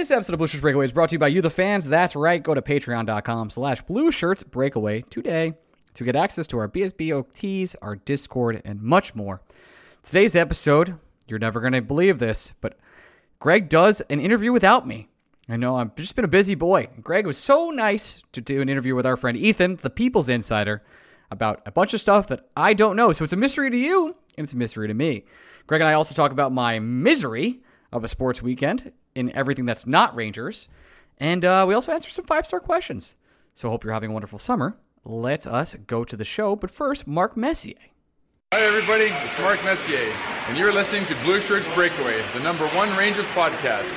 [0.00, 1.86] This episode of Blue Shirts Breakaway is brought to you by you, the fans.
[1.86, 2.42] That's right.
[2.42, 5.52] Go to patreon.com slash Blue Shirts Breakaway today
[5.92, 9.42] to get access to our BSBOTs, our Discord, and much more.
[10.02, 12.78] Today's episode, you're never going to believe this, but
[13.40, 15.10] Greg does an interview without me.
[15.50, 16.88] I know I've just been a busy boy.
[17.02, 20.82] Greg was so nice to do an interview with our friend Ethan, the People's Insider,
[21.30, 23.12] about a bunch of stuff that I don't know.
[23.12, 25.26] So it's a mystery to you, and it's a mystery to me.
[25.66, 27.60] Greg and I also talk about my misery
[27.92, 30.68] of a sports weekend in everything that's not Rangers.
[31.18, 33.16] And uh, we also answer some five star questions.
[33.54, 34.76] So hope you're having a wonderful summer.
[35.04, 36.56] Let us go to the show.
[36.56, 37.74] But first, Mark Messier.
[38.52, 39.04] Hi, everybody.
[39.24, 40.12] It's Mark Messier,
[40.48, 43.94] and you're listening to Blue Shirts Breakaway, the number one Rangers podcast.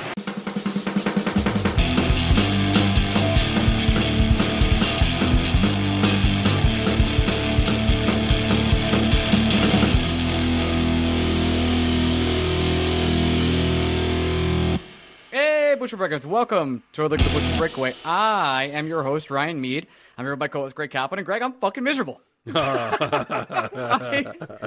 [15.84, 16.26] Butcher Breakers.
[16.26, 17.92] Welcome to the Blue Shirts Breakaway.
[18.06, 19.86] I am your host, Ryan Mead.
[20.16, 21.18] I'm here with my co-host, Greg Kaplan.
[21.18, 22.22] And Greg, I'm fucking miserable.
[22.54, 24.24] I-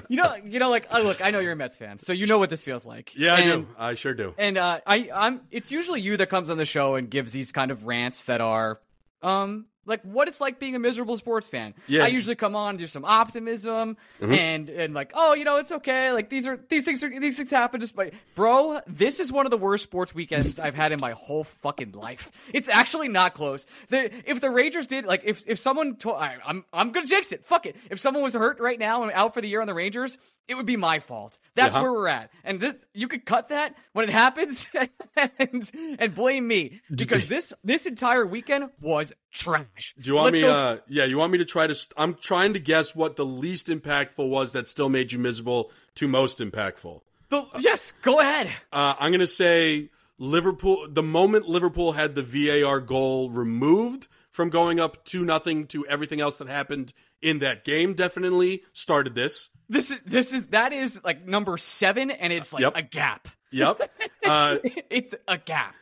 [0.09, 2.27] you know, you know, like, uh, look, I know you're a Mets fan, so you
[2.27, 3.15] know what this feels like.
[3.15, 3.67] Yeah, I do.
[3.79, 4.35] I sure do.
[4.37, 5.41] And uh, I, I'm.
[5.49, 8.39] It's usually you that comes on the show and gives these kind of rants that
[8.39, 8.79] are,
[9.23, 11.73] um, like what it's like being a miserable sports fan.
[11.87, 12.03] Yeah.
[12.03, 14.33] I usually come on, do some optimism, mm-hmm.
[14.33, 16.11] and and like, oh, you know, it's okay.
[16.11, 17.79] Like these are these things are these things happen.
[17.79, 17.95] Just
[18.35, 21.93] bro, this is one of the worst sports weekends I've had in my whole fucking
[21.93, 22.31] life.
[22.53, 23.65] It's actually not close.
[23.89, 27.31] The if the Rangers did like if if someone told I, I'm I'm gonna jinx
[27.31, 27.45] it.
[27.45, 27.75] Fuck it.
[27.89, 30.17] If someone was hurt right now and out for the year on the Rangers.
[30.47, 31.39] It would be my fault.
[31.55, 31.81] That's Yeah.
[31.81, 34.69] where we're at, and this, you could cut that when it happens,
[35.39, 39.93] and, and blame me because this this entire weekend was trash.
[39.99, 40.41] Do you want Let's me?
[40.41, 41.75] go- Uh, yeah, you want me to try to?
[41.75, 45.71] St- I'm trying to guess what the least impactful was that still made you miserable
[45.95, 47.01] to most impactful.
[47.29, 48.47] the- yes, go ahead.
[48.71, 50.87] Uh, I'm gonna say Liverpool.
[50.89, 56.21] The moment Liverpool had the VAR goal removed from going up two nothing to everything
[56.21, 59.49] else that happened in that game, definitely started this.
[59.69, 62.73] This is this is that is like number seven, and it's like Yep.
[62.75, 63.27] a gap.
[63.51, 63.77] Yep.
[64.27, 64.57] Uh,
[64.89, 65.73] it's a gap.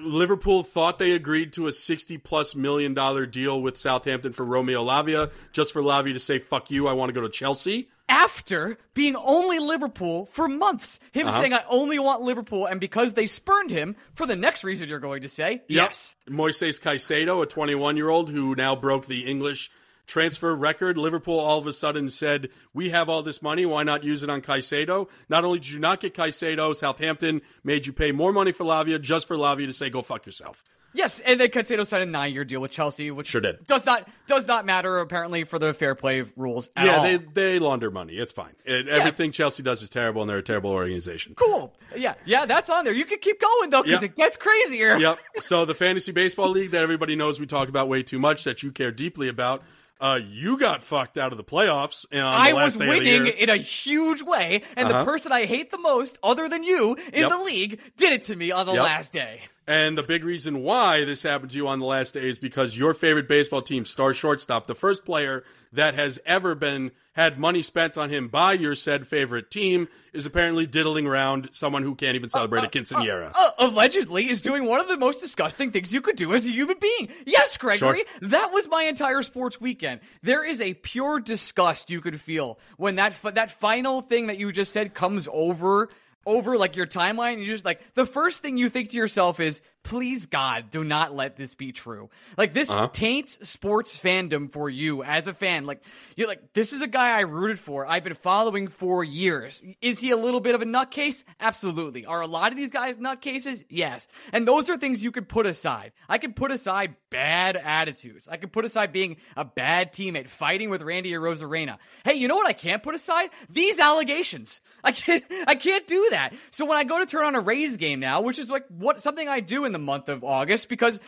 [0.00, 4.82] Liverpool thought they agreed to a 60 plus million dollar deal with Southampton for Romeo
[4.82, 7.90] Lavia, just for Lavia to say, fuck you, I want to go to Chelsea.
[8.08, 11.40] After being only Liverpool for months, him Uh-huh.
[11.40, 14.98] saying I only want Liverpool, and because they spurned him for the next reason you're
[14.98, 19.70] going to say, yes, Moises Caicedo, a 21 year old who now broke the English
[20.10, 20.98] transfer record.
[20.98, 23.64] Liverpool all of a sudden said, We have all this money.
[23.64, 25.08] Why not use it on Caicedo?
[25.28, 29.00] Not only did you not get Caicedo, Southampton made you pay more money for Lavia
[29.00, 30.64] just for Lavia to say, Go fuck yourself.
[30.92, 33.62] Yes, and then Caicedo signed a nine-year deal with Chelsea, which Sure did.
[33.64, 37.02] does not does not matter apparently for the fair play rules at yeah, all.
[37.04, 38.14] they, they launder money.
[38.14, 38.54] It's fine.
[38.68, 41.34] Uh, it, Everything Chelsea does is terrible, and they're a terrible organization.
[41.36, 41.76] cool.
[41.96, 42.92] Yeah, yeah, that's on there.
[42.92, 44.06] You can keep going though, because Yeah.
[44.06, 44.96] it gets crazier.
[44.98, 45.20] yep.
[45.38, 48.64] So the fantasy baseball league that everybody knows we talk about way too much that
[48.64, 49.62] you care deeply about.
[50.00, 52.06] Uh, you got fucked out of the playoffs.
[52.12, 55.04] On the I was the winning in a huge way, and the Uh-huh.
[55.04, 57.30] person I hate the most, other than you, in Yep.
[57.30, 58.82] the league, did it to me on the Yep.
[58.82, 59.42] last day.
[59.70, 62.76] And the big reason why this happened to you on the last day is because
[62.76, 67.62] your favorite baseball team, star shortstop, the first player that has ever been had money
[67.62, 72.16] spent on him by your said favorite team, is apparently diddling around someone who can't
[72.16, 73.30] even celebrate a uh, uh, quinceanera.
[73.32, 76.44] Uh, uh, allegedly is doing one of the most disgusting things you could do as
[76.46, 77.08] a human being.
[77.24, 80.00] Yes, Gregory, that was my entire sports weekend.
[80.20, 84.38] There is a pure disgust you could feel when that f- that final thing that
[84.38, 85.90] you just said comes over
[86.26, 87.38] over like your timeline.
[87.40, 91.14] You just like the first thing you think to yourself is, "Please God, do not
[91.14, 92.88] let this be true." Like this uh-huh.
[92.92, 95.66] taints sports fandom for you as a fan.
[95.66, 95.82] Like
[96.16, 97.86] you're like, this is a guy I rooted for.
[97.86, 99.62] I've been following for years.
[99.80, 101.24] Is he a little bit of a nutcase?
[101.38, 102.06] Absolutely.
[102.06, 103.64] Are a lot of these guys nutcases?
[103.68, 104.08] Yes.
[104.32, 105.92] And those are things you could put aside.
[106.08, 108.28] I could put aside bad attitudes.
[108.28, 111.78] I could put aside being a bad teammate, fighting with Randy Arozarena.
[112.04, 113.30] Hey, you know what I can't put aside?
[113.48, 114.60] These allegations.
[114.82, 116.34] I can't I can't do that.
[116.50, 119.02] So when I go to turn on a Rays game now, which is like what
[119.02, 121.00] something I do in the month of August because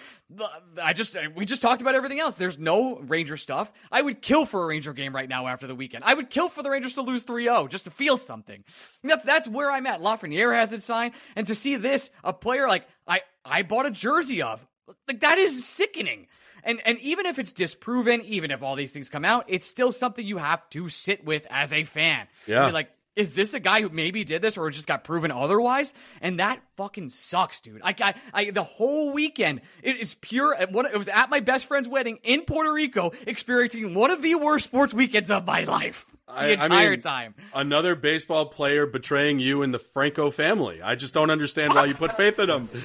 [0.81, 2.37] I just we just talked about everything else.
[2.37, 3.70] There's no Ranger stuff.
[3.91, 6.05] I would kill for a Ranger game right now after the weekend.
[6.05, 8.64] I would kill for the Rangers to lose 3-0 just to feel something.
[9.03, 10.00] That's that's where I'm at.
[10.00, 13.91] Lafreniere has it signed, and to see this, a player like I I bought a
[13.91, 14.67] jersey of,
[15.08, 16.26] like that is sickening.
[16.65, 19.91] And and even if it's disproven, even if all these things come out, it's still
[19.93, 22.29] something you have to sit with as a fan.
[22.47, 22.65] Yeah.
[22.65, 25.94] You're like, is this a guy who maybe did this or just got proven otherwise?
[26.20, 27.81] And that fucking sucks, dude.
[27.82, 30.56] I, I, I the whole weekend it is pure.
[30.70, 34.35] One, it was at my best friend's wedding in Puerto Rico, experiencing one of the
[34.37, 36.06] worst sports weekends of my life.
[36.26, 37.35] The entire I mean, time.
[37.55, 40.81] Another baseball player betraying you and the Franco family.
[40.81, 42.69] I just don't understand why you put faith in him.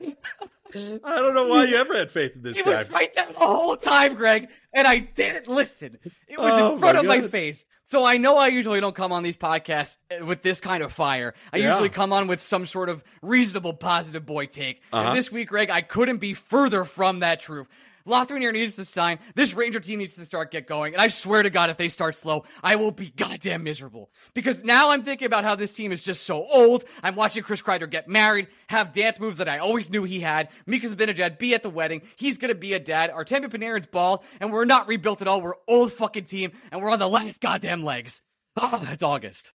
[0.74, 2.70] I don't know why you ever had faith in this He guy.
[2.78, 5.98] was right there the whole time, Greg, and I didn't listen.
[6.28, 7.64] It was Oh, in front my of my face.
[7.84, 11.34] So I know I usually don't come on these podcasts with this kind of fire.
[11.52, 11.70] I Yeah.
[11.70, 14.80] usually come on with some sort of reasonable positive boy take.
[14.92, 15.08] Uh-huh.
[15.08, 17.66] And this week, Greg, I couldn't be further from that truth.
[18.06, 19.18] Lafreniere needs to sign.
[19.34, 20.94] This Ranger team needs to start get going.
[20.94, 24.10] And I swear to God, if they start slow, I will be goddamn miserable.
[24.34, 26.84] Because now I'm thinking about how this team is just so old.
[27.02, 30.48] I'm watching Chris Kreider get married, have dance moves that I always knew he had.
[30.66, 32.02] Mika Zibanejad be at the wedding.
[32.16, 33.10] He's gonna be a dad.
[33.10, 35.40] Our Artemi Panarin's bald, and we're not rebuilt at all.
[35.40, 38.22] We're old fucking team, and we're on the last goddamn legs.
[38.56, 39.52] Oh, it's August.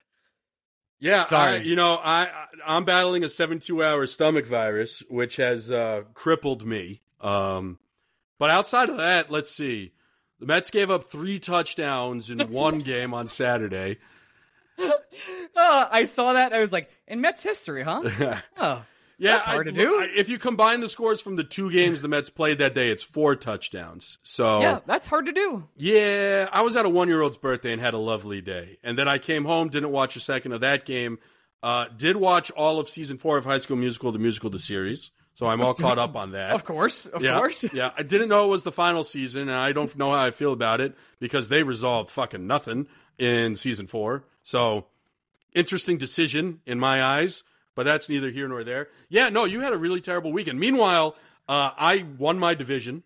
[0.99, 1.55] Yeah, Sorry.
[1.55, 6.03] I, you know, I I- I'm battling a 72 hour stomach virus, which has uh,
[6.13, 7.01] crippled me.
[7.21, 7.79] Um,
[8.39, 9.93] but outside of that, let's see.
[10.39, 13.97] The Mets gave up three touchdowns in one game on Saturday.
[14.77, 14.91] Uh,
[15.91, 16.53] I saw that.
[16.53, 18.01] I was like, in Mets history, huh?
[18.57, 18.83] Oh,
[19.17, 19.95] Yeah, That's hard I- to do.
[20.01, 22.89] I- if you combine the scores from the two games the Mets played that day,
[22.89, 24.17] it's four touchdowns.
[24.23, 25.67] So yeah, that's hard to do.
[25.77, 28.77] Yeah, I was at a one year old's birthday and had a lovely day.
[28.83, 31.19] And then I came home, didn't watch a second of that game.
[31.63, 35.11] Uh, did watch all of season four of High School Musical, the musical, the series.
[35.35, 36.51] So I'm all caught up on that.
[36.55, 37.65] Of course, of yeah, course.
[37.73, 37.91] yeah.
[37.97, 40.53] I didn't know it was the final season, and I don't know how I feel
[40.53, 42.87] about it because they resolved fucking nothing
[43.17, 44.23] in season four.
[44.43, 44.85] So
[45.53, 47.43] interesting decision in my eyes,
[47.75, 48.87] but that's neither here nor there.
[49.09, 50.57] Yeah, no, you had a really terrible weekend.
[50.57, 51.15] Meanwhile,
[51.49, 53.03] uh, I won my division.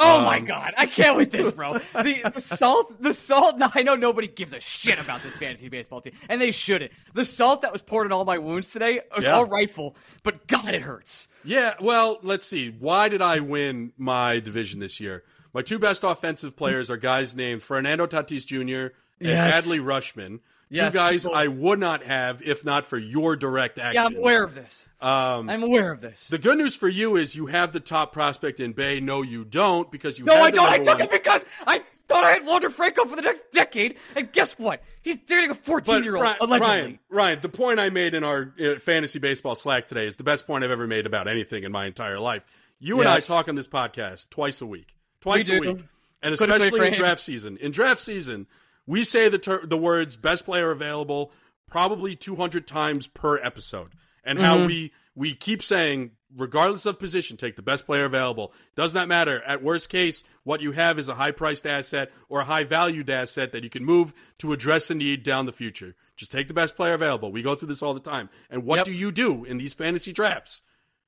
[0.00, 1.74] Oh my Um, god, I can't with this, bro.
[1.74, 3.56] The, the salt, the salt.
[3.74, 6.92] I know nobody gives a shit about this fantasy baseball team, and they shouldn't.
[7.14, 9.32] The salt that was poured in all my wounds today was Yeah.
[9.32, 11.28] all rightful, but God, it hurts.
[11.44, 12.70] Yeah, well, let's see.
[12.70, 15.24] Why did I win my division this year?
[15.52, 18.94] My two best offensive players are guys named Fernando Tatis Jr.
[19.18, 19.66] and Yes.
[19.66, 20.40] Adley Rutschman.
[20.70, 23.94] Yes, two guys people- I would not have if not for your direct action.
[24.02, 24.86] Yeah, I'm aware of this.
[25.00, 26.28] Um, I'm aware of this.
[26.28, 29.00] the good news for you is you have the top prospect in Bay.
[29.00, 30.66] No, you don't because you no, I don't.
[30.68, 33.96] I took one- it because I thought I had Wander Franco for the next decade,
[34.16, 34.82] and guess what?
[35.02, 36.68] He's dating a 14 year old Ryan, allegedly.
[36.68, 40.24] Ryan, Ryan, the point I made in our uh, fantasy baseball Slack today is the
[40.24, 42.44] best point I've ever made about anything in my entire life.
[42.80, 45.72] You and I talk on this podcast twice a week, twice We a do.
[45.74, 45.84] week,
[46.22, 47.56] and especially in draft season.
[47.56, 48.46] In draft season,
[48.88, 51.30] we say the ter- the words "best player available"
[51.68, 53.92] probably 200 times per episode,
[54.24, 54.66] and how Mm-hmm.
[54.66, 56.12] we we keep saying.
[56.36, 58.52] Regardless of position, take the best player available.
[58.76, 59.42] Does not matter.
[59.44, 63.08] At worst case, what you have is a high priced asset or a high valued
[63.08, 65.96] asset that you can move to address a need down the future.
[66.16, 67.32] Just take the best player available.
[67.32, 68.28] We go through this all the time.
[68.50, 68.84] And what Yep.
[68.84, 70.60] do you do in these fantasy drafts?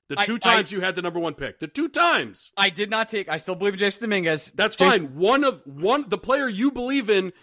[0.08, 1.58] The two I- times you had the number one pick.
[1.58, 2.50] The two times.
[2.56, 3.28] I did not take.
[3.28, 4.50] I still believe in Jasson Dominguez.
[4.54, 5.16] That's Jasson- fine.
[5.16, 7.34] One of one the player you believe in,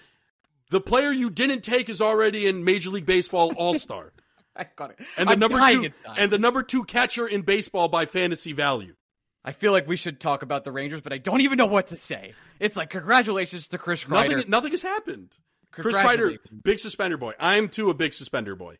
[0.69, 4.13] the player you didn't take is already in Major League Baseball All Star.
[4.55, 4.99] I got it.
[5.17, 6.15] And the I'm number two inside.
[6.17, 8.95] and the number two catcher in baseball by fantasy value.
[9.45, 11.87] I feel like we should talk about the Rangers, but I don't even know what
[11.87, 12.33] to say.
[12.59, 14.31] It's like congratulations to Chris Kreider.
[14.31, 15.35] Nothing nothing has happened.
[15.71, 17.33] Chris Kreider, big suspender boy.
[17.39, 18.77] I'm too a big suspender boy.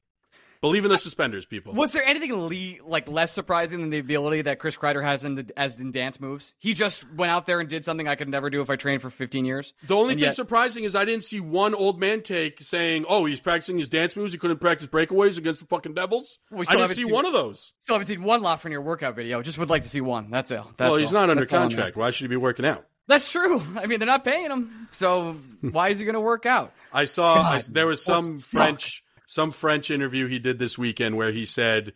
[0.62, 1.74] Believe in the suspenders, people.
[1.74, 5.36] Was there anything le- like less surprising than the ability that Chris Kreider has in
[5.36, 6.54] the, as in dance moves?
[6.60, 9.02] He just went out there and did something I could never do if I trained
[9.02, 9.74] for 15 years.
[9.88, 13.06] The only And thing yet- surprising is I didn't see one old man take saying,
[13.08, 14.34] "Oh, he's practicing his dance moves.
[14.34, 17.34] He couldn't practice breakaways against the fucking Devils." We I didn't see seen- one of
[17.34, 17.74] those.
[17.80, 19.42] Still haven't seen one Lafreniere workout video.
[19.42, 20.30] Just would like to see one.
[20.32, 20.62] That's it.
[20.78, 21.22] That's well, he's all.
[21.22, 21.96] not under That's contract.
[21.96, 22.86] Why should he be working out?
[23.08, 23.62] That's true.
[23.78, 25.32] I mean, they're not paying him, so
[25.62, 26.74] why is he going to work out?
[26.92, 28.38] I saw I, there was some.
[28.40, 31.94] French some French interview he did this weekend where he said,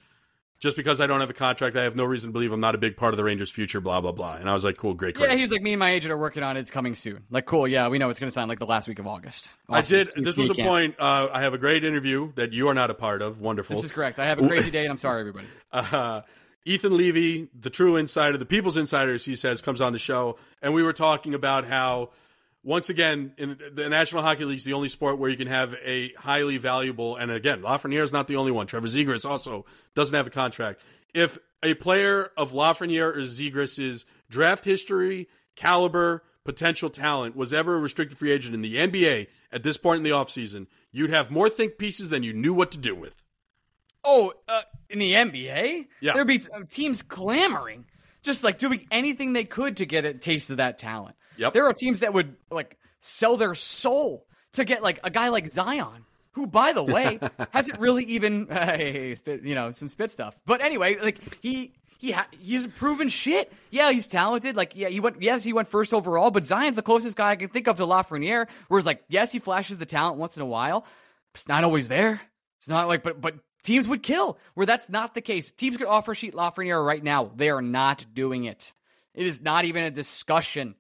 [0.59, 2.75] "Just because I don't have a contract, I have no reason to believe I'm not
[2.75, 4.35] a big part of the Rangers' future." Blah blah blah.
[4.35, 6.17] And I was like, "Cool, great, great." Yeah, he's like me and my agent are
[6.17, 6.59] working on it.
[6.59, 7.23] It's coming soon.
[7.31, 7.67] Like, cool.
[7.67, 9.55] Yeah, we know it's going to sign like the last week of August.
[9.67, 10.11] I did.
[10.15, 10.95] This was a point.
[11.00, 13.41] Uh, I have a great interview that you are not a part of.
[13.41, 13.75] Wonderful.
[13.77, 14.19] This is correct.
[14.19, 15.47] I have a crazy day, and I'm sorry, everybody.
[15.71, 16.21] uh,
[16.65, 20.38] Ethan Levy, the true insider, the people's insider, as he says, comes on the show,
[20.61, 22.11] and we were talking about how,
[22.63, 25.75] once again, in the National Hockey League is the only sport where you can have
[25.83, 28.67] a highly valuable, and again, Lafreniere is not the only one.
[28.67, 29.65] Trevor Zegras also
[29.95, 30.81] doesn't have a contract.
[31.13, 37.79] If a player of Lafreniere or Zegras' draft history, caliber, potential talent was ever a
[37.79, 41.49] restricted free agent in the NBA at this point in the offseason, you'd have more
[41.49, 43.25] think pieces than you knew what to do with.
[44.03, 46.13] Oh, uh, in the NBA, Yeah.
[46.13, 47.85] there'd be uh, teams clamoring,
[48.23, 51.15] just like doing anything they could to get a taste of that talent.
[51.41, 51.53] Yep.
[51.53, 55.48] There are teams that would like sell their soul to get like a guy like
[55.48, 57.19] Zion, who, by the way,
[57.51, 60.39] hasn't really even hey, spit, you know some spit stuff.
[60.45, 61.74] But anyway, like he.
[61.98, 63.53] He ha- he's proven shit.
[63.69, 64.55] Yeah, he's talented.
[64.55, 65.21] Like, yeah, he went.
[65.21, 66.31] Yes, he went first overall.
[66.31, 68.48] But Zion's the closest guy I can think of to Lafreniere.
[68.69, 70.88] Whereas, like, yes, he flashes the talent once in a while.
[71.36, 72.19] It's not always there.
[72.57, 74.39] It's not like, but but teams would kill.
[74.55, 75.51] Where that's not the case.
[75.51, 77.31] Teams could offer sheet Lafreniere right now.
[77.36, 78.74] They are not doing it.
[79.13, 80.74] It is not even a discussion.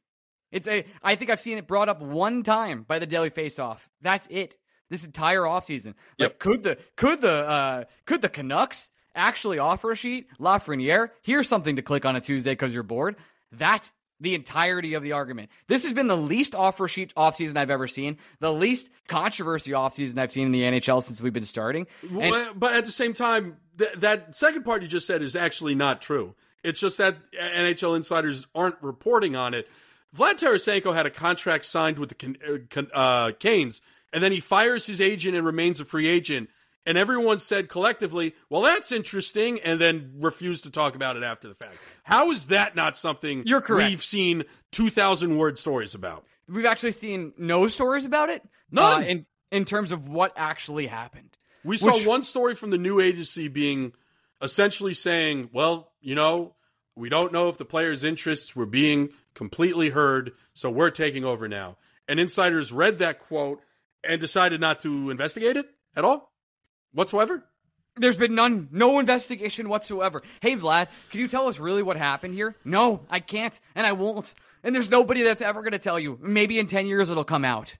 [0.51, 0.85] It's a.
[1.01, 3.79] I think I've seen it brought up one time by the Daily Faceoff.
[4.01, 4.57] That's it.
[4.89, 5.87] This entire offseason.
[5.87, 6.39] Like, Yep.
[6.39, 11.09] could the could the uh, could the Canucks actually offer a sheet Lafreniere?
[11.21, 13.15] Here's something to click on a Tuesday because you're bored.
[13.53, 15.49] That's the entirety of the argument.
[15.67, 20.17] This has been the least offer sheet offseason I've ever seen, the least controversy offseason
[20.19, 21.87] I've seen in the NHL since we've been starting.
[22.03, 25.73] And- but at the same time, th- that second part you just said is actually
[25.73, 26.35] not true.
[26.63, 29.67] It's just that NHL insiders aren't reporting on it.
[30.15, 34.85] Vlad Tarasenko had a contract signed with the uh, uh, Canes, and then he fires
[34.85, 36.49] his agent and remains a free agent.
[36.85, 41.47] And everyone said collectively, "Well, that's interesting," and then refused to talk about it after
[41.47, 41.77] the fact.
[42.03, 43.89] How is that not something You're correct.
[43.89, 46.25] we've seen two thousand word stories about?
[46.49, 48.41] we've actually seen no stories about it.
[48.71, 49.03] None.
[49.03, 51.37] uh, in in terms of what actually happened.
[51.63, 53.93] We saw Which- one story from the new agency being
[54.41, 56.55] essentially saying, well, you know,
[56.95, 61.47] we don't know if the players' interests were being completely heard, so we're taking over
[61.47, 61.77] now.
[62.07, 63.61] And insiders read that quote
[64.03, 66.31] and decided not to investigate it at all
[66.93, 67.43] whatsoever.
[67.97, 70.21] There's been none, no investigation whatsoever.
[70.39, 72.55] Hey, Vlad, can you tell us really what happened here?
[72.63, 74.33] No, I can't, and I won't.
[74.63, 76.17] And there's nobody that's ever going to tell you.
[76.21, 77.75] Maybe in 10 years it'll come out.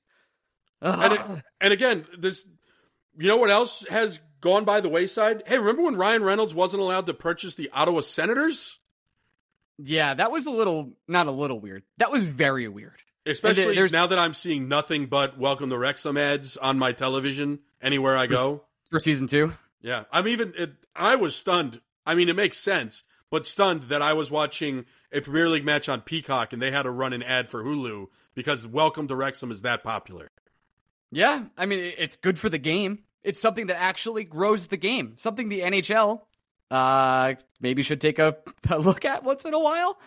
[0.82, 1.22] And, it,
[1.62, 2.46] and again, this,
[3.18, 5.44] you know what else has gone by the wayside?
[5.46, 8.80] Hey, remember when Ryan Reynolds wasn't allowed to purchase the Ottawa Senators?
[9.78, 11.84] Yeah, that was a little, not a little weird.
[11.98, 13.02] That was very weird.
[13.26, 17.60] Especially there's- now that I'm seeing nothing but Welcome to Wrexham ads on my television
[17.82, 18.64] anywhere I go.
[18.90, 19.54] For season two.
[19.82, 20.54] Yeah, I'm even.
[20.58, 21.82] It, I was stunned.
[22.06, 25.88] I mean, it makes sense, but stunned that I was watching a Premier League match
[25.88, 29.52] on Peacock and they had to run an ad for Hulu because Welcome to Wrexham
[29.52, 30.32] is that popular.
[31.12, 33.04] Yeah, I mean, it- it's good for the game.
[33.24, 35.14] It's something that actually grows the game.
[35.18, 36.22] Something the NHL
[36.72, 38.38] uh, maybe should take a,
[38.70, 40.00] a look at once in a while.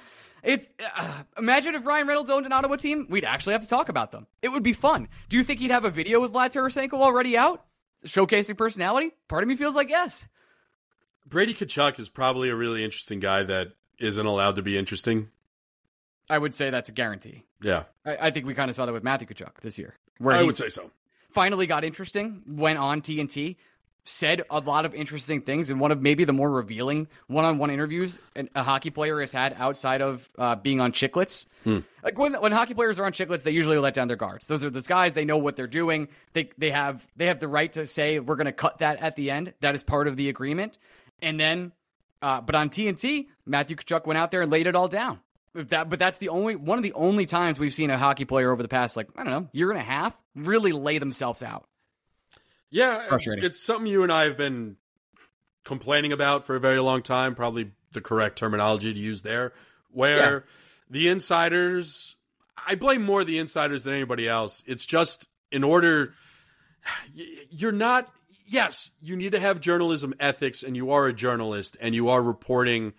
[0.43, 3.89] It's uh, imagine if Ryan Reynolds owned an Ottawa team, we'd actually have to talk
[3.89, 4.27] about them.
[4.43, 5.09] It would be fun.
[5.29, 7.65] Do you think he'd have a video with Vlad Tarasenko already out,
[8.07, 9.13] showcasing personality?
[9.29, 10.27] Part of me feels like yes.
[11.27, 13.69] Brady Tkachuk is probably a really interesting guy that
[13.99, 15.31] isn't allowed to be interesting.
[16.29, 17.45] I would say that's a guarantee.
[17.63, 20.37] Yeah, I, I think we kind of saw that with Matthew Tkachuk this year, where
[20.37, 20.91] I would say so.
[21.31, 23.57] finally got interesting, went on TNT,
[24.05, 28.19] said a lot of interesting things, and one of maybe the more revealing one-on-one interviews
[28.55, 31.47] a hockey player has had outside of uh, being on Chiclets.
[32.03, 34.47] Like when when hockey players are on Chiclets, they usually let down their guards.
[34.47, 35.15] Those are those guys.
[35.15, 36.09] They know what they're doing.
[36.35, 39.17] They they have they have the right to say we're going to cut that at
[39.17, 39.55] the end.
[39.61, 40.79] That is part of the agreement.
[41.23, 41.73] And then,
[42.21, 45.21] uh, but on TNT, Matthew Tkachuk went out there and laid it all down.
[45.55, 48.51] That, but that's the only one of the only times we've seen a hockey player
[48.53, 51.67] over the past like I don't know year and a half really lay themselves out.
[52.75, 53.45] Yeah, Frustrating.
[53.45, 54.75] it's something you and I have been
[55.65, 57.37] complaining about for a very long time.
[57.37, 59.53] Probably the correct terminology to use there.
[59.93, 60.45] Where
[60.91, 62.17] the insiders,
[62.67, 64.65] I blame more the insiders than anybody else.
[64.67, 66.15] It's just in order,
[67.49, 68.11] you're not.
[68.45, 72.25] Yes, you need to have journalism ethics, and you are a journalist, and you are
[72.25, 72.93] reporting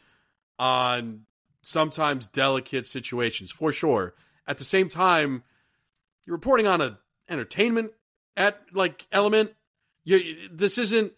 [0.58, 1.26] on
[1.64, 4.14] sometimes delicate situations for sure.
[4.48, 5.44] At the same time,
[6.26, 7.92] you're reporting on a entertainment
[8.38, 9.52] at like element.
[10.06, 11.12] You, this isn't.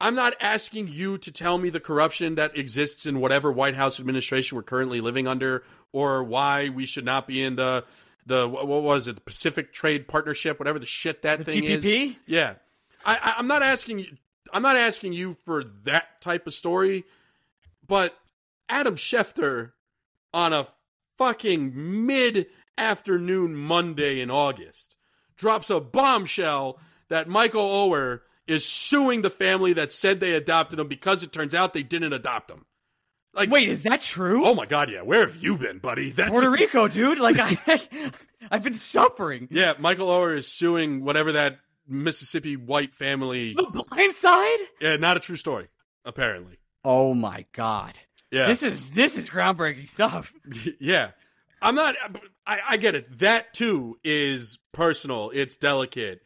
[0.00, 4.00] I'm not asking you to tell me the corruption that exists in whatever White House
[4.00, 5.62] administration we're currently living under,
[5.92, 7.84] or why we should not be in the
[8.24, 11.84] the what was it, the Pacific Trade Partnership, whatever the shit that thing is.
[11.84, 12.16] TPP?
[12.26, 12.54] Yeah,
[13.04, 14.16] I, I, I'm not asking you.
[14.52, 17.04] I'm not asking you for that type of story,
[17.86, 18.16] but
[18.68, 19.72] Adam Schefter
[20.32, 20.68] on a
[21.16, 22.46] fucking mid
[22.78, 24.96] afternoon Monday in August
[25.36, 26.78] drops a bombshell
[27.12, 31.54] that Michael Oher is suing the family that said they adopted him because it turns
[31.54, 32.64] out they didn't adopt him.
[33.34, 34.44] Like, Wait, is that true?
[34.44, 35.02] oh my god, yeah.
[35.02, 36.10] Where have you been, buddy?
[36.10, 37.18] That's Puerto Rico, dude.
[37.18, 37.80] Like I,
[38.50, 39.48] I've been suffering.
[39.50, 39.74] yeah.
[39.78, 43.54] Michael Oher is suing whatever that Mississippi white family.
[43.54, 44.58] The blind side.
[44.80, 45.68] Yeah, not a true story,
[46.04, 46.58] apparently.
[46.84, 47.98] Oh my god.
[48.30, 50.32] Yeah, This is this is groundbreaking stuff.
[50.80, 51.10] yeah.
[51.62, 51.94] I'm not.
[52.46, 53.18] I, I get it.
[53.20, 55.30] That too is personal.
[55.32, 56.20] It's delicate,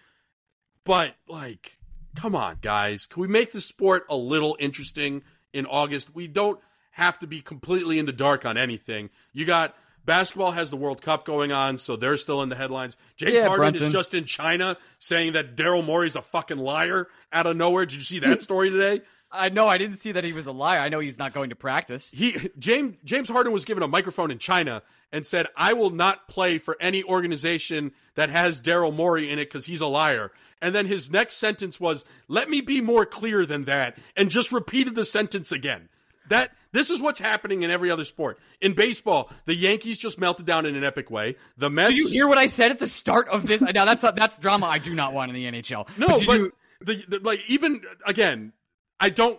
[0.86, 1.78] but like,
[2.14, 3.04] come on, guys.
[3.06, 6.14] Can we make the sport a little interesting in August?
[6.14, 6.58] We don't
[6.92, 9.10] have to be completely in the dark on anything.
[9.34, 9.76] You got
[10.06, 12.96] basketball has the World Cup going on, so they're still in the headlines.
[13.16, 13.86] James Yeah, Harden Brunson.
[13.88, 17.84] is just in China saying that Daryl Morey's a fucking liar out of nowhere.
[17.84, 19.02] Did you see that story today?
[19.30, 20.78] I know I didn't see that he was a liar.
[20.78, 22.10] I know he's not going to practice.
[22.10, 26.28] He James James Harden was given a microphone in China and said, "I will not
[26.28, 30.74] play for any organization that has Daryl Morey in it because he's a liar." And
[30.74, 34.94] then his next sentence was, "Let me be more clear than that," and just repeated
[34.94, 35.88] the sentence again.
[36.28, 38.38] That this is what's happening in every other sport.
[38.60, 41.36] In baseball, the Yankees just melted down in an epic way.
[41.56, 41.90] The Mets.
[41.90, 43.60] Do you hear what I said at the start of this?
[43.74, 45.88] now that's that's drama I do not want in the NHL.
[45.98, 48.52] No, but, but you, the, the like even again,
[49.00, 49.38] I don't.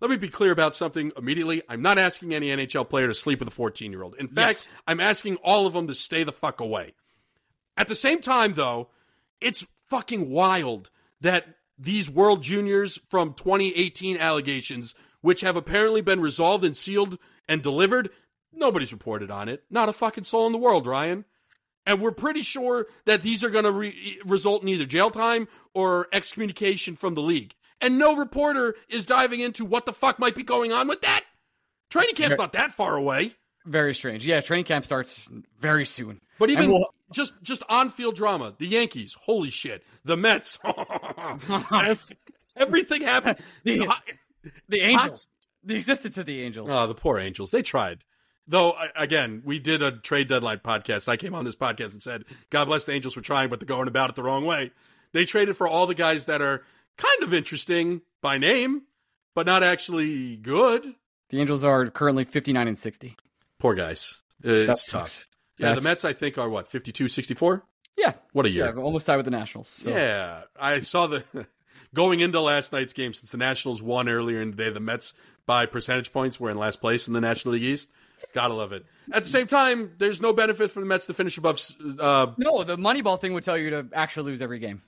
[0.00, 1.62] Let me be clear about something immediately.
[1.68, 4.16] I'm not asking any NHL player to sleep with a 14 year old.
[4.16, 4.68] In fact, Yes.
[4.86, 6.94] I'm asking all of them to stay the fuck away.
[7.76, 8.88] At the same time, though,
[9.40, 10.90] it's fucking wild
[11.20, 11.46] that
[11.78, 17.16] these World Juniors from 2018 allegations, which have apparently been resolved and sealed
[17.48, 18.10] and delivered,
[18.52, 19.62] nobody's reported on it.
[19.70, 21.24] Not a fucking soul in the world, Ryan.
[21.86, 25.48] And we're pretty sure that these are going to re- result in either jail time
[25.74, 27.54] or excommunication from the league.
[27.82, 31.24] And no reporter is diving into what the fuck might be going on with that.
[31.90, 33.34] Training camp's not that far away.
[33.66, 34.24] very strange.
[34.24, 35.28] Yeah, training camp starts
[35.60, 36.20] very soon.
[36.38, 40.58] But even we'll- just just on field drama, the Yankees, holy shit, the Mets,
[42.56, 43.38] everything happened.
[43.64, 43.86] The-
[44.68, 45.28] the Angels,
[45.62, 46.68] the existence of the Angels.
[46.72, 47.52] Oh, the poor Angels.
[47.52, 48.02] They tried.
[48.48, 51.06] Though, again, we did a trade deadline podcast.
[51.06, 53.68] I came on this podcast and said, God bless the Angels for trying, but they're
[53.68, 54.72] going about it the wrong way.
[55.12, 56.64] They traded for all the guys that are
[56.96, 58.82] kind of interesting by name,
[59.34, 60.94] but not actually good.
[61.30, 63.16] the Angels are currently 59 and 60.
[63.58, 64.20] Poor guys.
[64.42, 64.78] It's That tough.
[64.80, 65.28] sucks.
[65.58, 67.62] Yeah, the Mets, I think, are what, 52 64?
[67.96, 68.14] Yeah.
[68.32, 68.72] What a year.
[68.74, 69.68] Yeah, almost tied with the Nationals.
[69.68, 69.90] So.
[69.90, 71.24] Yeah, I saw the
[71.94, 74.70] going into last night's game since the Nationals won earlier in the day.
[74.70, 75.12] The Mets
[75.46, 77.90] by percentage points were in last place in the National League East.
[78.32, 78.86] Gotta love it.
[79.12, 81.60] At the same time, there's no benefit for the Mets to finish above.
[82.00, 84.82] Uh, No, the Moneyball thing would tell you to actually lose every game.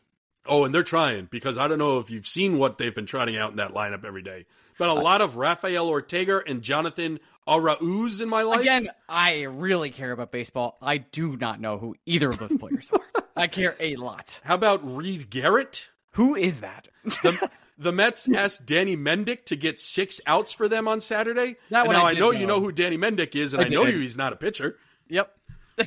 [0.46, 3.36] Oh, and they're trying because I don't know if you've seen what they've been trotting
[3.36, 4.46] out in that lineup every day.
[4.78, 8.60] But a lot of Rafael Ortega and Jonathan Arauz in my life.
[8.60, 10.78] Again, I really care about baseball.
[10.82, 13.22] I do not know who either of those players are.
[13.36, 14.40] I care a lot.
[14.44, 15.90] How about Reed Garrett?
[16.12, 16.88] Who is that?
[17.04, 21.56] The, the Mets asked Danny Mendick to get six outs for them on Saturday.
[21.70, 22.38] That one now I I, know, know.
[22.38, 24.78] you know who Danny Mendick is, and I I, know you he's not a pitcher.
[25.08, 25.36] yep.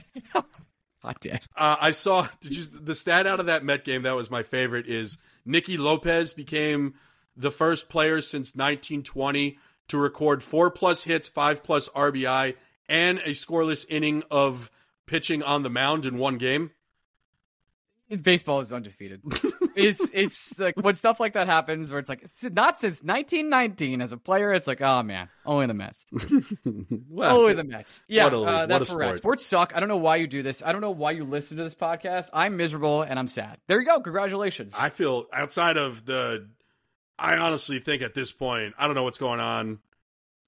[1.08, 1.40] I did.
[1.56, 4.44] Uh, I saw did you, the stat out of that Met game that was my
[4.44, 6.96] favorite is Nicky Lopez became
[7.36, 12.56] the first player since 1920 to record four plus hits, five plus RBI,
[12.90, 14.70] and a scoreless inning of
[15.06, 16.72] pitching on the mound in one game.
[18.22, 19.22] Baseball is undefeated.
[19.76, 24.02] it's it's like when stuff like that happens, where it's like it's not since 1919
[24.02, 24.54] as a player.
[24.54, 26.06] It's like, oh man, only the Mets,
[27.10, 28.04] Well, only the Mets.
[28.08, 29.18] Yeah, What a league, uh, what that's a where we're at.
[29.18, 29.40] sport.
[29.40, 29.74] Sports suck.
[29.76, 30.64] I don't know why you do this.
[30.66, 32.30] I don't know why you listen to this podcast.
[32.32, 33.58] I'm miserable and I'm sad.
[33.68, 34.00] There you go.
[34.00, 34.74] Congratulations.
[34.80, 36.48] I feel outside of the.
[37.20, 39.80] I honestly think at this point, I don't know what's going on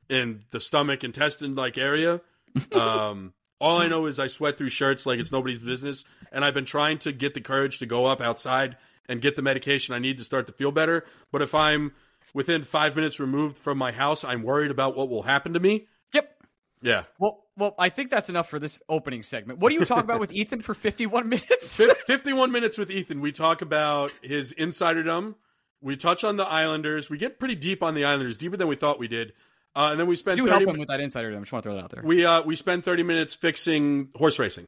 [0.07, 2.21] in the stomach intestine like area.
[2.71, 6.53] Um, all I know is I sweat through shirts like it's nobody's business, and I've
[6.53, 9.99] been trying to get the courage to go up outside and get the medication I
[9.99, 11.05] need to start to feel better.
[11.31, 11.93] But if I'm
[12.33, 15.87] within five minutes removed from my house, I'm worried about what will happen to me.
[16.13, 16.35] yep.
[16.81, 17.03] Yeah.
[17.17, 19.59] Well, well, I think that's enough for this opening segment.
[19.59, 21.81] What do you talk about with Ethan for 51 minutes?
[22.07, 23.19] 51 minutes with Ethan.
[23.19, 25.35] We talk about his insiderdom.
[25.81, 27.09] We touch on the Islanders.
[27.09, 29.33] We get pretty deep on the Islanders, deeper than we thought we did.
[29.79, 31.29] Uh, and then we spend do 30 help mi- him with that insider.
[31.35, 32.01] I just want to throw that out there.
[32.03, 34.65] we uh we spend 30 minutes fixing horse racing.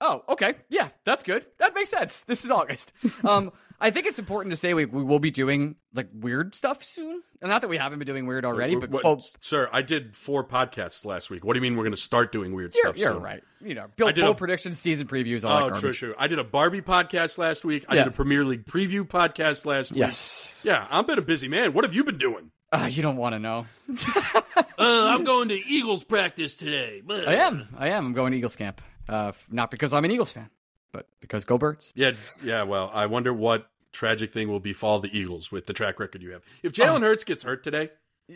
[0.00, 0.54] Oh, okay.
[0.68, 1.46] Yeah, that's good.
[1.58, 2.24] That makes sense.
[2.24, 2.92] This is August.
[3.24, 6.82] Um, I think it's important to say we, we will be doing like weird stuff
[6.82, 7.22] soon.
[7.42, 10.16] And not that we haven't been doing weird already, but What- oh, sir, I did
[10.16, 11.44] four podcasts last week.
[11.44, 13.22] What do you mean we're going to start doing weird you're, stuff you're soon?
[13.22, 13.42] right.
[13.60, 15.98] You know, did bowl a- predictions, season previews, all Oh, that true, garbage.
[15.98, 16.14] true.
[16.18, 17.84] I did a Barbie podcast last week.
[17.88, 18.04] I Yeah.
[18.04, 20.00] did a Premier League preview podcast last week.
[20.00, 20.62] Yes.
[20.66, 21.74] Yeah, I've been a busy man.
[21.74, 22.52] What have you been doing?
[22.72, 23.66] Uh, you don't want to know.
[24.78, 27.00] Uh, I'm going to Eagles practice today.
[27.08, 27.66] I am.
[27.78, 28.08] I am.
[28.08, 28.82] I'm going to Eagles camp.
[29.08, 30.50] Uh, not because I'm an Eagles fan,
[30.92, 31.94] but because go Birds.
[31.96, 32.12] Yeah,
[32.44, 32.62] yeah.
[32.64, 36.32] Well, I wonder what tragic thing will befall the Eagles with the track record you
[36.32, 36.42] have.
[36.62, 37.88] If Jalen Hurts gets hurt today,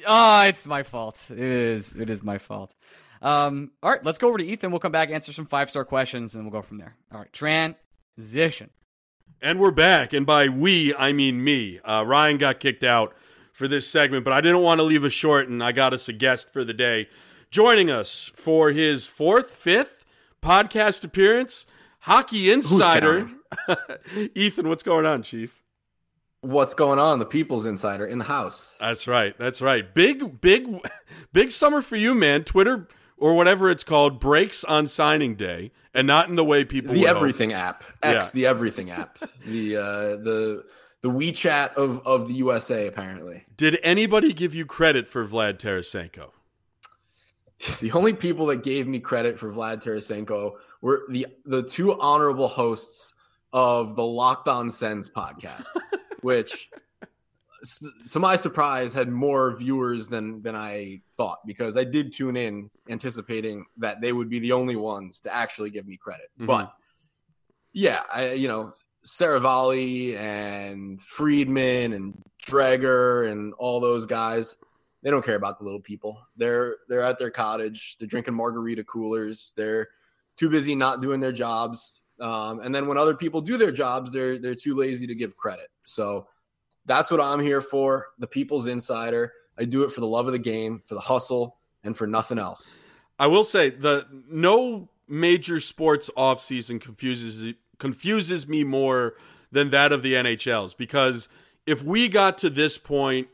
[0.06, 1.22] Ah, it's my fault.
[1.30, 1.94] It is.
[1.94, 2.74] It is my fault.
[3.20, 4.70] Um, all right, let's go over to Ethan.
[4.70, 6.96] We'll come back, answer some five star questions, and we'll go from there.
[7.12, 8.70] All right, transition.
[9.42, 10.14] and we're back.
[10.14, 11.80] And by we, I mean me.
[11.84, 13.14] Uh, Ryan got kicked out
[13.60, 16.08] for this segment, but I didn't want to leave us short, and I got us
[16.08, 17.10] a guest for the day.
[17.50, 20.06] Joining us for his fourth, fifth
[20.42, 21.66] podcast appearance,
[22.00, 23.28] Hockey Insider.
[24.34, 25.62] Ethan, what's going on, Chief?
[26.40, 27.18] What's going on?
[27.18, 28.78] The People's Insider in the house.
[28.80, 29.36] That's right.
[29.38, 29.92] That's right.
[29.94, 30.78] Big, big,
[31.34, 32.44] big summer for you, man.
[32.44, 36.94] Twitter or whatever it's called breaks on signing day, and not in the way people
[36.94, 37.16] the would hope.
[37.18, 37.84] Everything app.
[38.02, 38.30] X, Yeah.
[38.32, 39.18] the Everything app.
[39.44, 39.82] the uh,
[40.16, 40.64] the
[41.02, 42.86] the WeChat of of the USA.
[42.86, 46.30] Apparently, Did anybody give you credit for Vlad Tarasenko?
[47.80, 52.48] the only people that gave me credit for Vlad Tarasenko were the the two honorable
[52.48, 53.14] hosts
[53.52, 55.66] of the Locked On Sens podcast,
[56.22, 56.70] which
[58.10, 62.70] to my surprise had more viewers than than I thought because I did tune in
[62.88, 66.28] anticipating that they would be the only ones to actually give me credit.
[66.40, 66.46] Mhm.
[66.46, 66.72] But
[67.74, 68.72] yeah, I you know
[69.06, 74.56] Saravalli and Friedman and Dreger and all those guys
[75.02, 76.20] they don't care about the little people.
[76.36, 77.96] They're they're at their cottage.
[77.98, 79.52] They're drinking margarita coolers.
[79.56, 79.88] They're
[80.36, 82.00] too busy not doing their jobs.
[82.20, 85.36] Um, and then when other people do their jobs, they're they're too lazy to give
[85.36, 85.68] credit.
[85.84, 86.26] So
[86.86, 88.08] that's what I'm here for.
[88.18, 89.32] The people's insider.
[89.58, 92.38] I do it for the love of the game, for the hustle, and for nothing
[92.38, 92.78] else.
[93.18, 99.14] I will say the no major sports offseason confuses confuses me more
[99.50, 101.28] than that of the NHL's because
[101.66, 103.28] if we got to this point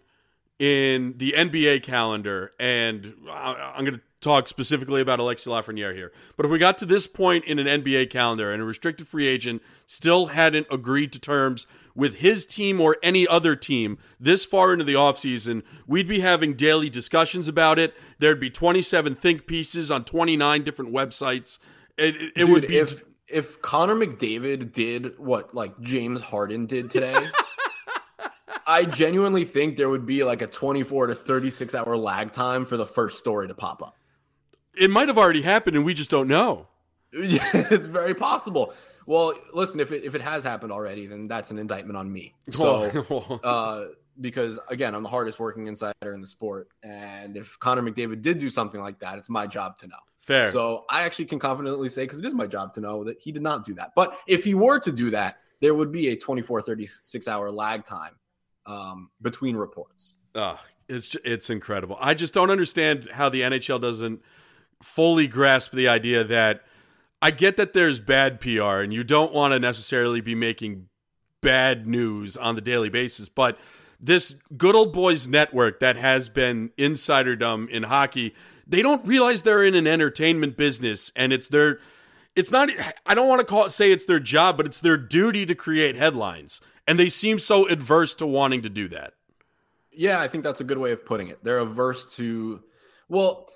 [0.58, 6.46] in the NBA calendar, and I'm going to talk specifically about Alexi Lafreniere here, but
[6.46, 9.62] if we got to this point in an NBA calendar and a restricted free agent
[9.86, 14.84] still hadn't agreed to terms with his team or any other team this far into
[14.84, 17.94] the offseason, we'd be having daily discussions about it.
[18.18, 21.58] There'd be 27 think pieces on 29 different websites.
[21.96, 26.66] It, it, it Dude, would be if if Connor McDavid did what like James Harden
[26.66, 27.16] did today.
[28.68, 32.76] I genuinely think there would be like a 24 to 36 hour lag time for
[32.76, 33.96] the first story to pop up.
[34.76, 36.66] it might have already happened and we just don't know.
[37.12, 38.74] it's very possible.
[39.06, 42.34] Well, listen, if it if it has happened already, then that's an indictment on me.
[42.50, 43.84] So, uh,
[44.20, 48.40] because again, I'm the hardest working insider in the sport, and if Connor McDavid did
[48.40, 49.96] do something like that, it's my job to know.
[50.26, 50.50] Fair.
[50.50, 53.30] So I actually can confidently say, because it is my job to know that he
[53.30, 53.92] did not do that.
[53.94, 57.84] But if he were to do that, there would be a 24, 36 hour lag
[57.84, 58.16] time
[58.66, 60.18] um, between reports.
[60.34, 61.96] Oh, it's it's incredible.
[62.00, 64.20] I just don't understand how the NHL doesn't
[64.82, 66.64] fully grasp the idea that
[67.22, 70.88] I get that there's bad PR and you don't want to necessarily be making
[71.40, 73.58] bad news on the daily basis, but
[74.00, 78.34] this good old boys network that has been insiderdom in hockey,
[78.66, 81.78] they don't realize they're in an entertainment business and it's their
[82.34, 82.68] it's not
[83.06, 85.54] I don't want to call it say it's their job, but it's their duty to
[85.54, 86.60] create headlines.
[86.86, 89.14] And they seem so adverse to wanting to do that.
[89.90, 91.42] Yeah, I think that's a good way of putting it.
[91.42, 92.62] They're averse to,
[93.08, 93.48] well,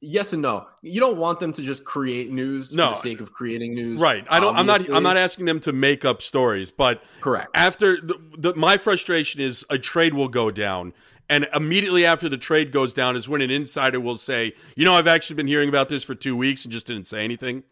[0.00, 0.66] yes and no.
[0.80, 2.86] You don't want them to just create news No.
[2.88, 4.00] for the sake of creating news.
[4.00, 4.24] Right.
[4.30, 4.56] I don't.
[4.56, 4.88] I'm not.
[4.88, 7.48] I'm not asking them to make up stories, but Correct.
[7.54, 10.94] after the, the, my frustration is a trade will go down,
[11.30, 14.94] and immediately after the trade goes down is when an insider will say, "You know,
[14.94, 17.62] I've actually been hearing about this for two weeks and just didn't say anything."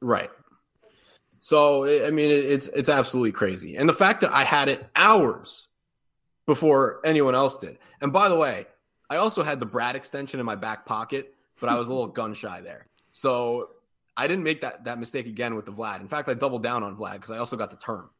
[0.00, 0.30] Right.
[1.40, 5.68] So I mean, it's it's absolutely crazy, and the fact that I had it hours
[6.46, 7.78] before anyone else did.
[8.00, 8.66] And by the way,
[9.10, 12.06] I also had the Brad extension in my back pocket, but I was a little
[12.06, 13.70] gun shy there, so
[14.16, 16.00] I didn't make that that mistake again with the Vlad.
[16.00, 18.10] In fact, I doubled down on Vlad because I also got the term.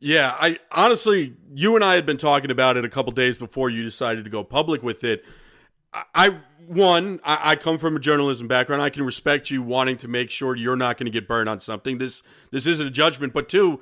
[0.00, 3.68] Yeah, I honestly, you and I had been talking about it a couple days before
[3.68, 5.24] you decided to go public with it.
[5.92, 8.80] I, I one, I, I come from a journalism background.
[8.80, 11.60] I can respect you wanting to make sure you're not going to get burned on
[11.60, 11.98] something.
[11.98, 13.80] This this isn't a judgment, but two,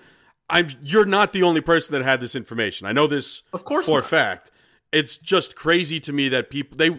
[0.51, 2.87] I'm you're not the only person that had this information.
[2.87, 4.51] I know this Of course for a fact.
[4.91, 6.99] It's just crazy to me that people they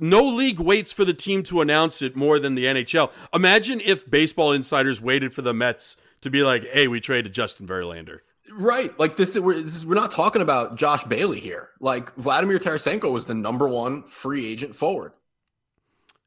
[0.00, 3.10] no league waits for the team to announce it more than the NHL.
[3.32, 7.66] Imagine if baseball insiders waited for the Mets to be like, "Hey, we traded Justin
[7.66, 8.20] Verlander."
[8.52, 8.96] Right.
[8.98, 11.70] Like this, we're, this is, we're not talking about Josh Bailey here.
[11.80, 15.12] Like Vladimir Tarasenko was the number one free agent forward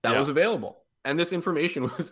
[0.03, 0.19] that Yeah.
[0.19, 0.77] was available.
[1.05, 2.11] And this information was,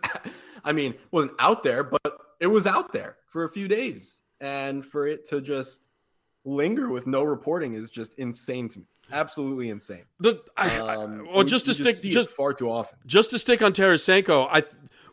[0.64, 2.00] I mean, wasn't out there, but
[2.40, 4.20] it was out there for a few days.
[4.40, 5.86] And for it to just
[6.44, 8.86] linger with no reporting is just insane to me.
[9.12, 10.04] Absolutely insane.
[10.20, 12.98] The I, I- Um, well, and just to stick just far too often.
[13.06, 14.62] just to stick on Tarasenko, I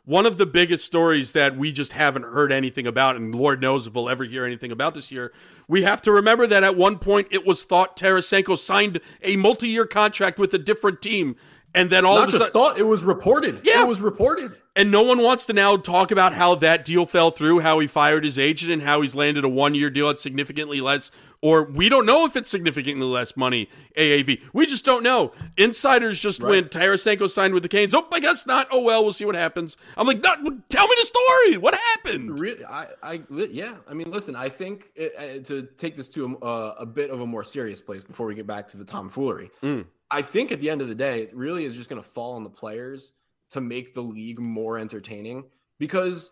[0.07, 3.87] one of the biggest stories that we just haven't heard anything about, and Lord knows
[3.87, 5.33] if we'll ever hear anything about this year.
[5.67, 9.85] We have to remember that at one point it was thought Tarasenko signed a multi-year
[9.85, 11.35] contract with a different team,
[11.75, 13.59] and then all Not of a just sudden, thought, it was reported.
[13.63, 13.83] Yeah.
[13.83, 14.55] It was reported.
[14.77, 17.87] and no one wants to now talk about how that deal fell through, how he
[17.87, 21.11] fired his agent, and how he's landed a one-year deal at significantly less,
[21.41, 24.41] or we don't know if it's significantly less money AAV.
[24.53, 25.31] We just don't know.
[25.57, 26.49] Insiders just Right.
[26.49, 28.67] when Tarasenko signed with the Canes, oh, I guess not.
[28.71, 29.77] Oh well, we'll see what happens.
[29.95, 30.33] I'm like, no,
[30.69, 31.57] tell me the story.
[31.57, 32.39] What happened?
[32.39, 33.75] Really, I, I, yeah.
[33.87, 34.35] I mean, listen.
[34.35, 37.43] I think uh, uh, to take this to a, uh, a bit of a more
[37.43, 39.51] serious place before we get back to the tomfoolery.
[39.61, 39.85] Mm.
[40.09, 42.35] I think at the end of the day, it really is just going to fall
[42.35, 43.13] on the players
[43.51, 45.45] to make the league more entertaining.
[45.79, 46.31] Because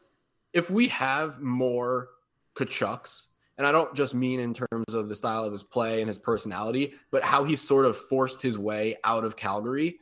[0.54, 2.10] if we have more
[2.56, 6.08] Tkachucks and I don't just mean in terms of the style of his play and
[6.08, 10.00] his personality, but how he sort of forced his way out of Calgary.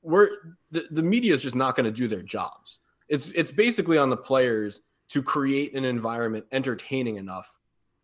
[0.00, 0.30] Where
[0.70, 2.80] the, the media is just not going to do their jobs.
[3.08, 7.58] It's it's basically on the players to create an environment entertaining enough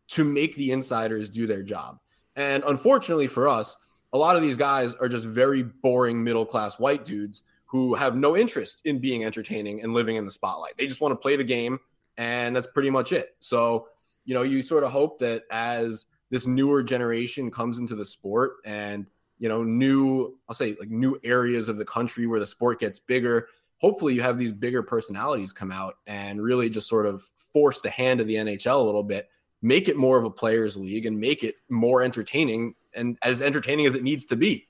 [0.08, 1.98] to make the insiders do their job.
[2.36, 3.76] And unfortunately for us,
[4.12, 8.16] a lot of these guys are just very boring middle class white dudes who have
[8.16, 10.76] no interest in being entertaining and living in the spotlight.
[10.76, 11.80] They just want to play the game,
[12.16, 13.34] and that's pretty much it.
[13.40, 13.88] So
[14.24, 18.54] you know, you sort of hope that as this newer generation comes into the sport
[18.64, 19.06] and,
[19.38, 22.98] you know, new, I'll say like new areas of the country where the sport gets
[22.98, 27.80] bigger, hopefully you have these bigger personalities come out and really just sort of force
[27.82, 29.28] the hand of the NHL a little bit,
[29.62, 33.86] make it more of a players league and make it more entertaining and as entertaining
[33.86, 34.68] as it needs to be.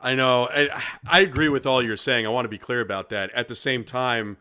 [0.00, 0.48] I know.
[0.50, 2.26] I, I agree with all you're saying.
[2.26, 3.30] I want to be clear about that.
[3.30, 4.36] At the same time,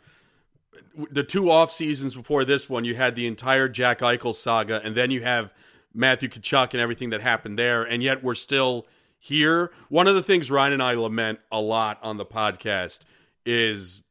[1.12, 4.96] the two off seasons before this one, you had the entire Jack Eichel saga, and
[4.96, 5.54] then you have
[5.94, 8.88] Matthew Tkachuk and everything that happened there, and yet we're still
[9.20, 9.72] here.
[9.90, 13.02] One of the things Ryan and I lament a lot on the podcast
[13.46, 14.04] is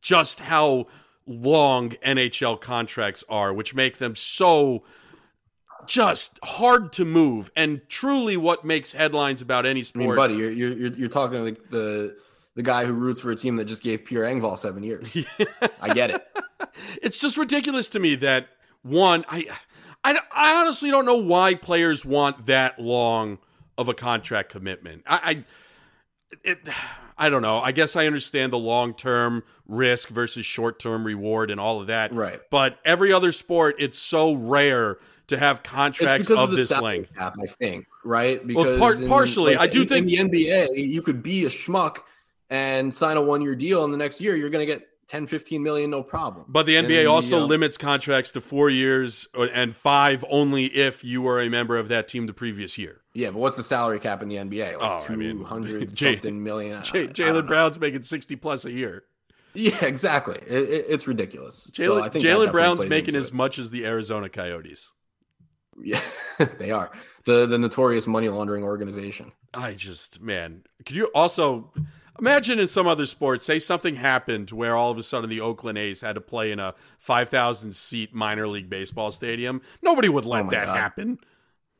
[0.00, 0.86] just how
[1.26, 4.84] long NHL contracts are, which make them so
[5.86, 10.04] just hard to move, and truly what makes headlines about any sport.
[10.04, 12.16] I mean, buddy, you're you're you're talking like the
[12.60, 15.16] the guy who roots for a team that just gave Pierre Engvall seven years.
[15.80, 16.26] I get it.
[17.02, 18.48] It's just ridiculous to me that
[18.82, 19.46] one, I,
[20.04, 23.38] I, I honestly don't know why players want that long
[23.78, 25.02] of a contract commitment.
[25.06, 25.44] I, I
[26.44, 26.58] it,
[27.16, 27.58] I don't know.
[27.58, 31.86] I guess I understand the long term risk versus short term reward and all of
[31.86, 32.12] that.
[32.12, 32.40] Right.
[32.50, 37.14] But every other sport, it's so rare to have contracts of, of this length.
[37.16, 37.86] Cap, I think.
[38.04, 38.46] Right.
[38.46, 41.46] Because well, par- partially, like, I do in, think in the NBA, you could be
[41.46, 42.00] a schmuck
[42.50, 45.26] and sign a one year deal, and the next year you're going to get 10,
[45.26, 46.44] 15 million, no problem.
[46.48, 51.20] But the NBA also limits contracts to four years uh, and five only if you
[51.20, 53.00] were a member of that team the previous year.
[53.12, 54.80] Yeah, but what's the salary cap in the NBA?
[54.80, 56.80] Like oh, 200 I mean, something million.
[56.82, 59.02] Jaylen Brown's making 60 plus a year.
[59.52, 60.38] Yeah, exactly.
[60.46, 61.72] It, it, it's ridiculous.
[61.72, 63.34] Jaylen so Brown's making as it.
[63.34, 64.92] much as the Arizona Coyotes.
[65.82, 66.02] Yeah,
[66.58, 66.90] they are
[67.24, 69.32] the the notorious money laundering organization.
[69.52, 71.72] I just man, could you also
[72.18, 75.78] Imagine in some other sport, say something happened where all of a sudden the Oakland
[75.78, 79.62] A's had to play in a 5,000 seat minor league baseball stadium.
[79.82, 80.76] Nobody would oh let oh that God.
[80.76, 81.18] happen.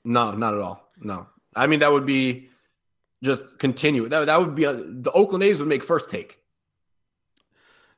[0.04, 0.90] No, not at all.
[1.00, 1.26] No.
[1.54, 2.48] I mean, that would be
[3.22, 4.08] just continue.
[4.08, 6.38] That, that would be a, the Oakland A's would make first take.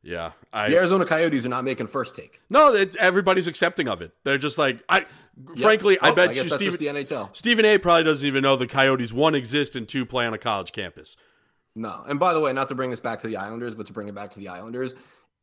[0.05, 2.40] Yeah, I, the Arizona Coyotes are not making first take.
[2.51, 4.11] No, it, everybody's accepting of it.
[4.25, 4.99] They're just like I.
[4.99, 5.59] Yep.
[5.59, 7.35] Frankly, oh, I bet I you Stephen, the NHL.
[7.35, 7.79] Stephen A.
[7.79, 11.16] probably doesn't even know the Coyotes one exist and two play on a college campus.
[11.75, 12.05] No.
[12.07, 14.09] And by the way, not to bring this back to the Islanders, but to bring
[14.09, 14.95] it back to the Islanders,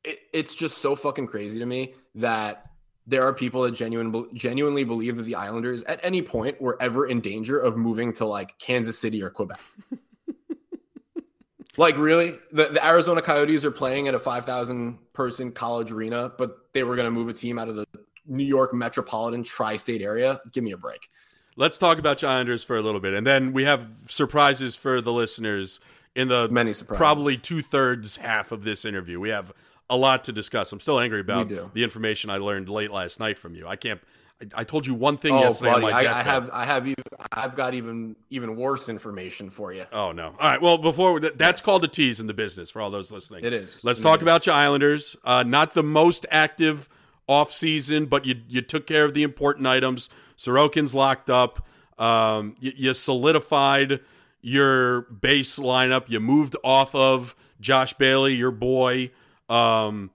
[0.03, 2.65] it, it's just so fucking crazy to me that
[3.07, 7.07] there are people that genuine, genuinely believe that the Islanders at any point were ever
[7.07, 9.59] in danger of moving to like Kansas City or Quebec.
[11.77, 12.37] like, really?
[12.51, 16.95] The, the Arizona Coyotes are playing at a 5,000 person college arena, but they were
[16.95, 17.85] going to move a team out of the
[18.29, 20.39] New York metropolitan tri state area?
[20.51, 21.09] Give me a break.
[21.55, 23.13] Let's talk about Islanders for a little bit.
[23.13, 25.81] And then we have surprises for the listeners
[26.15, 26.97] in the many surprises.
[26.97, 29.19] probably two thirds half of this interview.
[29.19, 29.53] We have
[29.89, 30.71] a lot to discuss.
[30.71, 33.67] I'm still angry about the information I learned late last night from you.
[33.67, 33.99] I can't.
[34.41, 36.95] I, I told you one thing oh, yesterday buddy, I, I have, I have,
[37.31, 39.85] I've got even even worse information for you.
[39.91, 40.27] Oh no!
[40.27, 40.61] All right.
[40.61, 43.43] Well, before that's called a tease in the business for all those listening.
[43.43, 43.83] It is.
[43.83, 44.23] Let's it talk is.
[44.23, 45.15] about your Islanders.
[45.23, 46.87] Uh, not the most active
[47.27, 50.09] off season, but you you took care of the important items.
[50.37, 51.67] Sorokin's locked up.
[51.97, 53.99] Um, you, you solidified
[54.41, 56.09] your base lineup.
[56.09, 59.11] You moved off of Josh Bailey, your boy.
[59.49, 60.11] Um,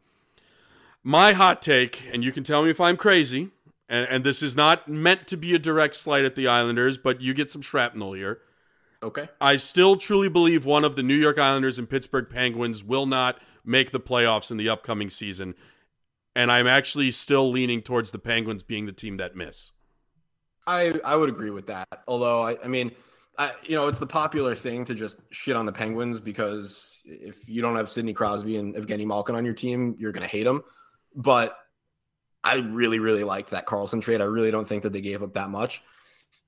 [1.03, 3.51] my hot take, and you can tell me if I'm crazy,
[3.89, 7.21] and, and this is not meant to be a direct slight at the Islanders, but
[7.21, 8.41] you get some shrapnel here.
[9.03, 9.29] Okay.
[9.39, 13.39] I still truly believe one of the New York Islanders and Pittsburgh Penguins will not
[13.63, 15.55] make the playoffs in the upcoming season.
[16.35, 19.73] And I'm actually still leaning towards the Penguins being the team that miss.
[20.67, 21.87] I I would agree with that.
[22.09, 22.93] Although I I mean
[23.37, 27.49] I, you know, it's the popular thing to just shit on the Penguins because if
[27.49, 30.45] you don't have Sidney Crosby and Evgeny Malkin on your team, you're going to hate
[30.45, 30.63] them.
[31.15, 31.57] But
[32.43, 34.21] I really, really liked that Karlsson trade.
[34.21, 35.83] I really don't think that they gave up that much.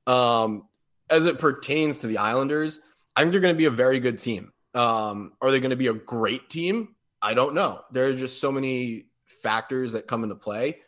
[0.07, 0.69] Um,
[1.11, 2.81] as it pertains to the Islanders,
[3.17, 4.53] I think they're going to be a very good team.
[4.75, 6.95] Um, are they going to be a great team?
[7.21, 7.81] I don't know.
[7.91, 10.79] There are just so many factors that come into play.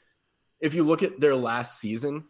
[0.61, 2.25] If you look at their last season,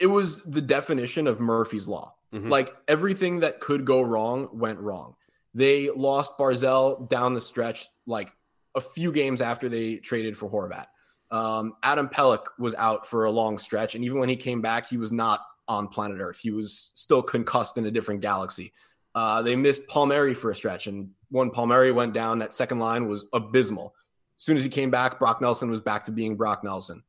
[0.00, 2.48] it was the definition of Murphy's Law Mm-hmm.
[2.48, 5.14] Like everything that could go wrong went wrong.
[5.54, 8.30] They lost Barzal down the stretch, like
[8.74, 10.86] a few games after they traded for Horvat.
[11.30, 14.86] Um, Adam Pelech was out for a long stretch, and even when he came back,
[14.86, 16.38] he was not on planet Earth.
[16.38, 18.72] He was still concussed in a different galaxy.
[19.14, 23.08] Uh, they missed Palmieri for a stretch, and when Palmieri went down, that second line
[23.08, 23.94] was abysmal.
[24.38, 27.02] As soon as he came back, Brock Nelson was back to being Brock Nelson.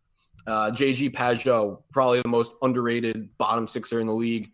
[0.47, 4.51] Uh, JG Pageau, probably the most underrated bottom sixer in the league,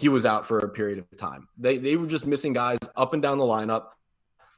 [0.00, 1.46] he was out for a period of time.
[1.58, 3.88] They they were just missing guys up and down the lineup.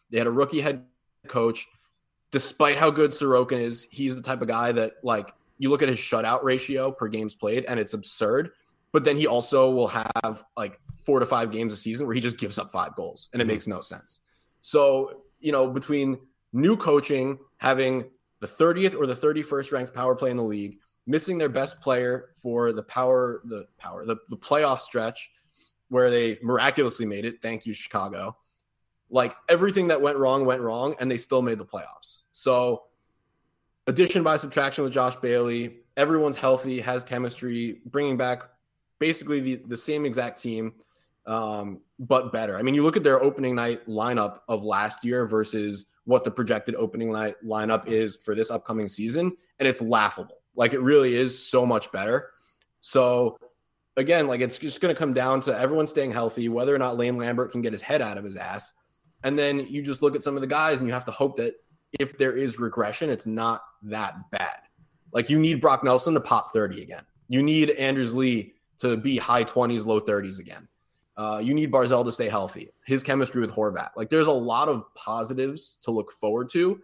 [0.08, 0.84] They had a rookie head
[1.26, 1.66] coach.
[2.30, 5.88] Despite how good Sorokin is, he's the type of guy that like you look at
[5.88, 8.52] his shutout ratio per games played, and it's absurd.
[8.92, 12.20] But then he also will have like four to five games a season where he
[12.20, 13.54] just gives up five goals, and it mm-hmm.
[13.54, 14.20] makes no sense.
[14.60, 16.18] So you know between
[16.52, 18.04] new coaching, having
[18.38, 22.30] the 30th or the 31st ranked power play in the league, missing their best player
[22.34, 25.30] for the power, the power, the, the playoff stretch
[25.88, 27.42] where they miraculously made it.
[27.42, 28.36] Thank you, Chicago.
[29.10, 32.22] Like everything that went wrong went wrong, and they still made the playoffs.
[32.32, 32.84] So,
[33.86, 38.44] addition by subtraction with Josh Bailey, everyone's healthy, has chemistry, bringing back
[38.98, 40.72] basically the, the same exact team,
[41.26, 42.56] um, but better.
[42.56, 46.30] I mean, you look at their opening night lineup of last year versus what the
[46.30, 50.41] projected opening night lineup is for this upcoming season, and it's laughable.
[50.54, 52.30] Like it really is so much better.
[52.80, 53.38] So
[53.96, 56.96] again, like it's just going to come down to everyone staying healthy, whether or not
[56.96, 58.74] Lane Lambert can get his head out of his ass.
[59.24, 61.36] And then you just look at some of the guys and you have to hope
[61.36, 61.54] that
[62.00, 64.58] if there is regression, it's not that bad.
[65.12, 67.04] Like you need Brock Nelson to pop 30 again.
[67.28, 70.68] You need Anders Lee to be high 20s, low 30s again.
[71.16, 72.70] Uh, you need Barzal to stay healthy.
[72.86, 73.90] His chemistry with Horvat.
[73.96, 76.80] Like there's a lot of positives to look forward to.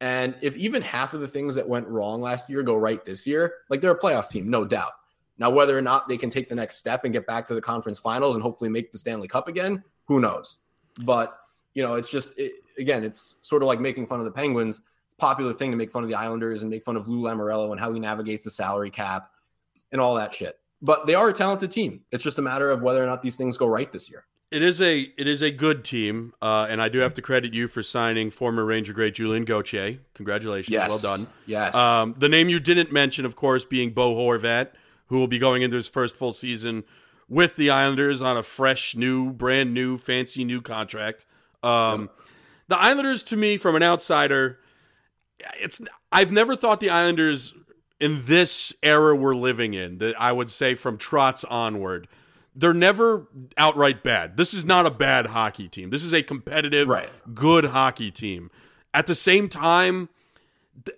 [0.00, 3.26] And if even half of the things that went wrong last year go right this
[3.26, 4.92] year, like they're a playoff team, no doubt.
[5.38, 7.60] Now, whether or not they can take the next step and get back to the
[7.60, 10.58] conference finals and hopefully make the Stanley Cup again, who knows?
[11.00, 11.36] But,
[11.74, 14.82] you know, it's just, it, again, it's sort of like making fun of the Penguins.
[15.04, 17.22] It's a popular thing to make fun of the Islanders and make fun of Lou
[17.22, 19.30] Lamoriello and how he navigates the salary cap
[19.90, 20.58] and all that shit.
[20.82, 22.02] But they are a talented team.
[22.12, 24.26] It's just a matter of whether or not these things go right this year.
[24.54, 27.52] It is a it is a good team, uh, and I do have to credit
[27.52, 29.98] you for signing former Ranger great Julien Gauthier.
[30.14, 30.88] Congratulations, yes.
[30.88, 31.26] well done.
[31.44, 31.74] Yes.
[31.74, 34.68] Um, the name you didn't mention, of course, being Bo Horvat,
[35.06, 36.84] who will be going into his first full season
[37.28, 41.26] with the Islanders on a fresh, new, brand new, fancy new contract.
[41.64, 42.08] Um.
[42.68, 44.60] The Islanders, to me, from an outsider,
[45.56, 45.80] it's
[46.12, 47.54] I've never thought the Islanders
[47.98, 49.98] in this era we're living in.
[49.98, 52.06] That I would say from Trotz onward
[52.54, 54.36] they're never outright bad.
[54.36, 55.90] This is not a bad hockey team.
[55.90, 57.08] This is a competitive, right.
[57.34, 58.50] good hockey team.
[58.92, 60.08] At the same time,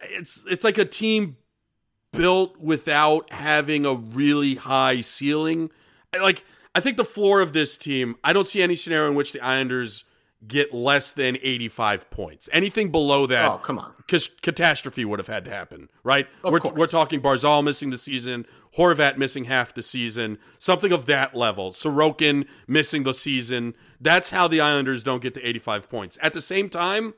[0.02, 1.36] it's it's like a team
[2.12, 5.70] built without having a really high ceiling.
[6.18, 9.32] Like I think the floor of this team, I don't see any scenario in which
[9.32, 10.04] the Islanders
[10.46, 12.48] get less than 85 points.
[12.52, 13.92] Anything below that, oh, come on.
[13.96, 16.28] Because catastrophe would have had to happen, right?
[16.44, 16.74] Of we're, course.
[16.74, 18.46] we're talking Barzal missing the season,
[18.76, 21.70] Horvat missing half the season, something of that level.
[21.70, 23.74] Sorokin missing the season.
[24.00, 26.18] That's how the Islanders don't get to 85 points.
[26.22, 27.14] At the same time,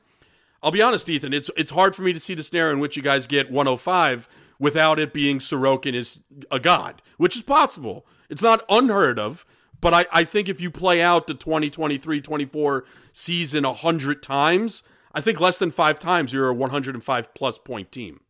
[0.63, 2.97] I'll be honest, Ethan, it's it's hard for me to see the scenario in which
[2.97, 4.27] you guys get 105
[4.59, 6.19] without it being Sorokin is
[6.51, 8.05] a god, which is possible.
[8.29, 9.45] It's not unheard of,
[9.81, 15.21] but I, I think if you play out the 2023 24 season 100 times, I
[15.21, 18.21] think less than five times you're a 105 plus point team.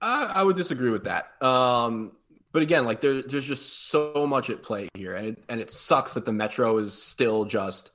[0.00, 1.30] I, I would disagree with that.
[1.42, 2.12] Um,
[2.52, 5.70] but again, like there, there's just so much at play here, and it and it
[5.70, 7.90] sucks that the Metro is still just,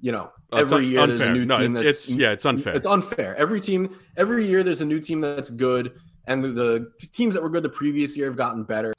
[0.00, 1.18] you know, oh, every year unfair.
[1.18, 2.74] there's a new no, team that's it's, yeah, it's unfair.
[2.74, 3.34] It's unfair.
[3.36, 7.42] Every team, every year there's a new team that's good, and the, the teams that
[7.42, 8.92] were good the previous year have gotten better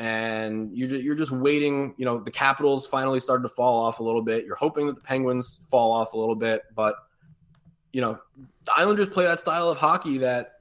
[0.00, 1.94] and you're just, you're just waiting.
[1.98, 4.46] You know, the Capitals finally started to fall off a little bit.
[4.46, 6.96] You're hoping that the Penguins fall off a little bit, but
[7.92, 8.18] you know,
[8.64, 10.52] the Islanders play that style of hockey that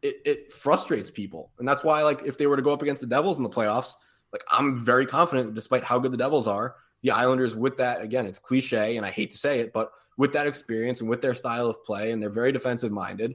[0.00, 3.00] it, it frustrates people, and that's why, like, if they were to go up against
[3.00, 3.94] the Devils in the playoffs,
[4.32, 8.26] like, I'm very confident, despite how good the Devils are, the Islanders with that again,
[8.26, 11.34] it's cliche, and I hate to say it, but with that experience and with their
[11.34, 13.34] style of play, and they're very defensive minded,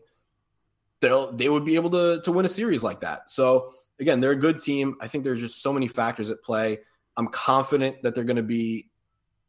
[1.01, 3.29] they'll they would be able to to win a series like that.
[3.29, 3.73] So
[4.03, 4.97] again, they're a good team.
[4.99, 6.79] I think there's just so many factors at play.
[7.15, 8.89] I'm confident that they're going to be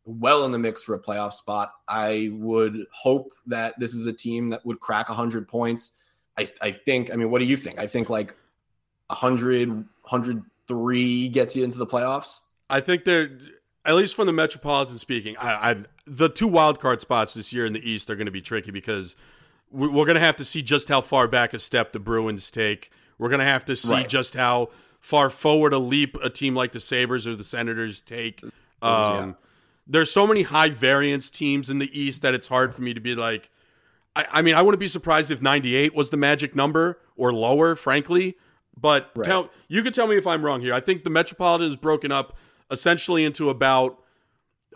[0.05, 1.73] well in the mix for a playoff spot.
[1.89, 5.91] I would hope that this is a team that would crack 100 points.
[6.39, 7.81] I, I think, I mean, what do you think?
[7.81, 8.37] I think like
[9.09, 12.41] 100, 103 gets you into the playoffs.
[12.71, 13.37] I think they're,
[13.85, 15.77] at least from the Metropolitan speaking, I, I
[16.07, 18.71] the two wild card spots this year in the East are going to be tricky
[18.71, 19.17] because
[19.71, 22.93] we're going to have to see just how far back a step the Bruins take
[23.19, 24.09] we're going to have to see right.
[24.09, 28.43] just how far forward a leap a team like the Sabres or the Senators take.
[28.43, 28.51] Um,
[28.83, 29.33] yeah.
[29.87, 33.01] There's so many high variance teams in the East that it's hard for me to
[33.01, 33.51] be like,
[34.17, 37.77] I, I mean, I wouldn't be surprised if 98 was the magic number or lower,
[37.77, 38.37] frankly.
[38.81, 39.25] But Right.
[39.25, 40.75] tell you can tell me if I'm wrong here.
[40.75, 42.37] I think the Metropolitan is broken up
[42.71, 44.03] essentially into about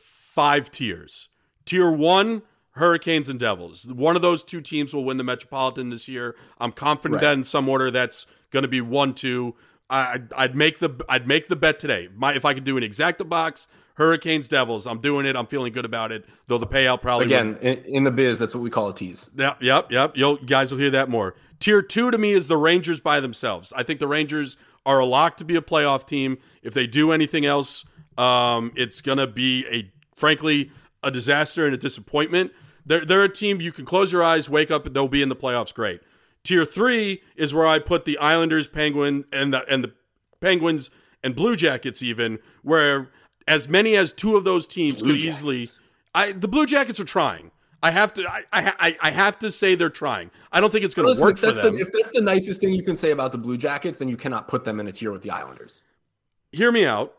[0.00, 1.28] five tiers.
[1.64, 2.42] Tier one,
[2.78, 3.86] Hurricanes and Devils.
[3.86, 6.34] One of those two teams will win the Metropolitan this year.
[6.58, 7.28] I'm confident Right.
[7.28, 9.54] that in some order that's going to be one, two.
[9.90, 12.08] I, I'd- I'd make the I'd make the bet today.
[12.14, 14.86] My, if I could do an exacta box, Hurricanes, Devils.
[14.86, 15.34] I'm doing it.
[15.34, 16.24] I'm feeling good about it.
[16.46, 19.28] Though the payout probably Again, in, in the biz, that's what we call a tease.
[19.36, 20.12] Yep, yep, yep.
[20.14, 21.34] You'll, you guys will hear that more.
[21.58, 23.72] Tier two to me is the Rangers by themselves.
[23.74, 24.56] I think the Rangers
[24.86, 26.38] are a lock to be a playoff team.
[26.62, 27.84] If they do anything else,
[28.16, 30.70] um, it's gonna be a frankly
[31.02, 32.52] a disaster and a disappointment.
[32.88, 35.36] They're they're a team you can close your eyes, wake up, they'll be in the
[35.36, 35.72] playoffs.
[35.72, 36.00] Great.
[36.42, 39.92] Tier three is where I put the Islanders, Penguin, and the and the
[40.40, 40.90] Penguins
[41.22, 43.10] and Blue Jackets even, where
[43.46, 45.68] as many as two of those teams Blue could easily.
[46.14, 47.50] I the Blue Jackets are trying.
[47.82, 48.26] I have to.
[48.26, 50.30] I, I I have to say they're trying.
[50.50, 51.74] I don't think it's going to work if for that's, them.
[51.74, 54.16] the, if that's the nicest thing you can say about the Blue Jackets, then you
[54.16, 55.82] cannot put them in a tier with the Islanders.
[56.50, 57.14] Hear me out.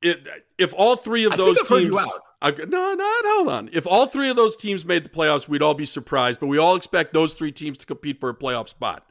[0.00, 0.26] It,
[0.58, 2.20] if all three of I those think I've heard teams, you out.
[2.42, 3.70] I- no, no, hold on.
[3.72, 6.40] If all three of those teams made the playoffs, we'd all be surprised.
[6.40, 9.08] But we all expect those three teams to compete for a playoff spot.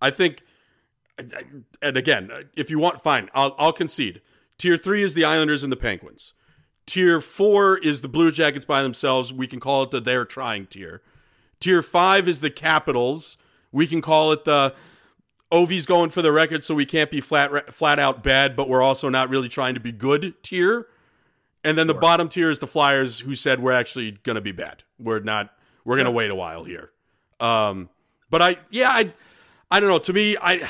[0.00, 0.42] I think,
[1.18, 4.20] and again, if you want, fine, I'll, I'll concede.
[4.58, 6.32] Tier three is the Islanders and the Penguins.
[6.86, 9.32] Tier four is the Blue Jackets by themselves.
[9.32, 11.02] We can call it the they're trying tier.
[11.58, 13.38] Tier five is the Capitals.
[13.72, 14.74] We can call it the
[15.50, 18.82] Ovi's going for the record, so we can't be flat flat out bad, but we're
[18.82, 20.86] also not really trying to be good tier.
[21.66, 24.52] And then the bottom tier is the Flyers, who said we're actually going to be
[24.52, 24.84] bad.
[25.00, 25.52] We're not.
[25.84, 26.90] We're going to wait a while here.
[27.40, 27.90] Um,
[28.30, 29.12] but I, yeah, I,
[29.70, 29.98] I don't know.
[29.98, 30.66] To me, I,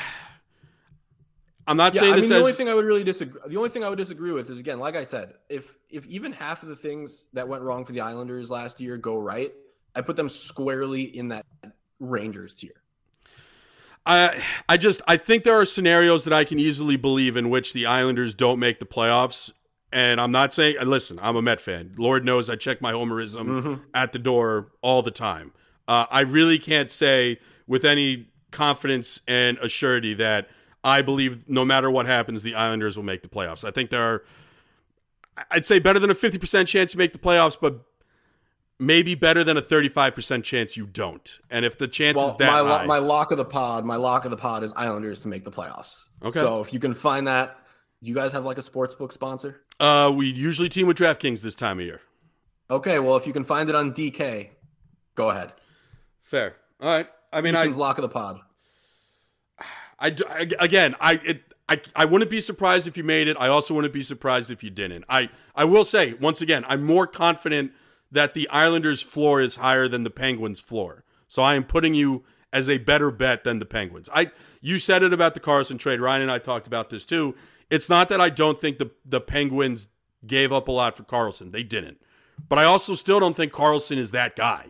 [1.67, 3.39] I'm not Yeah, saying I mean, this the only thing I would really disagree.
[3.47, 6.31] The only thing I would disagree with is again, like I said, if if even
[6.31, 9.53] half of the things that went wrong for the Islanders last year go right,
[9.95, 11.45] I put them squarely in that
[11.99, 12.81] Rangers tier.
[14.05, 17.73] I I just I think there are scenarios that I can easily believe in which
[17.73, 19.51] the Islanders don't make the playoffs.
[19.91, 21.93] And I'm not saying listen, I'm a Met fan.
[21.97, 23.73] Lord knows I check my homerism Mm-hmm.
[23.93, 25.53] at the door all the time.
[25.87, 30.49] Uh, I really can't say with any confidence and assurity that
[30.83, 33.63] I believe no matter what happens, the Islanders will make the playoffs.
[33.65, 34.23] I think there are
[35.51, 37.81] I'd say better than a 50% chance you make the playoffs, but
[38.79, 41.39] maybe better than a 35% chance you don't.
[41.49, 43.95] And if the chance Well, is that my high, my lock of the pod, my
[43.97, 46.07] lock of the pod is Islanders to make the playoffs.
[46.23, 46.39] Okay.
[46.39, 47.57] So if you can find that,
[48.03, 49.61] do you guys have like a sports book sponsor?
[49.79, 52.01] Uh, we usually team with DraftKings this time of year.
[52.69, 54.49] Okay, well if you can find it on DK,
[55.15, 55.53] go ahead.
[56.21, 56.55] Fair.
[56.81, 57.07] All right.
[57.31, 58.39] I mean, I, lock of the pod.
[59.99, 63.35] I, I- again, I, it, I, I wouldn't be surprised if you made it.
[63.39, 65.05] I also wouldn't be surprised if you didn't.
[65.09, 67.71] I, I will say once again, I'm more confident
[68.11, 71.03] that the Islanders' floor is higher than the Penguins' floor.
[71.27, 72.23] So I am putting you
[72.53, 74.07] as a better bet than the Penguins.
[74.13, 75.99] I, you said it about the Karlsson trade.
[75.99, 77.35] Ryan and I talked about this too.
[77.69, 79.89] It's not that I don't think the the Penguins
[80.25, 81.51] gave up a lot for Karlsson.
[81.51, 82.01] They didn't.
[82.49, 84.67] But I also still don't think Karlsson is that guy.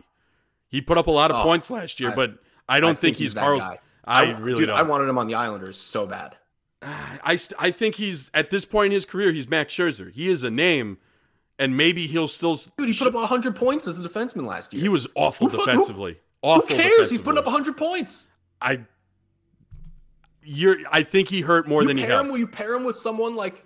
[0.68, 2.38] He put up a lot of Oh, points last year, I- but
[2.68, 3.58] I don't I think, he's, that Karlsson.
[3.60, 3.78] guy.
[4.04, 4.78] I, really dude, don't.
[4.78, 6.36] I wanted him on the Islanders so bad.
[6.82, 10.12] I, I think he's at this point in his career, he's Max Scherzer.
[10.12, 10.98] He is a name,
[11.58, 12.56] and maybe he'll still.
[12.76, 14.80] Dude, he put up 100 points as a defenseman last year.
[14.82, 16.12] He was awful Who who- defensively.
[16.42, 16.76] Who awful.
[16.76, 17.10] cares?
[17.10, 17.74] He's putting up defensively.
[17.74, 18.28] 100 points.
[18.62, 18.80] I.
[20.50, 20.76] You're.
[20.90, 22.32] I think he hurt more You than he pair him, helped.
[22.32, 23.64] with- you pair him with someone like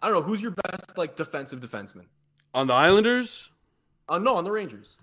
[0.00, 2.06] I don't know who's your best like defensive defenseman.
[2.54, 3.50] On the Islanders,
[4.08, 4.96] Uh, no, on the Rangers.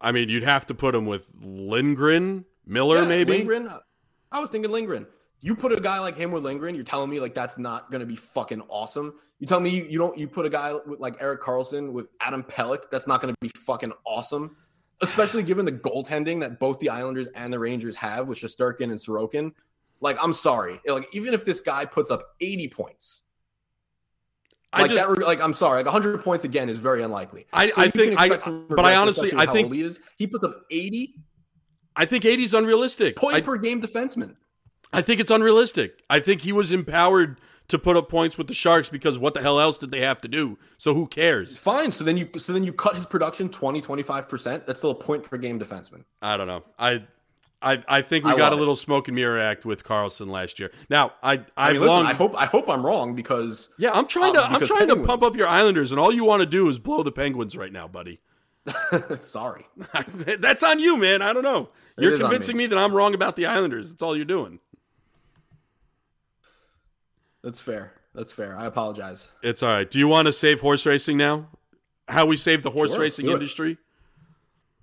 [0.00, 3.32] I mean, you'd have to put him with Lindgren, Miller, Yeah, maybe.
[3.32, 3.70] Lindgren.
[4.30, 5.06] I was thinking Lindgren.
[5.40, 8.00] You put a guy like him with Lindgren, you're telling me like that's not going
[8.00, 9.14] to be fucking awesome.
[9.38, 12.06] You tell me you, you don't you put a guy with like Erik Karlsson with
[12.20, 14.56] Adam Pelech, that's not going to be fucking awesome.
[15.02, 18.94] Especially given the goaltending that both the Islanders and the Rangers have with Shesterkin and
[18.98, 19.52] Sorokin.
[20.00, 20.80] Like, I'm sorry.
[20.86, 23.24] Like, even if this guy puts up 80 points,
[24.72, 25.08] I like just.
[25.08, 27.46] that, like I'm sorry, like 100 points again is very unlikely.
[27.52, 30.00] I- So I think- I- but I honestly- I think- he is.
[30.16, 31.14] He puts up 80
[31.98, 33.16] I think 80 is unrealistic.
[33.16, 34.36] point I, per game defenseman.
[34.92, 36.02] I think it's unrealistic.
[36.10, 39.42] I think he was empowered to put up points with the Sharks because what the
[39.42, 40.58] hell else did they have to do?
[40.78, 41.56] So who cares?
[41.56, 41.92] Fine.
[41.92, 44.66] So then you so then you cut his production 20, 25%.
[44.66, 46.04] That's still a point per game defenseman.
[46.22, 46.64] I don't know.
[46.78, 47.04] I
[47.62, 48.58] I, I think we I got a it.
[48.58, 50.70] little smoke and mirror act with Karlsson last year.
[50.90, 54.06] Now I I mean, listen, long I hope I hope I'm wrong because yeah I'm
[54.06, 56.46] trying to uh, I'm trying to pump up your Islanders and all you want to
[56.46, 58.20] do is blow the Penguins right now, buddy.
[59.20, 59.66] sorry.
[60.40, 61.22] That's on you, man.
[61.22, 61.70] I don't know.
[61.96, 62.64] It You're convincing me.
[62.64, 63.90] me that I'm wrong about the Islanders.
[63.90, 64.58] That's all you're doing.
[67.46, 67.92] That's fair.
[68.12, 68.58] That's fair.
[68.58, 69.28] I apologize.
[69.40, 69.88] It's all right.
[69.88, 71.46] Do you want to save horse racing now?
[72.08, 73.30] How we save the horse Sure, racing it.
[73.32, 73.78] industry?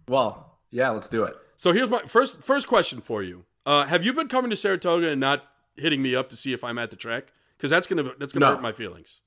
[0.07, 1.35] Well, Yeah, let's do it.
[1.57, 3.43] So here's my first first question for you.
[3.65, 5.43] Uh, have you been coming to Saratoga and not
[5.75, 7.25] hitting me up to see if I'm at the track?
[7.57, 8.51] Because that's gonna that's gonna No.
[8.53, 9.19] hurt my feelings.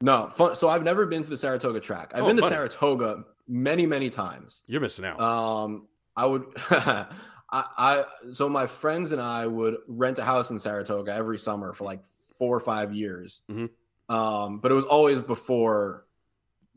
[0.00, 0.56] No, fun.
[0.56, 2.12] So I've never been to the Saratoga track.
[2.14, 2.54] I've Oh, been to funny.
[2.56, 4.62] Saratoga many, many times.
[4.66, 5.20] You're missing out.
[5.20, 5.86] Um,
[6.16, 7.06] I would, I,
[7.52, 11.84] I, so my friends and I would rent a house in Saratoga every summer for
[11.84, 12.00] like
[12.38, 13.42] four or five years.
[13.50, 13.70] Mhm.
[14.08, 16.04] Um, but it was always before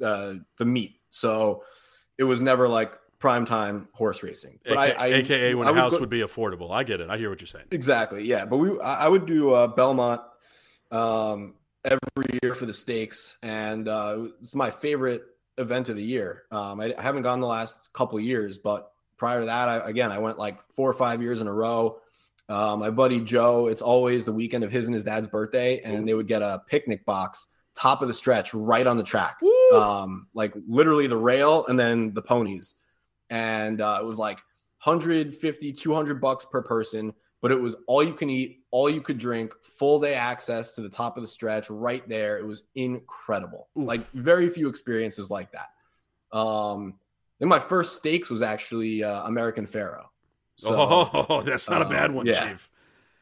[0.03, 1.63] uh, the meet, so
[2.17, 4.59] it was never like prime time horse racing.
[4.63, 6.71] But AKA, I, I, AKA when I a would house go- would be affordable.
[6.71, 7.09] I get it.
[7.09, 7.65] I hear what you're saying.
[7.71, 8.23] Exactly.
[8.23, 10.21] Yeah, but we I I would do uh, Belmont
[10.91, 15.23] um, every year for the stakes, and uh, it's my favorite
[15.57, 16.43] event of the year.
[16.51, 19.89] Um, I, I haven't gone the last couple of years, but prior to that, I,
[19.89, 21.99] again, I went like four or five years in a row.
[22.49, 26.07] Uh, my buddy Joe, it's always the weekend of his and his dad's birthday, and
[26.07, 29.37] they would get a picnic box, top of the stretch, right on the track,
[29.73, 32.75] um, like literally the rail and then the ponies,
[33.29, 34.37] and uh, it was like
[34.83, 39.17] 150 200 bucks per person but it was all you can eat all you could
[39.17, 42.37] drink full day access to the top of the stretch right there.
[42.37, 43.69] It was incredible.
[43.77, 43.87] Oof.
[43.87, 46.37] like very few experiences like that.
[46.37, 46.95] Um
[47.39, 50.09] then my first stakes was actually uh, american pharaoh
[50.57, 52.49] so oh, that's not a uh, bad one, yeah.
[52.49, 52.69] Chief.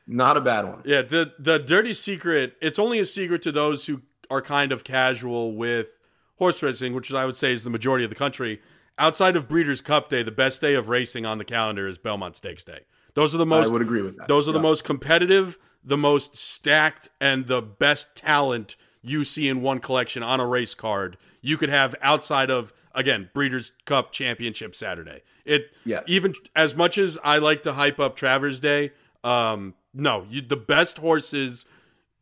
[0.08, 2.56] not a bad one Yeah, the the dirty secret.
[2.62, 6.00] It's only a secret to those who are kind of casual with
[6.38, 8.62] horse racing, which I would say is the majority of the country.
[8.98, 12.38] Outside of Breeders' Cup Day, the best day of racing on the calendar is Belmont
[12.38, 12.80] Stakes Day.
[13.14, 15.98] Those are the most i would agree with that Those are the most competitive, the
[15.98, 21.18] most stacked, and the best talent you see in one collection on a race card.
[21.42, 25.22] You could have outside of again Breeders' Cup Championship Saturday.
[25.46, 26.02] It Yeah.
[26.08, 28.92] even as much as I like to hype up Travers Day,
[29.24, 31.66] um, no, you, the best horses.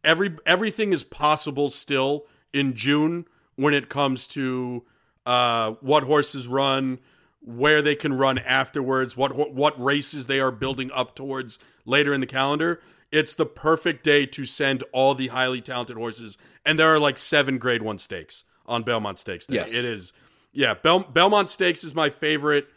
[0.04, 4.84] Every everything is possible still in June when it comes to
[5.26, 7.00] uh, what horses run,
[7.40, 12.20] where they can run afterwards, what what races they are building up towards later in
[12.20, 12.82] the calendar.
[13.14, 17.18] It's the perfect day to send all the highly talented horses, and there are like
[17.18, 19.56] seven Grade One stakes on Belmont Stakes Day.
[19.56, 19.72] Yes.
[19.72, 20.12] It is,
[20.52, 20.74] yeah.
[20.74, 22.68] Bel- Belmont Stakes is my favorite.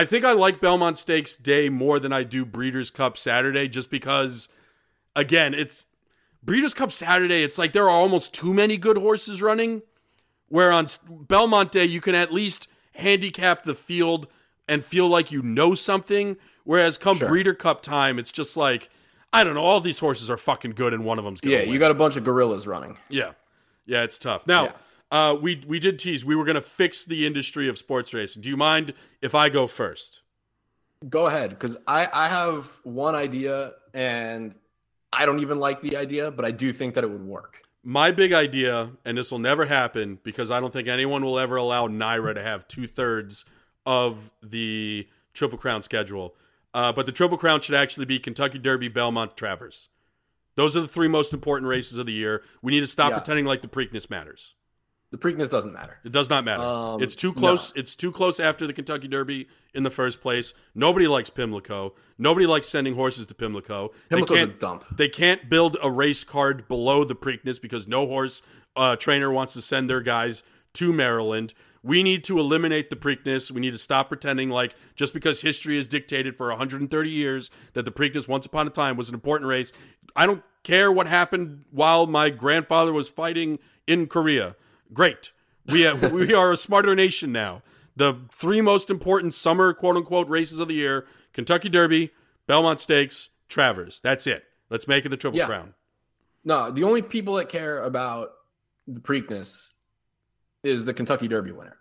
[0.00, 3.90] I think I like Belmont Stakes Day more than I do Breeders' Cup Saturday, just
[3.90, 4.48] because,
[5.14, 5.88] again, it's
[6.42, 7.42] Breeders' Cup Saturday.
[7.42, 9.82] It's like there are almost too many good horses running.
[10.48, 10.86] Where on
[11.28, 14.26] Belmont Day you can at least handicap the field
[14.66, 16.38] and feel like you know something.
[16.64, 17.28] Whereas come Sure.
[17.28, 18.88] Breeder Cup time, it's just like
[19.34, 19.60] I don't know.
[19.60, 21.68] All these horses are fucking good, and one of them's yeah win.
[21.68, 23.32] you got a bunch of gorillas running Yeah,
[23.84, 24.46] yeah, it's tough.
[24.46, 24.72] Now, Yeah.
[25.10, 28.42] Uh, we we did tease we were going to fix the industry of sports racing.
[28.42, 30.22] Do you mind if I go first?
[31.08, 34.54] go ahead because i i have one idea and
[35.14, 38.10] i don't even like the idea but i do think that it would work My
[38.10, 41.88] big idea, and this will never happen because I don't think anyone will ever allow
[41.88, 43.46] NYRA to have two thirds
[43.86, 46.34] of the Triple Crown schedule.
[46.74, 49.88] Uh, but the Triple Crown should actually be Kentucky Derby, Belmont, Travers.
[50.56, 52.42] Those are the three most important races of the year.
[52.60, 53.16] We need to stop Yeah.
[53.20, 54.54] pretending like the Preakness matters.
[55.10, 56.62] The preakness doesn't matter It does not matter.
[56.62, 57.72] Um, it's too close.
[57.74, 60.54] It's too close after the Kentucky Derby in the first place.
[60.74, 61.94] Nobody likes Pimlico.
[62.18, 63.90] Nobody likes sending horses to Pimlico.
[64.08, 64.84] They Pimlico's a can't- dump.
[64.96, 68.42] They can't build a race card below the Preakness because no horse
[68.76, 70.42] uh, trainer wants to send their guys
[70.74, 71.54] to Maryland.
[71.82, 73.50] We need to eliminate the Preakness.
[73.50, 77.84] We need to stop pretending like just because history is dictated for 130 years that
[77.84, 79.72] the Preakness once upon a time was an important race.
[80.14, 84.56] I don't care what happened while my grandfather was fighting in Korea.
[84.92, 85.32] Great.
[85.66, 87.62] We have, we are a smarter nation now.
[87.96, 92.10] The three most important summer quote unquote races of the year: Kentucky Derby,
[92.46, 94.00] Belmont Stakes, Travers.
[94.02, 94.44] That's it.
[94.70, 95.46] Let's make it the Triple Yeah.
[95.46, 95.74] Crown.
[96.44, 98.30] No, the only people that care about
[98.86, 99.68] the Preakness
[100.62, 101.76] is the Kentucky Derby winner.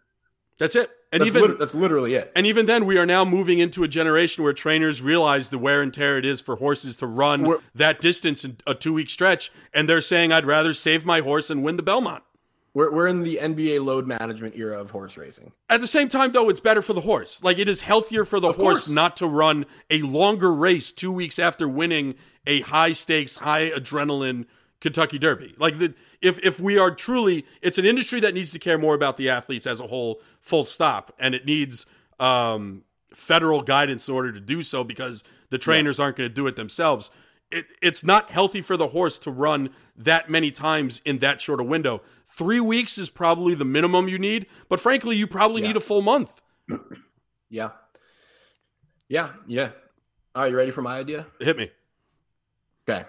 [0.58, 0.90] That's it.
[1.14, 2.32] And that's, even lit- that's literally it.
[2.36, 5.82] and even then, we are now moving into a generation where trainers realize the wear
[5.82, 9.10] and tear it is for horses to run We're- that distance in a two week
[9.10, 12.24] stretch, and they're saying, "I'd rather save my horse and win the Belmont."
[12.74, 15.54] We're, we're in the NBA load management era of horse racing.
[15.70, 17.44] At the same time, though, it's better for the horse.
[17.44, 18.90] Like it is healthier for the Of horse course.
[18.90, 22.16] not to run a longer race two weeks after winning
[22.46, 24.46] a high stakes, high adrenaline
[24.82, 25.56] Kentucky Derby.
[25.58, 28.94] Like the if if we are truly, it's an industry that needs to care more
[28.96, 30.22] about the athletes as a whole.
[30.40, 31.86] Full stop, and it needs
[32.20, 36.48] um, federal guidance in order to do so because the trainers aren't going to do
[36.48, 37.10] it themselves.
[37.52, 41.60] It, it's not healthy for the horse to run that many times in that short
[41.60, 42.02] a window.
[42.28, 45.70] Three weeks is probably the minimum you need, but frankly, you probably Yeah.
[45.70, 46.42] need a full month.
[47.52, 47.70] Yeah.
[49.08, 49.32] Yeah.
[49.48, 49.72] Yeah.
[50.36, 50.52] Right.
[50.52, 51.26] You ready for my idea?
[51.40, 51.72] Hit me.
[52.88, 53.06] Okay.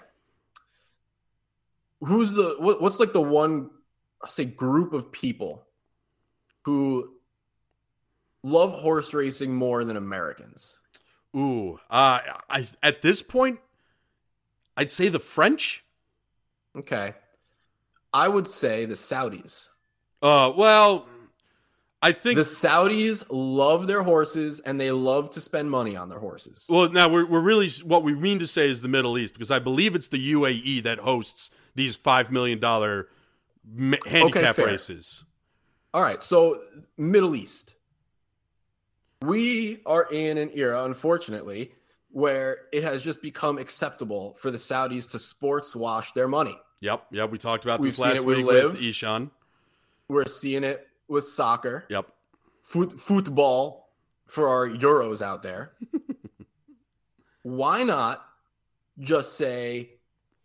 [2.01, 3.69] Who's the what, what's like the one
[4.23, 5.67] I'll say group of people
[6.65, 7.11] who
[8.43, 10.79] love horse racing more than Americans?
[11.37, 13.61] Ooh, uh, I at this point,
[14.77, 15.85] I'd say the French.
[16.77, 17.15] Okay.
[18.13, 19.69] I would say the Saudis.
[20.23, 21.07] Uh, well,
[22.03, 26.19] I think The Saudis love their horses and they love to spend money on their
[26.19, 26.67] horses.
[26.69, 29.51] Well, now we're, we're really what we mean to say is the Middle East because
[29.51, 33.09] I believe it's the UAE that hosts these five million dollar
[34.07, 34.67] handicap fair.
[34.67, 35.25] races.
[35.93, 36.63] All right, so
[36.97, 37.75] Middle East.
[39.23, 41.73] We are in an era, unfortunately,
[42.13, 46.59] where it has just become acceptable for the Saudis to sports wash their money.
[46.81, 47.31] Yep, yep.
[47.31, 48.73] We talked about We've this last week Liv.
[48.73, 49.31] with Ishan.
[50.09, 52.07] We're seeing it with soccer, Yep.
[52.63, 53.91] foot, football
[54.27, 55.73] for our Euros out there.
[57.43, 58.25] Why not
[58.99, 59.91] just say,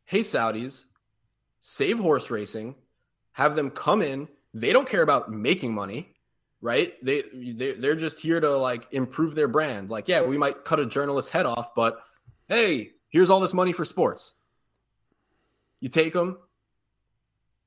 [0.05, 0.85] hey, Saudis,
[1.59, 2.75] save horse racing,
[3.33, 4.27] have them come in.
[4.53, 6.14] They don't care about making money,
[6.65, 6.95] right?
[7.05, 9.91] They, they they're just here to like improve their brand.
[9.91, 12.03] Like, yeah, we might cut a journalist's head off, but
[12.49, 14.33] hey, here's all this money for sports.
[15.79, 16.39] You take them,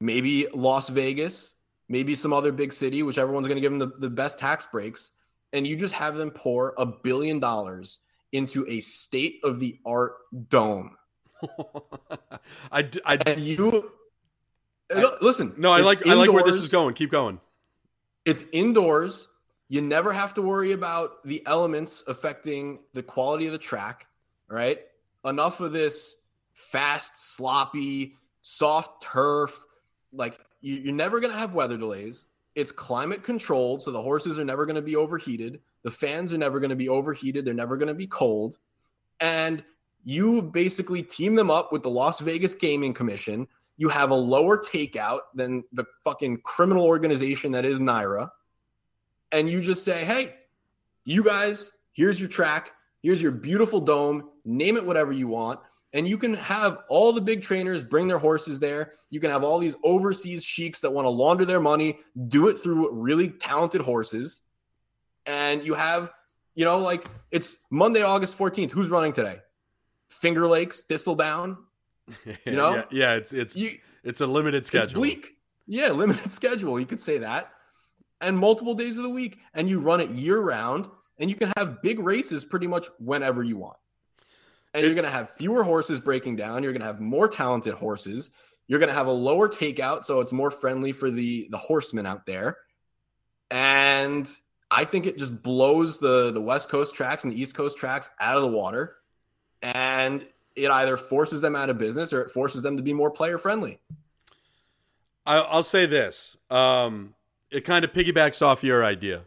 [0.00, 1.54] maybe Las Vegas,
[1.88, 4.66] maybe some other big city, whichever one's going to give them the, the best tax
[4.66, 5.12] breaks,
[5.52, 8.00] and you just have them pour a billion dollars
[8.32, 10.16] into a state of the art
[10.48, 10.96] dome.
[12.72, 12.88] I
[13.26, 13.92] And you
[14.92, 15.54] uh, listen.
[15.56, 16.94] no, I like I like where this is going.
[16.94, 17.38] Keep going.
[18.24, 19.28] It's indoors.
[19.68, 24.06] You never have to worry about the elements affecting the quality of the track,
[24.48, 24.80] right?
[25.24, 26.16] Enough of this
[26.54, 29.58] fast, sloppy, soft turf.
[30.12, 32.24] Like you, you're never going to have weather delays.
[32.54, 35.60] It's climate controlled, so the horses are never going to be overheated.
[35.84, 37.44] The fans are never going to be overheated.
[37.44, 38.58] They're never going to be cold.
[39.20, 39.62] And
[40.04, 43.46] you basically team them up with the Las Vegas Gaming Commission.
[43.78, 48.30] You have a lower takeout than the fucking criminal organization that is NYRA.
[49.32, 50.34] And you just say, hey,
[51.04, 52.72] you guys, here's your track.
[53.02, 54.30] Here's your beautiful dome.
[54.44, 55.60] Name it whatever you want.
[55.92, 58.92] And you can have all the big trainers bring their horses there.
[59.10, 62.58] You can have all these overseas sheiks that want to launder their money, do it
[62.60, 64.40] through really talented horses.
[65.24, 66.10] And you have,
[66.54, 68.72] you know, like it's Monday, August 14th.
[68.72, 69.38] Who's running today?
[70.08, 71.58] Finger Lakes, Thistledown.
[72.44, 72.74] You know?
[72.74, 74.84] yeah, yeah, it's it's You, it's a limited schedule.
[74.84, 75.34] it's bleak.
[75.66, 76.78] Yeah, limited schedule.
[76.80, 77.50] You could say that.
[78.20, 79.38] And multiple days of the week.
[79.54, 80.88] And you run it year round.
[81.18, 83.76] And you can have big races pretty much whenever you want.
[84.72, 86.62] And you're going to have fewer horses breaking down.
[86.62, 88.30] You're going to have more talented horses.
[88.68, 90.04] You're going to have a lower takeout.
[90.04, 92.58] So it's more friendly for the, the horsemen out there.
[93.50, 94.30] And
[94.70, 98.10] I think it just blows the, the West Coast tracks and the East Coast tracks
[98.20, 98.96] out of the water.
[99.62, 100.26] And
[100.58, 103.38] it either forces them out of business or it forces them to be more player
[103.38, 103.78] friendly.
[105.26, 106.36] I, I'll say this.
[106.50, 107.14] Um,
[107.50, 109.22] it kind of piggybacks off your idea.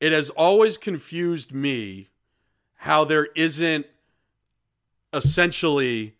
[0.00, 2.08] It has always confused me
[2.80, 3.86] how there isn't
[5.12, 6.14] essentially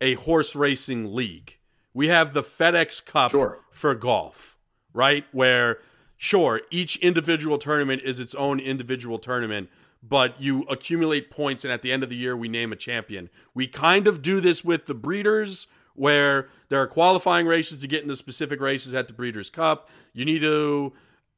[0.00, 1.58] a horse racing league.
[1.94, 3.60] We have the FedEx Cup Sure.
[3.70, 4.56] for golf,
[4.92, 5.24] right?
[5.32, 5.78] Where,
[6.16, 9.70] sure, each individual tournament is its own individual tournament,
[10.02, 13.30] but you accumulate points, and at the end of the year, we name a champion.
[13.54, 18.02] We kind of do this with the breeders, where there are qualifying races to get
[18.02, 19.88] into specific races at the Breeders' Cup.
[20.12, 20.92] You need to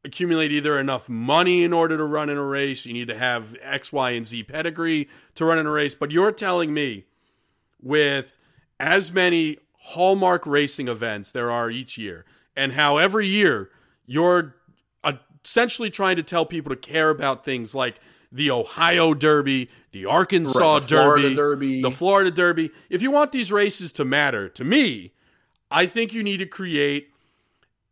[0.05, 3.57] accumulate either enough money in order to run in a race, you need to have
[3.63, 5.95] X, Y, and Z pedigree to run in a race.
[5.95, 7.07] But you're telling me
[7.83, 8.39] with
[8.79, 12.25] as many hallmark racing events there are each year,
[12.57, 13.71] and how every year
[14.07, 14.55] you're
[15.03, 17.99] uh, essentially trying to tell people to care about things like
[18.35, 21.83] the Ohio Derby, the Arkansas Right, the Derby, Derby.
[21.83, 22.71] the Florida Derby.
[22.91, 25.13] If you want these races to matter, to me,
[25.71, 27.11] I think you need to create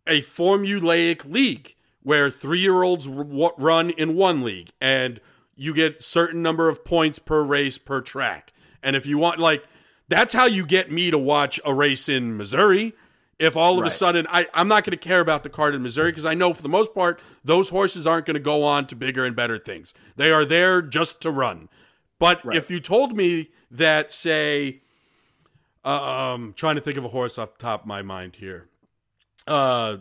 [0.07, 5.21] a formulaic league where three-year-olds r- run in one league and
[5.55, 8.53] you get certain number of points per race per track.
[8.83, 9.65] And if you want like
[10.09, 12.95] that's how you get me to watch a race in Missouri.
[13.43, 15.83] If all of a sudden I, I'm not going to care about the card in
[15.83, 18.87] Missouri because I know for the most part those horses aren't going to go on
[18.87, 19.95] to bigger and better things.
[20.17, 21.69] They are there just to run.
[22.19, 22.57] But Right.
[22.57, 24.83] if you told me that, say,
[25.85, 28.69] um, trying to think of a horse off the top of my mind here,
[29.49, 29.97] uh,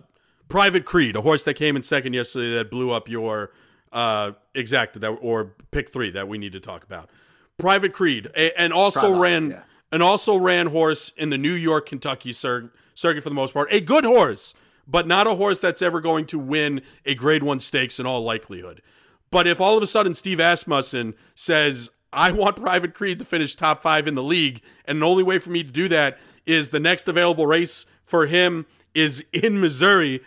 [0.48, 3.52] Private Creed, a horse that came in second yesterday that blew up your
[3.92, 7.10] uh, exact that or pick three that we need to talk about.
[7.58, 9.62] Private Creed, a, and also Privates, ran yeah.
[9.92, 12.72] and also ran horse in the New York Kentucky cir-
[13.02, 13.68] circuit for the most part.
[13.72, 14.54] A good horse,
[14.88, 18.22] but not a horse that's ever going to win a Grade One stakes in all
[18.22, 18.82] likelihood.
[19.32, 23.56] But if all of a sudden Steve Asmussen says, I want Private Creed to finish
[23.56, 26.70] top five in the league, and the only way for me to do that is
[26.70, 30.22] the next available race for him is in Missouri,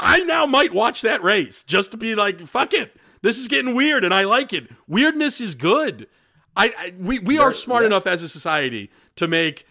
[0.00, 2.96] I now might watch that race just to be like, fuck it.
[3.22, 4.68] This is getting weird and I like it.
[4.88, 6.08] Weirdness is good.
[6.56, 7.88] I, I we, we are smart yeah.
[7.88, 9.66] enough as a society to make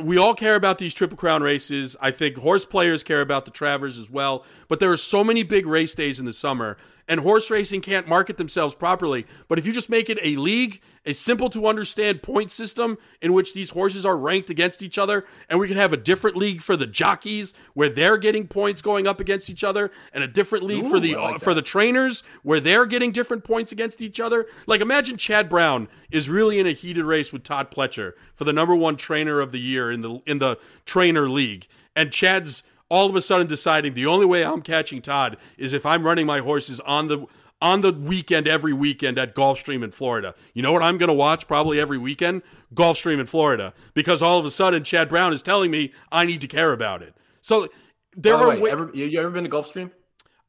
[0.00, 1.96] we all care about these triple crown races.
[2.00, 4.44] I think horse players care about the Travers as well.
[4.68, 6.76] But there are so many big race days in the summer,
[7.08, 9.26] and horse racing can't market themselves properly.
[9.48, 13.32] But if you just make it a league, a simple to understand point system in
[13.32, 16.62] which these horses are ranked against each other, and we can have a different league
[16.62, 20.64] for the jockeys where they're getting points going up against each other, and a different
[20.64, 24.46] league for the like for the trainers where they're getting different points against each other.
[24.66, 28.52] Like imagine Chad Brown is really in a heated race with Todd Pletcher for the
[28.52, 33.08] number one trainer of the year in the in the trainer league, and Chad's all
[33.08, 36.38] of a sudden deciding the only way I'm catching Todd is if I'm running my
[36.40, 37.26] horses on the
[37.62, 40.34] on the weekend every weekend at Gulfstream in Florida.
[40.52, 42.42] You know what I'm going to watch probably every weekend?
[42.74, 46.40] Gulfstream in Florida because all of a sudden Chad Brown is telling me I need
[46.42, 47.14] to care about it.
[47.40, 47.68] So
[48.16, 49.90] there By the are way, ever, you, you ever been to Gulfstream?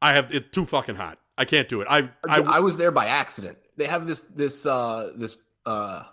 [0.01, 1.19] I have it too fucking hot.
[1.37, 1.87] I can't do it.
[1.89, 3.57] I I, I was there by accident.
[3.77, 6.03] They have this this uh this uh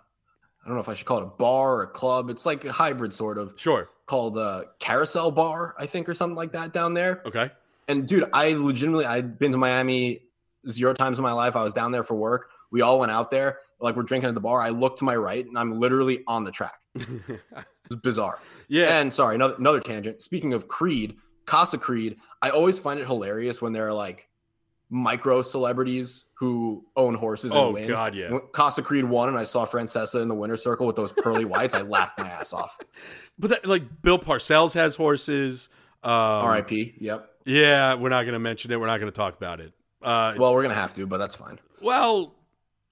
[0.65, 2.31] I don't know if I should call it a bar or a club.
[2.31, 3.89] It's like a hybrid sort of sure.
[4.07, 7.23] Called uh Carousel Bar, I think, or something like that down there.
[7.27, 7.51] Okay.
[7.89, 10.21] And dude, I legitimately I'd been to Miami
[10.69, 11.57] zero times in my life.
[11.57, 12.49] I was down there for work.
[12.71, 14.61] We all went out there, like we're drinking at the bar.
[14.61, 16.81] I look to my right and I'm literally on the track.
[17.87, 18.39] It's bizarre.
[18.69, 19.01] Yeah.
[19.01, 20.23] And sorry, another another tangent.
[20.23, 24.29] Speaking of Creed, Casa Creed, I always find it hilarious when there are like
[24.95, 27.89] micro celebrities who own horses and Oh, win.
[27.89, 28.39] God, yeah.
[28.53, 31.75] Casa Creed won, and I saw Francesa in the winner's circle with those pearly whites.
[31.75, 32.77] I laughed my ass off.
[33.39, 35.71] But that, like Bill Parcells has horses.
[36.05, 36.97] Um, R.I.P.
[36.99, 37.31] Yep.
[37.47, 38.79] Yeah, we're not going to mention it.
[38.79, 39.73] We're not going to talk about it.
[40.03, 41.59] Uh, Well, we're gonna have to, but that's fine.
[41.81, 42.35] Well,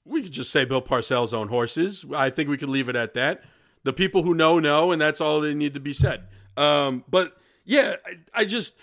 [0.05, 2.05] we could just say Bill Parcells own horses.
[2.15, 3.43] I think we could leave it at that.
[3.83, 6.29] The people who know know, and that's all they need to be said.
[6.57, 8.77] Um, but yeah, I, I just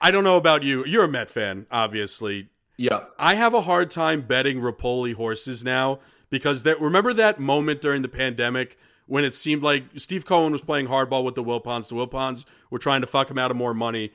[0.00, 0.84] I don't know about you.
[0.84, 2.48] You're a Met fan, obviously.
[2.76, 3.12] Yep.
[3.18, 6.00] I have a hard time betting Repole horses now
[6.30, 10.62] because that remember that moment during the pandemic when it seemed like Steve Cohen was
[10.62, 11.88] playing hardball with the Wilpons.
[11.88, 14.12] The Wilpons were trying to fuck him out of more money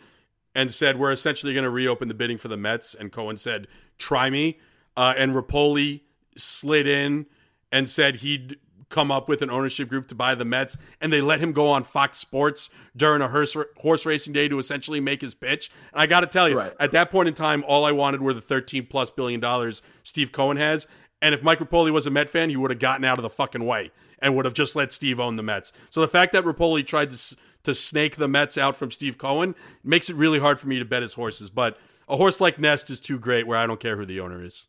[0.56, 2.96] and said we're essentially going to reopen the bidding for the Mets.
[2.96, 4.58] And Cohen said, "Try me."
[4.98, 6.02] Uh, and Repole
[6.38, 7.26] slid in
[7.72, 8.58] and said he'd
[8.90, 11.68] come up with an ownership group to buy the Mets, and they let him go
[11.70, 15.72] on Fox Sports during a horse, horse racing day to essentially make his pitch.
[15.94, 16.74] And I got to tell you, Right.
[16.80, 20.32] at that point in time, all I wanted were the 13 plus billion dollars Steve
[20.32, 20.88] Cohen has.
[21.22, 23.30] And if Mike Repole was a Met fan, he would have gotten out of the
[23.30, 25.72] fucking way and would have just let Steve own the Mets.
[25.90, 29.56] So the fact that Repole tried to to snake the Mets out from Steve Cohen
[29.84, 31.50] makes it really hard for me to bet his horses.
[31.50, 34.46] But a horse like Nest is too great, where I don't care who the owner
[34.46, 34.68] is.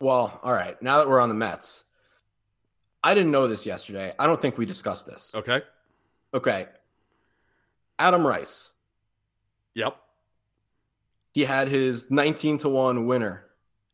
[0.00, 0.80] Well, all right.
[0.82, 1.84] Now that we're on the Mets,
[3.06, 4.12] I didn't know this yesterday.
[4.18, 5.30] I don't think we discussed this.
[5.32, 5.62] Okay.
[6.34, 6.66] Okay.
[8.00, 8.72] Adam Rice.
[9.74, 9.96] Yep.
[11.32, 13.44] He had his 19 to 1 winner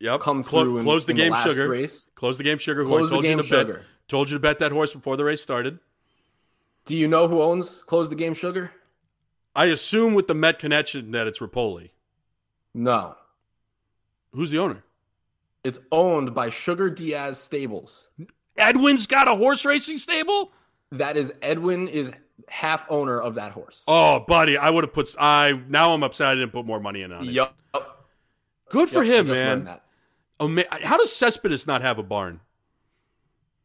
[0.00, 0.20] Yep.
[0.22, 1.68] come Clo- through close the game, last sugar.
[1.68, 2.04] race.
[2.14, 2.84] Close the game, sugar.
[2.84, 3.46] Who Close I the told you to bet.
[3.48, 3.84] sugar.
[4.08, 5.78] Told you to bet that horse before the race started.
[6.86, 8.72] Do you know who owns Close the Game Sugar?
[9.54, 11.90] I assume with the Met connection that it's Repole.
[12.74, 13.16] No.
[14.32, 14.82] Who's the owner?
[15.62, 18.08] It's owned by Sugar Diaz Stables.
[18.56, 20.52] Edwin's got a horse racing stable.
[20.90, 22.12] That is Edwin is
[22.48, 23.82] half owner of that horse.
[23.88, 25.14] Oh, buddy, I would have put.
[25.18, 27.30] I now I'm upset I didn't put more money in on it.
[27.32, 27.56] Yup.
[28.68, 29.64] Good for Yep, him, man.
[29.64, 29.84] that.
[30.40, 32.40] Ama- How does Cespedes not have a barn?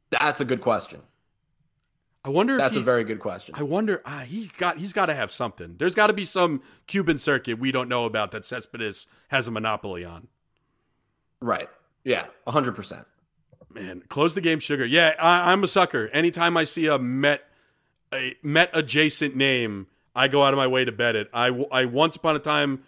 [0.09, 1.01] That's a good question.
[2.23, 2.55] I wonder.
[2.55, 3.55] If That's he, a very good question.
[3.57, 4.01] I wonder.
[4.05, 4.77] Ah, he got.
[4.79, 5.75] He's got to have something.
[5.79, 9.51] There's got to be some Cuban circuit we don't know about that Cespedes has a
[9.51, 10.27] monopoly on.
[11.41, 11.69] Right.
[12.03, 13.05] Yeah, 100%.
[13.77, 14.85] Man, close the game, sugar.
[14.85, 16.09] Yeah, I, I'm a sucker.
[16.13, 17.43] Anytime I see a Met,
[18.13, 21.29] a Met adjacent name, I go out of my way to bet it.
[21.33, 22.83] I, I once upon a time,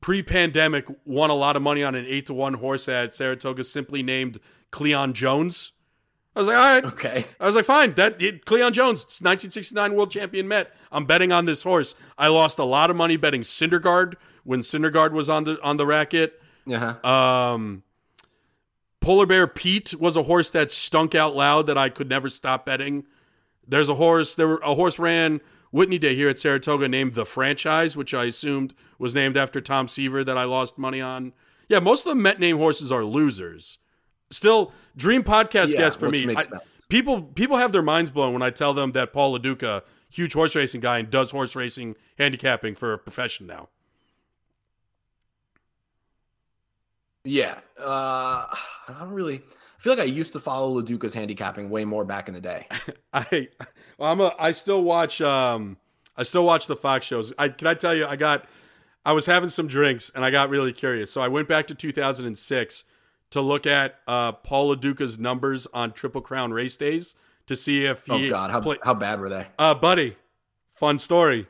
[0.00, 4.02] pre-pandemic, won a lot of money on an eight to one horse at Saratoga, simply
[4.02, 4.38] named
[4.70, 5.72] Cleon Jones.
[6.36, 6.84] I was like, all right.
[6.84, 7.26] Okay.
[7.40, 7.94] I was like, fine.
[7.94, 10.72] That it, Cleon Jones, 1969 world champion Met.
[10.92, 11.96] I'm betting on this horse.
[12.16, 14.14] I lost a lot of money betting Syndergaard
[14.44, 16.40] when Syndergaard was on the on the racket.
[16.64, 16.94] Yeah.
[17.02, 17.82] Um,
[19.00, 22.66] Polar Bear Pete was a horse that stunk out loud that I could never stop
[22.66, 23.04] betting.
[23.66, 24.34] There's a horse.
[24.34, 25.40] There were a horse ran
[25.70, 29.88] Whitney Day here at Saratoga named the Franchise, which I assumed was named after Tom
[29.88, 31.32] Seaver that I lost money on.
[31.68, 33.78] Yeah, most of the Met name horses are losers.
[34.30, 36.34] Still, dream podcast Yeah, for me.
[36.34, 36.44] I-
[36.88, 40.32] people people have their minds blown when I tell them that Paul Lo Duca, huge
[40.32, 43.68] horse racing guy, and does horse racing handicapping for a profession now.
[47.28, 47.58] Yeah.
[47.78, 48.46] Uh,
[48.88, 49.36] I don't really.
[49.36, 52.40] I feel like I used to follow Lo Duca's handicapping way more back in the
[52.40, 52.66] day.
[53.12, 53.48] I
[53.96, 55.76] well, I'm a I still watch um
[56.16, 57.32] I still watch the Fox shows.
[57.38, 58.46] I can I tell you I got
[59.04, 61.12] I was having some drinks and I got really curious.
[61.12, 62.84] So I went back to 2006
[63.30, 67.14] to look at uh, Paul Lo Duca's numbers on Triple Crown race days
[67.46, 68.26] to see if he.
[68.26, 69.46] Oh God, how how bad were they?
[69.58, 70.16] uh, buddy,
[70.66, 71.46] fun story.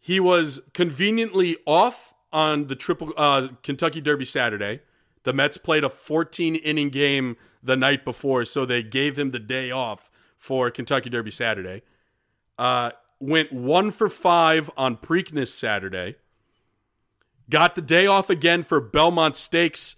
[0.00, 4.80] He was conveniently off on the triple uh, Kentucky Derby Saturday.
[5.24, 9.38] The Mets played a 14 inning game the night before, so they gave him the
[9.38, 11.82] day off for Kentucky Derby Saturday.
[12.58, 16.16] Uh, went one for five on Preakness Saturday.
[17.48, 19.96] Got the day off again for Belmont Stakes.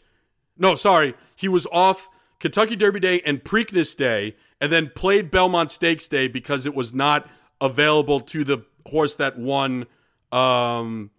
[0.59, 2.09] No, sorry, he was off
[2.39, 6.93] Kentucky Derby Day and Preakness Day, and then played Belmont Stakes Day because it was
[6.93, 7.27] not
[7.61, 9.87] available to the horse that won
[10.31, 11.11] um,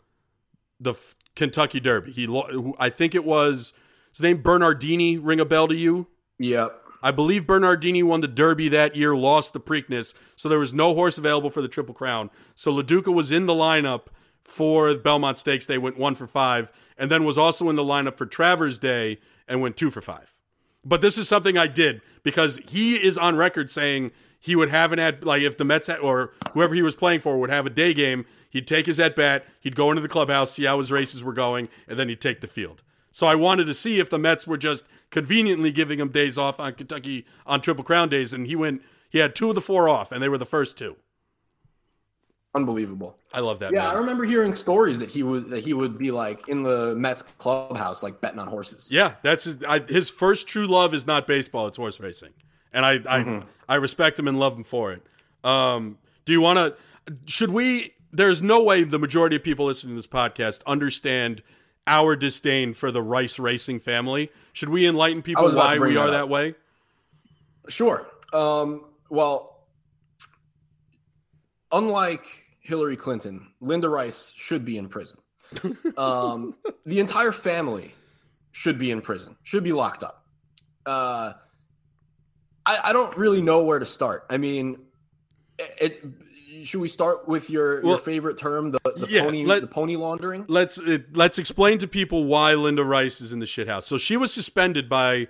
[0.79, 2.11] the f- Kentucky Derby.
[2.11, 3.73] He, lo- I think it was
[4.15, 5.17] his name Bernardini.
[5.17, 6.07] Ring a bell to you?
[6.39, 6.81] Yep.
[7.03, 10.95] I believe Bernardini won the Derby that year, lost the Preakness, so there was no
[10.95, 12.31] horse available for the Triple Crown.
[12.55, 14.07] So Lo Duca was in the lineup
[14.43, 15.65] for the Belmont Stakes.
[15.65, 19.19] They went one for five, and then was also in the lineup for Travers Day
[19.47, 20.33] and went two for five.
[20.83, 24.91] But this is something I did because he is on record saying he would have
[24.91, 27.65] an at like if the Mets had, or whoever he was playing for would have
[27.65, 30.79] a day game, he'd take his at bat, he'd go into the clubhouse, see how
[30.79, 32.81] his races were going, and then he'd take the field.
[33.15, 36.59] So I wanted to see if the Mets were just conveniently giving him days off
[36.59, 38.81] on Kentucky on Triple Crown days, and he went.
[39.09, 40.97] He had two of the four off, and they were the first two.
[42.53, 43.17] Unbelievable.
[43.31, 43.71] I love that.
[43.71, 43.95] Yeah, man.
[43.95, 47.21] I remember hearing stories that he would that he would be like in the Mets
[47.37, 48.89] clubhouse, like betting on horses.
[48.91, 52.33] Yeah, that's his, I, his first true love is not baseball; it's horse racing,
[52.73, 53.47] and I I, Mm-hmm.
[53.69, 55.01] I respect him and love him for it.
[55.41, 56.75] Um, do you want to?
[57.27, 57.93] Should we?
[58.11, 61.43] There's no way the majority of people listening to this podcast understand
[61.87, 64.31] our disdain for the Rice racing family.
[64.53, 66.55] Should we enlighten people why we are that that way?
[67.67, 68.05] Sure.
[68.33, 69.65] Um, well,
[71.71, 72.25] unlike
[72.61, 75.17] Hillary Clinton, Linda Rice should be in prison.
[75.97, 76.55] Um,
[76.85, 77.93] the entire family
[78.51, 80.25] should be in prison, should be locked up.
[80.85, 81.33] Uh,
[82.65, 84.25] I, I don't really know where to start.
[84.29, 84.79] I mean,
[85.57, 86.03] it,
[86.65, 89.67] should we start with your, Well, your favorite term, the, the yeah, pony let- the
[89.67, 90.45] pony laundering?
[90.47, 93.83] let's it, let's explain to people why Linda Rice is in the shithouse.
[93.83, 95.27] So she was suspended by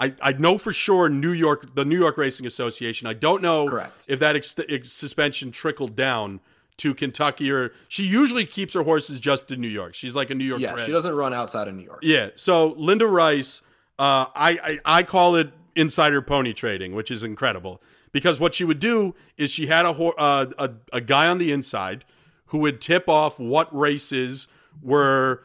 [0.00, 3.06] I, I know for sure New York the New York Racing Association.
[3.06, 4.04] I don't know Correct.
[4.08, 6.40] if that ex- ex- suspension trickled down
[6.78, 9.94] to Kentucky or she usually keeps her horses just in New York.
[9.94, 10.86] She's like a New York Yeah, bred.
[10.86, 12.00] she doesn't run outside of New York.
[12.02, 12.30] Yeah.
[12.34, 13.62] So Linda Rice,
[13.98, 17.80] uh, I, I I call it insider pony trading, which is incredible
[18.14, 21.52] because what she would do is she had a uh, a a guy on the
[21.52, 22.06] inside
[22.46, 24.48] who would tip off what races
[24.80, 25.42] were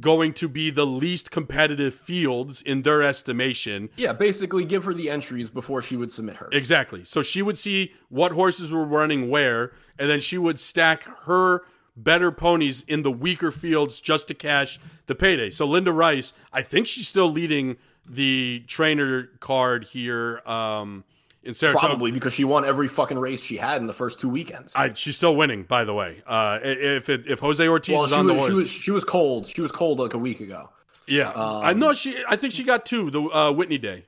[0.00, 5.10] going to be the least competitive fields in their estimation Yeah, basically give her the
[5.10, 6.48] entries before she would submit hers.
[6.52, 7.04] Exactly.
[7.04, 11.62] So she would see what horses were running where, and then she would stack her
[11.94, 15.50] better ponies in the weaker fields just to cash the payday.
[15.50, 17.76] So Linda Rice, I think she's still leading
[18.08, 21.04] the trainer card here um,
[21.44, 21.86] in Saratoga.
[21.86, 24.74] Probably because she won every fucking race she had in the first two weekends.
[24.76, 26.22] I, she's still winning, by the way.
[26.26, 28.90] Uh, if it, if Jose Ortiz well, is on was, the horse, she was she
[28.90, 29.46] was cold.
[29.46, 30.70] She was cold like a week ago.
[31.06, 32.16] yeah, I know she.
[32.28, 34.06] I think she got two the uh, Whitney Day.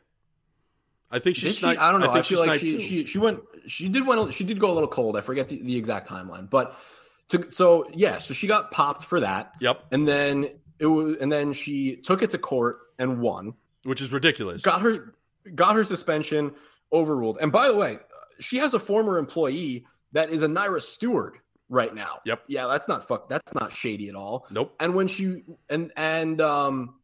[1.11, 1.59] I think she's.
[1.59, 1.67] she?
[1.67, 2.11] I don't know.
[2.11, 2.81] I, think feel she's like she, two.
[2.81, 3.41] she she went.
[3.67, 4.33] She did went.
[4.35, 5.17] She did go a little cold.
[5.17, 6.77] I forget the, the exact timeline, but
[7.29, 8.19] to so yeah.
[8.19, 12.23] So she got popped for that, Yep, and then it was, and then she took
[12.23, 13.55] it to court and won.
[13.85, 14.63] which is ridiculous.
[14.63, 15.15] Got her
[15.55, 16.53] got her suspension
[16.93, 17.39] overruled.
[17.41, 17.99] And by the way,
[18.41, 22.21] she has a former employee that is a NYRA steward right now.
[22.25, 22.45] Yep.
[22.49, 23.29] Yeah, that's not fuck.
[23.29, 24.47] That's not shady at all.
[24.51, 24.75] Nope.
[24.81, 26.97] And when she and and um,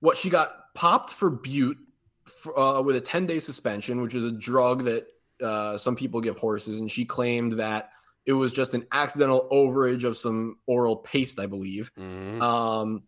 [0.00, 1.78] what she got popped for Bute
[2.24, 5.06] for, uh, with a ten day suspension, which is a drug that
[5.42, 7.90] uh, some people give horses, and she claimed that
[8.26, 11.92] it was just an accidental overage of some oral paste, I believe.
[11.98, 12.40] Mhm.
[12.40, 13.02] Um,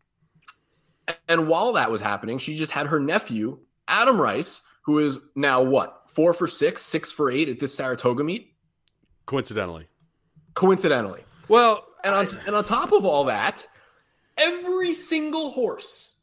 [1.29, 5.61] and while that was happening, she just had her nephew, Adam Rice, who is now
[5.63, 8.55] what, four for six, six for eight at this Saratoga meet,
[9.27, 9.89] Coincidentally.
[10.55, 11.25] coincidentally.
[11.49, 13.67] Well, And on, and on top of all that,
[14.39, 16.15] every single horse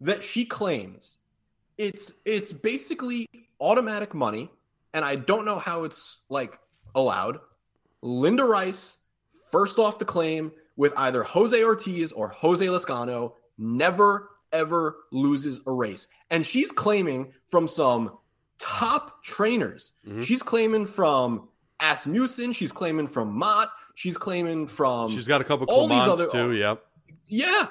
[0.00, 1.18] that she claims,
[1.76, 3.28] it's it's basically
[3.60, 4.50] automatic money,
[4.94, 6.58] and I don't know how it's like
[6.94, 7.38] allowed.
[8.00, 8.96] Linda Rice,
[9.52, 15.72] first off the claim with either Jose Ortiz or Jose Lezcano, never ever loses a
[15.72, 16.08] race.
[16.30, 18.18] And she's claiming from some
[18.58, 19.92] top trainers.
[20.06, 20.22] Mhm.
[20.24, 21.48] She's claiming from
[21.80, 26.26] Asmussen, she's claiming from Mott, she's claiming from she's got a couple all these other-
[26.28, 26.52] too.
[26.52, 26.84] Yep.
[27.26, 27.68] yeah.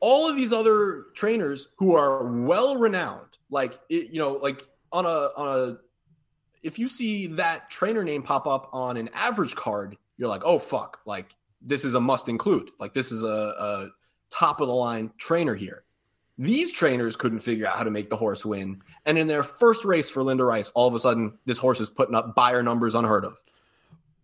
[0.00, 5.06] All of these other trainers who are well renowned, like it, you know, like on
[5.06, 5.78] a on a
[6.62, 10.58] if you see that trainer name pop up on an average card, you're like, oh
[10.58, 12.70] fuck, like this is a must include.
[12.78, 13.88] Like this is a, a
[14.30, 15.82] top of the line trainer here.
[16.38, 18.80] These trainers couldn't figure out how to make the horse win.
[19.04, 21.90] And in their first race for Linda Rice, all of a sudden this horse is
[21.90, 23.42] putting up Beyer numbers unheard of.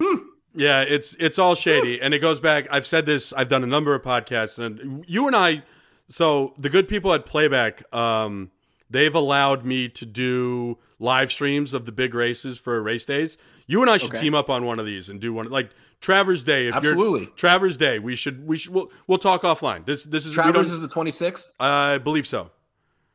[0.00, 0.28] Hmm.
[0.54, 2.68] Yeah, it's it's all shady, and it goes back.
[2.70, 3.32] I've said this.
[3.32, 5.64] I've done a number of podcasts, and you and I.
[6.08, 8.52] So the good people at Playback, um,
[8.88, 13.36] they've allowed me to do live streams of the big races for race days.
[13.66, 14.20] You and I should okay.
[14.20, 16.68] team up on one of these and do one like Travers Day.
[16.68, 17.98] If Absolutely, you're, Travers Day.
[17.98, 19.86] We should we should we'll, we'll talk offline.
[19.86, 21.54] This this is Travers is the twenty sixth.
[21.58, 22.50] I believe so.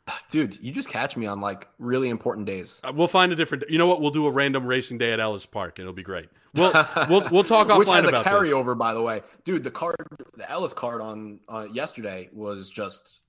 [0.32, 2.82] Dude, you just catch me on like really important days.
[2.84, 3.66] Uh, we'll find a different.
[3.70, 4.02] You know what?
[4.02, 6.30] We'll do a random racing day at Ellis Park, and it'll be great.
[6.54, 6.74] We'll
[7.10, 8.80] we'll, we'll talk offline Which has about a carryover, this.
[8.80, 9.64] by the way, dude.
[9.64, 9.96] The card,
[10.36, 13.22] the Ellis card on uh, yesterday was just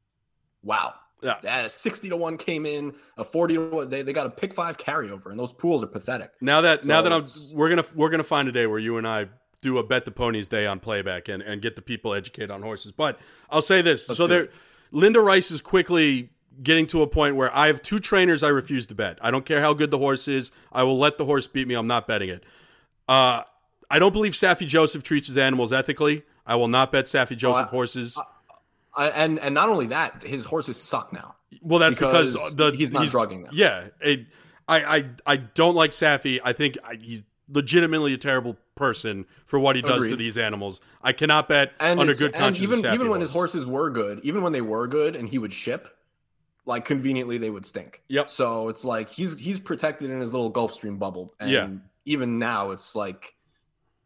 [0.62, 0.94] wow.
[1.22, 1.38] Yeah.
[1.42, 2.94] yeah, sixty to one came in.
[3.16, 5.88] A forty to one, they, they got a pick five carryover, and those pools are
[5.88, 6.32] pathetic.
[6.40, 8.96] Now that so now that I'm, we're gonna we're gonna find a day where you
[8.96, 9.28] and I
[9.62, 12.62] do a bet the ponies day on playback and, and get the people educated on
[12.62, 12.92] horses.
[12.92, 14.48] But I'll say this: Let's so there,
[14.90, 16.30] Linda Rice is quickly
[16.62, 19.18] getting to a point where I have two trainers I refuse to bet.
[19.22, 20.50] I don't care how good the horse is.
[20.72, 21.74] I will let the horse beat me.
[21.74, 22.44] I'm not betting it.
[23.08, 23.42] Uh,
[23.90, 26.22] I don't believe Saffie Joseph treats his animals ethically.
[26.46, 28.16] I will not bet Saffie Joseph oh, I, horses.
[28.18, 28.22] I,
[28.99, 31.34] and and not only that, his horses suck now.
[31.62, 33.53] Well, that's because, because the, he's not he's, drugging them.
[33.55, 34.26] Yeah, it,
[34.68, 36.41] I, I I don't like Saffie.
[36.45, 40.11] I think he's legitimately a terrible person for what he does Agreed.
[40.11, 40.80] to these animals.
[41.03, 42.59] I cannot bet and under good conscience.
[42.70, 45.38] And even even when his horses were good, even when they were good, and he
[45.38, 45.88] would ship,
[46.64, 48.03] like conveniently they would stink.
[48.09, 48.30] Yep.
[48.30, 51.34] So it's like he's he's protected in his little Gulfstream bubble.
[51.41, 51.68] And yeah.
[52.07, 53.34] Even now, it's like,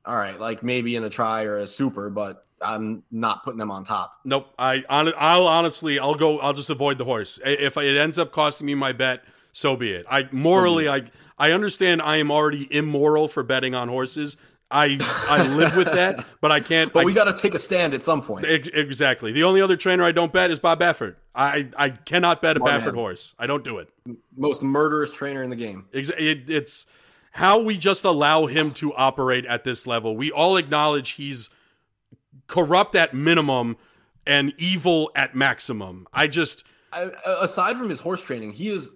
[0.04, 3.70] all right, like maybe in a try or a super, but I'm not putting them
[3.70, 4.20] on top.
[4.24, 4.52] Nope.
[4.58, 6.38] I I'll honestly I'll go.
[6.38, 7.38] I'll just avoid the horse.
[7.44, 10.06] If it ends up costing me my bet, so be it.
[10.10, 11.04] I morally I
[11.38, 14.36] I understand I am already immoral for betting on horses.
[14.70, 14.98] I
[15.28, 16.92] I live with that, but I can't.
[16.92, 18.46] But I, we got to take a stand at some point.
[18.46, 19.30] Exactly.
[19.32, 21.16] The only other trainer I don't bet is Bob Baffert.
[21.34, 22.94] I I cannot bet a Smart Baffert man.
[22.94, 23.34] horse.
[23.38, 23.88] I don't do it.
[24.36, 25.86] Most murderous trainer in the game.
[25.92, 26.10] It,
[26.48, 26.86] it's
[27.32, 30.16] how we just allow him to operate at this level.
[30.16, 31.50] We all acknowledge he's
[32.46, 33.76] corrupt at minimum
[34.26, 36.06] and evil at maximum.
[36.12, 38.88] I just I, aside from his horse training, he is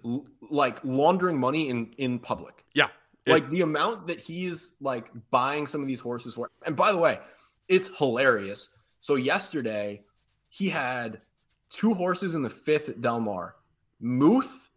[0.49, 2.65] like laundering money in in public.
[2.73, 2.87] Yeah.
[3.25, 6.49] It, like the amount that he's like buying some of these horses for.
[6.65, 7.19] And by the way,
[7.67, 8.69] it's hilarious.
[9.01, 10.03] So yesterday
[10.47, 11.21] he had
[11.69, 13.55] two horses in the fifth at Del Mar,
[13.99, 14.69] Muth,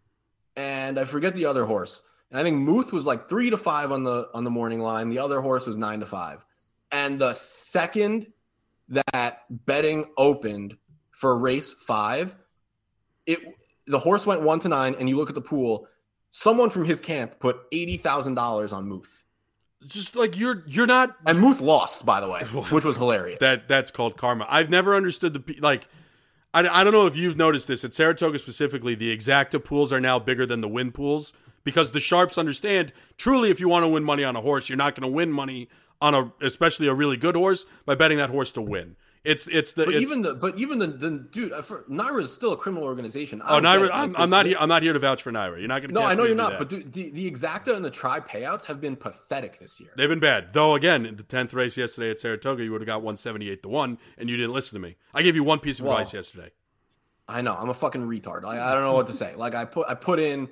[0.57, 2.03] and I forget the other horse.
[2.31, 5.09] And I think Muth was like three to five on the on the morning line.
[5.09, 6.45] The other horse was nine to five.
[6.91, 8.27] And the second
[8.89, 10.77] that betting opened
[11.11, 12.37] for race five,
[13.27, 13.41] it
[13.87, 15.89] the horse went one to nine, and you look at the pool,
[16.31, 19.25] someone from his camp put eighty thousand dollars on Muth.
[19.87, 23.39] Just like you're you're not and Muth lost, by the way, which was hilarious.
[23.41, 24.47] That that's called karma.
[24.49, 25.87] I've never understood the like.
[26.55, 28.95] I, I don't know if you've noticed this at Saratoga specifically.
[28.95, 31.33] The exacta pools are now bigger than the win pools
[31.65, 34.77] because the sharps understand truly if you want to win money on a horse, you're
[34.77, 35.69] not going to win money
[36.03, 38.97] on a especially a really good horse by betting that horse to win.
[39.25, 42.33] It's it's the but it's, even the but even the, the dude for, NYRA is
[42.33, 43.41] still a criminal organization.
[43.45, 43.89] oh, NYRA!
[43.93, 44.57] I'm, I'm, not here.
[44.59, 45.61] I'm not here to vouch for NYRA.
[45.61, 45.95] You're not going to.
[45.95, 46.59] No, I know you're not.
[46.59, 49.91] But dude, the the exacta and the try payouts have been pathetic this year.
[49.97, 50.53] They've been bad.
[50.53, 53.69] Though again, in the tenth race yesterday at Saratoga, you would have got 178 to
[53.69, 54.97] one, and you didn't listen to me.
[55.15, 56.51] I gave you one piece of well, advice yesterday.
[57.29, 57.55] I know.
[57.55, 58.45] I'm a fucking retard.
[58.45, 59.35] I, I don't know what to say.
[59.37, 60.49] Like I put I put in.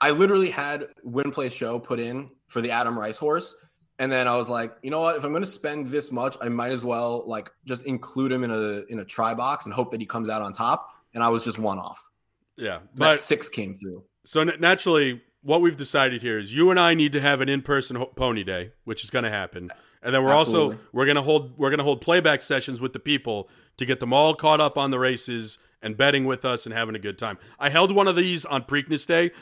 [0.00, 3.54] I literally had win play show put in for the Adam Rice horse
[3.98, 5.16] and then I was like, you know what?
[5.16, 8.44] If I'm going to spend this much, I might as well like just include him
[8.44, 10.90] in a in a try box and hope that he comes out on top.
[11.14, 12.08] And I was just one off.
[12.56, 14.04] Yeah, but six came through.
[14.24, 18.04] So naturally, what we've decided here is you and I need to have an in-person
[18.16, 19.70] pony day, which is going to happen,
[20.02, 20.76] and then we're Absolutely.
[20.76, 23.84] also we're going to hold we're going to hold playback sessions with the people to
[23.84, 26.98] get them all caught up on the races and betting with us and having a
[26.98, 27.38] good time.
[27.58, 29.32] I held one of these on Preakness Day,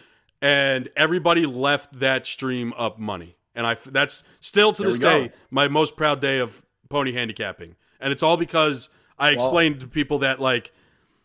[0.40, 5.32] and everybody left that stream up money and I that's still to there this day
[5.51, 9.88] my most proud day of pony handicapping, and it's all because I explained well, to
[9.88, 10.72] people that like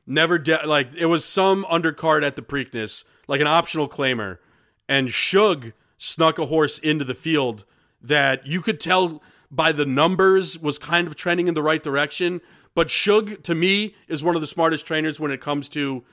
[0.05, 4.39] never de- like it was some undercard at the Preakness, like an optional claimer,
[4.87, 7.65] and Shug snuck a horse into the field
[8.01, 12.41] that you could tell by the numbers was kind of trending in the right direction.
[12.73, 16.03] But Shug, to me, is one of the smartest trainers when it comes to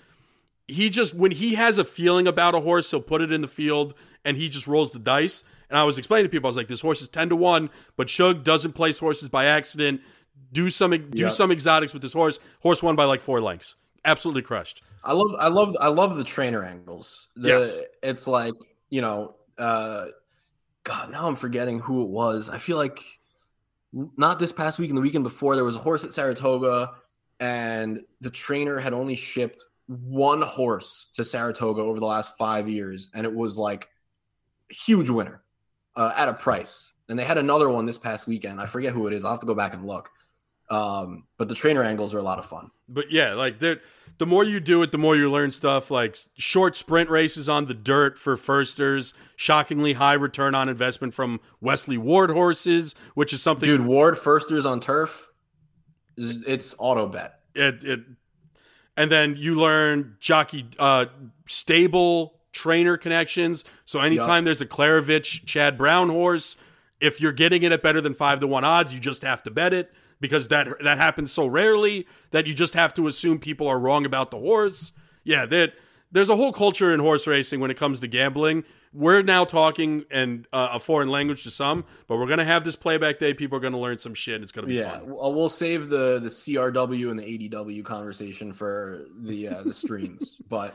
[0.69, 3.49] he just when he has a feeling about a horse, he'll put it in the
[3.49, 3.95] field
[4.25, 5.45] and he just rolls the dice.
[5.73, 7.71] And I was explaining to people, I was like, this horse is 10 to 1,
[7.97, 10.03] but Shug doesn't place horses by accident.
[10.53, 12.39] Do some do some exotics with this horse.
[12.61, 13.77] Horse won by like four lengths.
[14.05, 14.83] Absolutely crushed.
[15.03, 17.29] I love I love I love the trainer angles.
[17.37, 17.81] The, yes.
[18.03, 18.53] It's like,
[18.91, 20.09] you know, uh
[20.85, 22.51] God, now I'm forgetting who it was.
[22.51, 23.01] I feel like
[23.93, 26.91] not this past week and the weekend before, there was a horse at Saratoga,
[27.41, 33.09] and the trainer had only shipped one horse to Saratoga over the last five years,
[33.15, 33.89] and it was like
[34.69, 35.43] huge winner
[35.97, 36.93] uh, at a price.
[37.09, 38.61] And they had another one this past weekend.
[38.61, 39.25] I forget who it is.
[39.25, 40.11] I'll have to go back and look.
[40.71, 42.71] Um, but the trainer angles are a lot of fun.
[42.89, 43.81] But yeah, like the
[44.19, 45.91] the more you do it, the more you learn stuff.
[45.91, 51.41] Like short sprint races on the dirt for firsters, shockingly high return on investment from
[51.61, 53.69] Wesley Ward horses, which is something.
[53.69, 55.29] Dude, Ward firsters on turf,
[56.17, 57.41] it's auto bet.
[57.55, 58.01] It, it
[58.97, 61.07] and then you learn jockey uh,
[61.47, 63.65] stable trainer connections.
[63.85, 64.45] So anytime yep.
[64.45, 66.57] there's a Klaravich Chad Brown horse,
[67.01, 69.51] if you're getting it at better than five to one odds, you just have to
[69.51, 73.67] bet it because that that happens so rarely that you just have to assume people
[73.67, 74.93] are wrong about the horse.
[75.25, 75.75] Yeah, that
[76.13, 78.65] there's a whole culture in horse racing when it comes to gambling.
[78.95, 82.77] We're now talking and uh, a foreign language to some, but we're gonna have this
[82.77, 83.35] playback day.
[83.35, 84.37] People are gonna learn some shit.
[84.37, 84.99] And it's gonna be yeah.
[85.01, 85.07] Fun.
[85.07, 90.75] We'll save the the CRW and the ADW conversation for the uh, the streams, but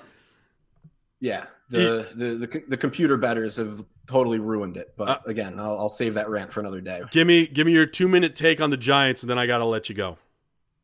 [1.19, 4.93] yeah, the, the the the computer betters have totally ruined it.
[4.97, 7.01] But uh, again, I'll, I'll save that rant for another day.
[7.11, 9.65] Give me give me your two minute take on the Giants, and then I gotta
[9.65, 10.17] let you go.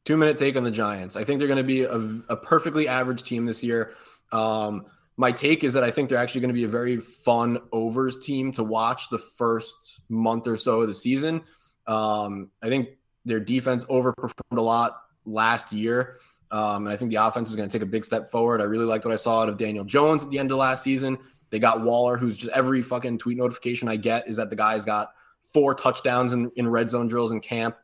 [0.05, 1.15] Two minute take on the Giants.
[1.15, 1.95] I think they're going to be a,
[2.27, 3.93] a, perfectly average team this year.
[4.33, 7.59] Um, my take is that I think they're actually going to be a very fun
[7.71, 11.43] overs team to watch the first month or so of the season.
[11.87, 12.89] Um, I think
[13.23, 16.17] their defense overperformed a lot last year.
[16.53, 18.61] Um, and I think the offense is going to take a big step forward.
[18.61, 20.83] I really liked what I saw out of Daniel Jones at the end of last
[20.83, 21.17] season.
[21.49, 24.85] They got Waller, who's just every fucking tweet notification I get is that the guy's
[24.85, 25.09] got
[25.41, 27.75] four touchdowns in, in red zone drills in camp.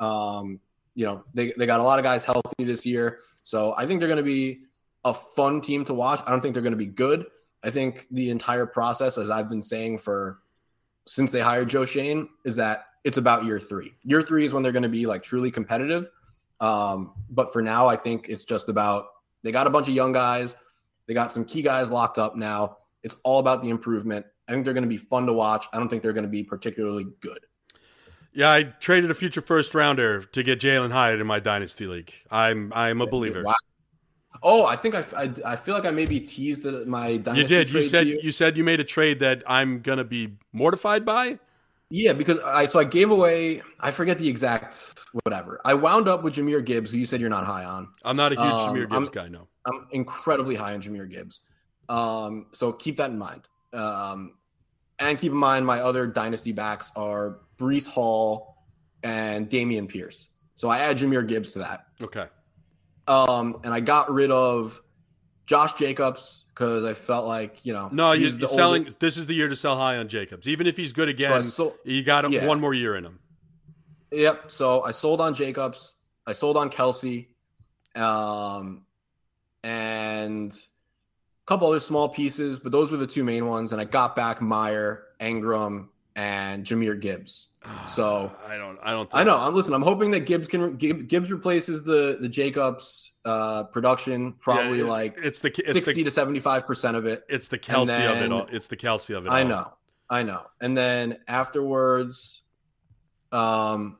[0.00, 0.58] Um,
[0.94, 3.18] you know, they, they got a lot of guys healthy this year.
[3.42, 4.62] So I think they're going to be
[5.04, 6.22] a fun team to watch.
[6.26, 7.26] I don't think they're going to be good.
[7.62, 10.38] I think the entire process, as I've been saying for
[11.06, 13.94] since they hired Joe Schoen, is that it's about year three.
[14.02, 16.08] Year three is when they're going to be like truly competitive.
[16.60, 19.06] Um, but for now, I think it's just about
[19.42, 20.56] they got a bunch of young guys.
[21.06, 22.78] They got some key guys locked up now.
[23.02, 24.26] It's all about the improvement.
[24.48, 25.66] I think they're going to be fun to watch.
[25.72, 27.38] I don't think they're going to be particularly good.
[28.32, 32.12] Yeah, I traded a future first rounder to get Jalen Hyatt in my dynasty league.
[32.30, 33.44] I'm I'm a believer.
[33.44, 33.54] Wow.
[34.42, 37.42] Oh, I think I, I, I, feel like I maybe teased the, my dynasty.
[37.42, 37.70] You did.
[37.70, 38.18] You said you.
[38.22, 38.32] you.
[38.32, 41.38] said you made a trade that I'm gonna be mortified by.
[41.90, 43.62] Yeah, because I so I gave away.
[43.80, 45.60] I forget the exact whatever.
[45.64, 47.88] I wound up with Jahmyr Gibbs, who you said you're not high on.
[48.04, 49.28] I'm not a huge um, Jahmyr Gibbs I'm, guy.
[49.28, 51.40] No, I'm incredibly high on Jahmyr Gibbs.
[51.88, 53.42] Um, so keep that in mind.
[53.72, 54.34] Um,
[54.98, 58.64] and keep in mind my other dynasty backs are Breece Hall
[59.02, 60.28] and Dameon Pierce.
[60.56, 61.86] So I add Jahmyr Gibbs to that.
[62.00, 62.26] Okay.
[63.06, 64.80] Um, and I got rid of
[65.46, 67.88] Josh Jacobs because I felt like you know.
[67.90, 68.82] No, you, are selling.
[68.82, 69.00] Oldest.
[69.00, 70.46] This is the year to sell high on Jacobs.
[70.46, 72.46] Even if he's good again, so you got yeah.
[72.46, 73.18] one more year in him.
[74.12, 74.52] Yep.
[74.52, 75.94] So I sold on Jacobs.
[76.26, 77.26] I sold on Kelce,
[77.96, 78.82] um,
[79.62, 83.72] and a couple other small pieces, but those were the two main ones.
[83.72, 87.48] And I got back Meyer, Engram, and Jahmyr Gibbs.
[87.86, 89.08] So I don't, I don't.
[89.12, 89.38] I know.
[89.38, 89.74] I'm listen.
[89.74, 94.32] I'm hoping that Gibbs can Gibbs replaces the the Jacobs uh, production.
[94.34, 97.24] Probably yeah, it, like it's the it's sixty the, to seventy five percent of it.
[97.28, 98.46] It's the Kelce then, of it all.
[98.50, 99.30] It's the Kelce of it.
[99.30, 99.48] I all.
[99.48, 99.72] know.
[100.10, 100.42] I know.
[100.60, 102.42] And then afterwards,
[103.32, 103.98] um,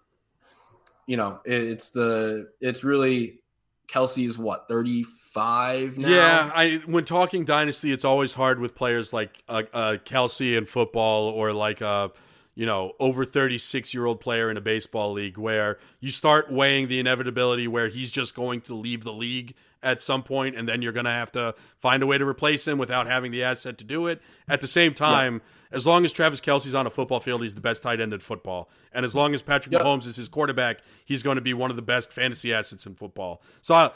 [1.06, 3.40] you know, it, it's the it's really
[3.88, 5.04] Kelce's what thirty
[5.34, 6.08] five now.
[6.08, 10.64] Yeah, I when talking dynasty, it's always hard with players like uh, uh, Kelce in
[10.64, 12.12] football or like a
[12.54, 16.50] you know over thirty six year old player in a baseball league where you start
[16.50, 20.66] weighing the inevitability where he's just going to leave the league at some point, and
[20.66, 23.44] then you're going to have to find a way to replace him without having the
[23.44, 24.22] asset to do it.
[24.48, 25.76] At the same time, yeah.
[25.76, 28.20] as long as Travis Kelce's on a football field, he's the best tight end in
[28.20, 29.82] football, and as long as Patrick yep.
[29.82, 32.94] Mahomes is his quarterback, he's going to be one of the best fantasy assets in
[32.94, 33.42] football.
[33.60, 33.90] So I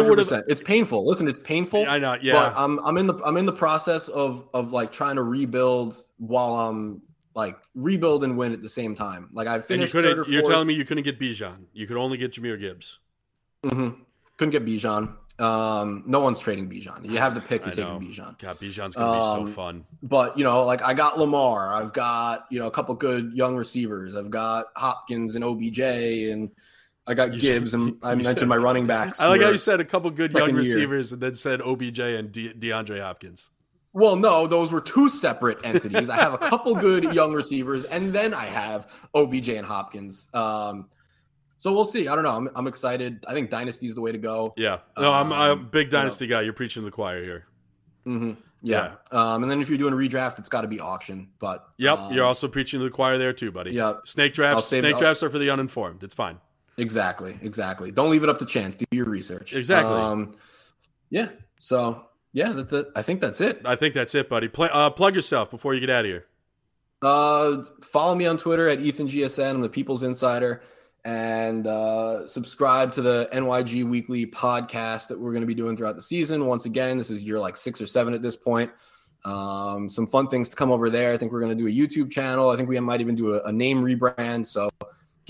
[0.00, 0.44] would have.
[0.46, 1.06] It's painful.
[1.06, 1.86] Listen, it's painful.
[1.88, 2.16] I know.
[2.20, 2.34] Yeah.
[2.34, 6.02] But I'm I'm in the I'm in the process of of like trying to rebuild
[6.18, 7.02] while I'm
[7.34, 9.30] like rebuild and win at the same time.
[9.32, 9.94] Like I finished.
[9.94, 10.28] And you couldn't.
[10.28, 11.64] You're telling me you couldn't get Bijan.
[11.72, 12.98] You could only get Jahmyr Gibbs.
[13.64, 14.02] Mm-hmm.
[14.36, 15.16] Couldn't get Bijan.
[15.38, 17.10] Um, no one's trading Bijan.
[17.10, 17.64] You have the pick.
[17.64, 18.38] You're taking Bijan.
[18.38, 19.86] God, Bijan's gonna be um, so fun.
[20.02, 21.72] But you know, like I got Lamar.
[21.72, 24.16] I've got you know a couple good young receivers.
[24.16, 26.50] I've got Hopkins and OBJ and
[27.10, 29.20] I got you Gibbs, said, and I mentioned said, my running backs.
[29.20, 31.16] I like how you said a couple good young receivers, year.
[31.16, 33.50] and then said OBJ and De- DeAndre Hopkins.
[33.92, 36.08] Well, no, those were two separate entities.
[36.08, 40.28] I have a couple good young receivers, and then I have OBJ and Hopkins.
[40.32, 40.88] Um,
[41.56, 42.06] so we'll see.
[42.06, 42.30] I don't know.
[42.30, 43.24] I'm, I'm excited.
[43.26, 44.54] I think Dynasty is the way to go.
[44.56, 44.78] Yeah.
[44.96, 46.36] No, um, I'm, I'm, a big Dynasty you know.
[46.36, 46.42] guy.
[46.42, 47.46] You're preaching to the choir here.
[48.06, 48.40] Mm-hmm.
[48.62, 48.94] Yeah.
[49.10, 51.28] Um, and then if you're doing a redraft, it's got to be auction.
[51.38, 53.72] But Yep, um, you're also preaching to the choir there too, buddy.
[53.72, 54.02] Yep.
[54.06, 54.68] Snake drafts.
[54.68, 56.02] Snake I'll- drafts are for the uninformed.
[56.02, 56.38] It's fine.
[56.80, 57.90] Exactly, exactly.
[57.90, 58.76] Don't leave it up to chance.
[58.76, 59.54] Do your research.
[59.54, 59.92] Exactly.
[59.92, 60.32] Um,
[61.10, 61.28] yeah.
[61.58, 62.88] So yeah, that's it.
[62.94, 63.60] I think that's it.
[63.64, 64.48] I think that's it, buddy.
[64.48, 66.26] Play, uh, plug yourself before you get out of here.
[67.02, 69.50] Uh, follow me on Twitter at Ethan GSN.
[69.50, 70.62] I'm the People's Insider,
[71.04, 75.96] and uh, subscribe to the NYG Weekly podcast that we're going to be doing throughout
[75.96, 76.46] the season.
[76.46, 78.70] Once again, this is year like six or seven at this point.
[79.24, 81.12] Um, some fun things to come over there.
[81.12, 82.50] I think we're going to do a YouTube channel.
[82.50, 84.46] I think we might even do a, a name rebrand.
[84.46, 84.70] So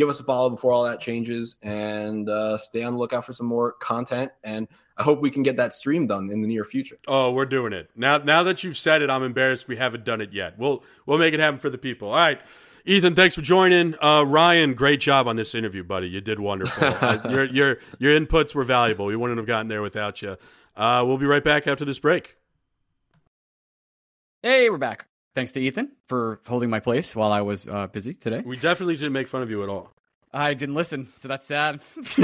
[0.01, 3.35] give us a follow before all that changes, and uh, stay on the lookout for
[3.35, 4.33] some more content.
[4.43, 4.67] And
[4.97, 6.99] I hope we can get that stream done in the near future.
[7.07, 8.17] Oh, we're doing it now.
[8.17, 10.59] Now that you've said it, I'm embarrassed we haven't done it yet.
[10.59, 12.09] We'll we'll make it happen for the people.
[12.09, 12.41] All right,
[12.87, 13.95] Ethan, thanks for joining.
[14.03, 16.09] Uh, Ryan, great job on this interview, buddy.
[16.09, 16.83] You did wonderful.
[17.01, 19.05] uh, your your your inputs were valuable.
[19.05, 20.37] We wouldn't have gotten there without you.
[20.77, 22.37] Uh, we'll be right back after this break.
[24.43, 25.10] Hey, we're back.
[25.35, 28.43] Thanks to Ethan for holding my place while I was uh, busy today.
[28.45, 29.93] We definitely didn't make fun of you at all.
[30.33, 31.81] I didn't listen, so that's sad.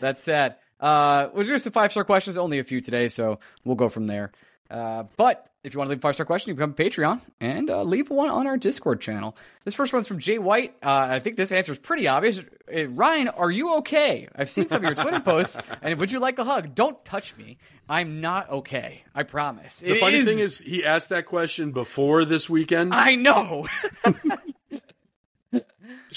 [0.00, 0.56] that's sad.
[0.78, 4.06] Uh, we'll do some five star questions, only a few today, so we'll go from
[4.06, 4.32] there.
[4.70, 6.90] Uh, but if you want to leave a five star question, you can become a
[6.90, 9.36] Patreon and uh, leave one on our Discord channel.
[9.64, 10.74] This first one's from Jay White.
[10.82, 12.38] Uh, I think this answer is pretty obvious.
[12.38, 14.28] Uh, Ryan, are you okay?
[14.34, 16.74] I've seen some of your Twitter posts, and would you like a hug?
[16.74, 17.58] Don't touch me.
[17.88, 19.02] I'm not okay.
[19.14, 19.80] I promise.
[19.80, 22.94] The funny thing is, he asked that question before this weekend.
[22.94, 23.66] I know.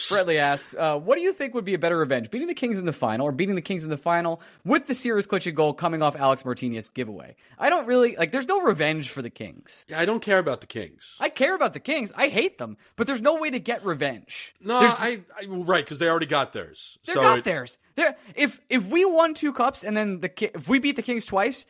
[0.09, 2.79] Bradley asks, uh, "What do you think would be a better revenge, beating the Kings
[2.79, 5.73] in the final, or beating the Kings in the final with the series clinching goal
[5.73, 8.31] coming off Alec Martinez giveaway?" I don't really like.
[8.31, 9.85] There's no revenge for the Kings.
[9.87, 11.15] yeah, I don't care about the Kings.
[11.19, 12.11] I care about the Kings.
[12.15, 14.53] I hate them, but there's no way to get revenge.
[14.61, 16.97] No, I, I right because they already got theirs.
[17.05, 17.77] they so got it- theirs.
[17.95, 21.25] They're, if if we won two cups and then the if we beat the Kings
[21.25, 21.65] twice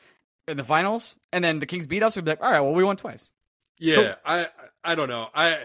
[0.47, 2.73] in the finals, and then the Kings beat us, we'd be like, all right, well,
[2.73, 3.31] we won twice.
[3.79, 4.47] Yeah, I
[4.83, 5.27] I don't know.
[5.33, 5.57] I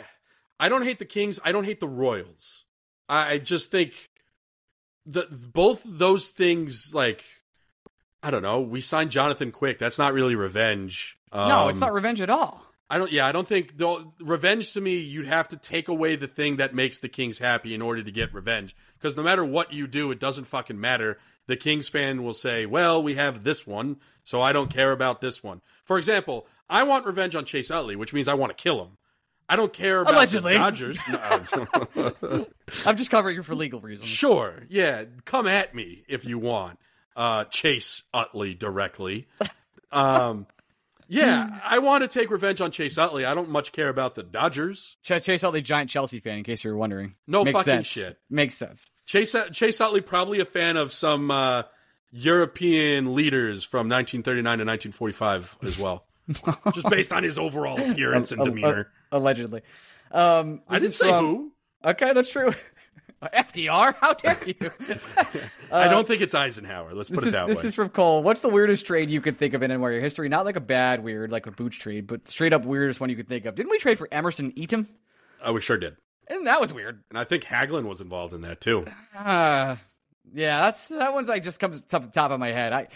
[0.61, 1.39] I don't hate the Kings.
[1.45, 2.65] I don't hate the Royals.
[3.09, 4.11] I just think
[5.07, 7.25] that both those things, like
[8.23, 8.61] I don't know.
[8.61, 9.79] We signed Jonathan Quick.
[9.79, 11.17] That's not really revenge.
[11.33, 12.65] no, it's Um, not revenge at all.
[12.91, 13.13] I don't.
[13.13, 14.97] Yeah, I don't think the revenge to me.
[14.99, 18.11] You'd have to take away the thing that makes the Kings happy in order to
[18.11, 18.75] get revenge.
[18.99, 21.19] Because no matter what you do, it doesn't fucking matter.
[21.47, 25.21] The Kings fan will say, "Well, we have this one, so I don't care about
[25.21, 28.63] this one." For example, I want revenge on Chase Utley, which means I want to
[28.63, 28.97] kill him.
[29.49, 30.53] I don't care about Allegedly.
[30.53, 30.99] the Dodgers.
[31.09, 32.47] No.
[32.87, 34.09] I'm just covering you for legal reasons.
[34.09, 36.79] sure, yeah, come at me if you want.
[37.17, 39.27] Uh, Chase Utley directly.
[39.91, 40.47] Um,
[41.09, 43.25] yeah, I want to take revenge on Chase Utley.
[43.25, 44.97] I don't much care about the Dodgers.
[45.03, 47.15] Ch- Chase Utley, giant Chelsea fan, in case you were wondering.
[47.27, 47.87] No Makes fucking sense.
[47.87, 48.19] shit.
[48.29, 48.85] Makes sense.
[49.07, 51.63] Chase Chase Utley probably a fan of some uh,
[52.13, 56.05] European leaders from 1939 to 1945 as well,
[56.73, 58.91] just based on his overall appearance and Uh, demeanor.
[59.13, 59.63] uh, allegedly.
[60.11, 61.53] Um, I didn't say from- who.
[61.85, 62.53] Okay, that's true.
[63.23, 63.95] FDR?
[64.01, 64.55] How dare you?
[65.73, 66.95] I don't think it's Eisenhower.
[66.95, 67.67] Let's put This it is that this way.
[67.69, 68.23] is from Cole.
[68.23, 70.29] What's the weirdest trade you could think of in NYR history?
[70.29, 73.17] Not like a bad weird, like a booch trade, but straight up weirdest one you
[73.17, 73.55] could think of.
[73.57, 74.87] Didn't we trade for Emerson Etem?
[75.45, 75.97] oh, we sure did,
[76.29, 77.03] And that was weird.
[77.11, 78.85] and I think Hagelin was involved in that too.
[79.17, 79.77] Uh,
[80.33, 82.73] yeah, that's that one's like just comes top top of my head.
[82.73, 82.87] I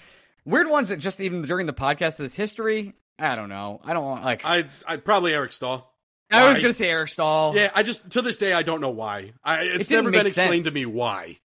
[0.45, 2.95] weird ones that just even during the podcast of this history.
[3.23, 3.81] I don't know.
[3.85, 4.43] I don't want like.
[4.45, 5.89] I, I probably Eric Staal.
[6.31, 7.55] I was gonna say Eric Staal.
[7.55, 9.33] Yeah, I just to this day I don't know why.
[9.45, 10.67] I, it's didn't never been explained sense.
[10.67, 11.39] to me why.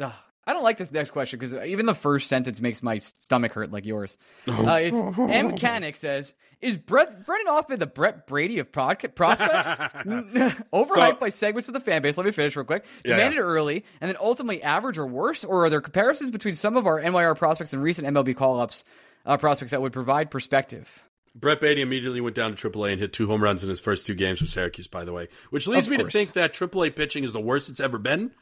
[0.00, 0.12] Ugh,
[0.46, 3.70] I don't like this next question because even the first sentence makes my stomach hurt
[3.72, 4.16] like yours.
[4.48, 9.76] Uh, it's M Mechanic says, "Is Brett Brennan Othmann the Brett Baty of podca- prospects?
[10.72, 12.16] Overhyped So- by segments of the fan base.
[12.16, 12.84] Let me finish real quick.
[13.04, 13.42] Yeah, Demanded yeah.
[13.42, 17.00] early and then ultimately average or worse, or are there comparisons between some of our
[17.00, 18.84] NYR prospects and recent MLB call ups
[19.28, 23.12] uh, prospects that would provide perspective?" Brett Baty immediately went down to AAA and hit
[23.12, 25.88] two home runs in his first two games with Syracuse, by the way, which leads
[25.88, 28.32] me to think that AAA pitching is the worst it's ever been.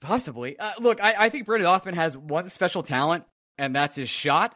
[0.00, 0.58] Possibly.
[0.58, 3.24] Uh, look, I, I think Brennan Othmann has one special talent,
[3.56, 4.54] and that's his shot.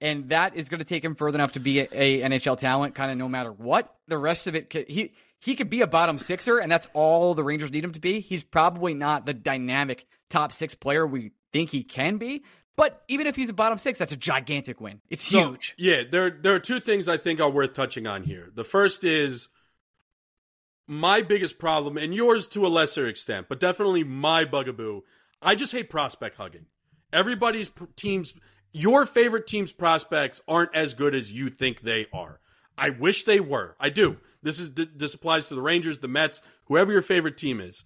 [0.00, 2.94] And that is going to take him further enough to be a, a NHL talent,
[2.94, 3.94] kind of no matter what.
[4.06, 7.34] The rest of it, could, he he could be a bottom sixer, and that's all
[7.34, 8.20] the Rangers need him to be.
[8.20, 12.44] He's probably not the dynamic top six player we think he can be.
[12.78, 15.00] But even if he's a bottom six, that's a gigantic win.
[15.10, 15.74] It's So, huge.
[15.76, 18.50] Yeah, there there are two things I think are worth touching on here.
[18.54, 19.48] The first is
[20.86, 25.02] my biggest problem, and yours to a lesser extent, but definitely my bugaboo.
[25.42, 26.66] I just hate prospect hugging.
[27.12, 28.32] Everybody's pr- teams,
[28.72, 32.38] your favorite team's prospects aren't as good as you think they are.
[32.78, 33.74] I wish they were.
[33.80, 34.18] I do.
[34.40, 37.82] This is this applies to the Rangers, the Mets, whoever your favorite team is.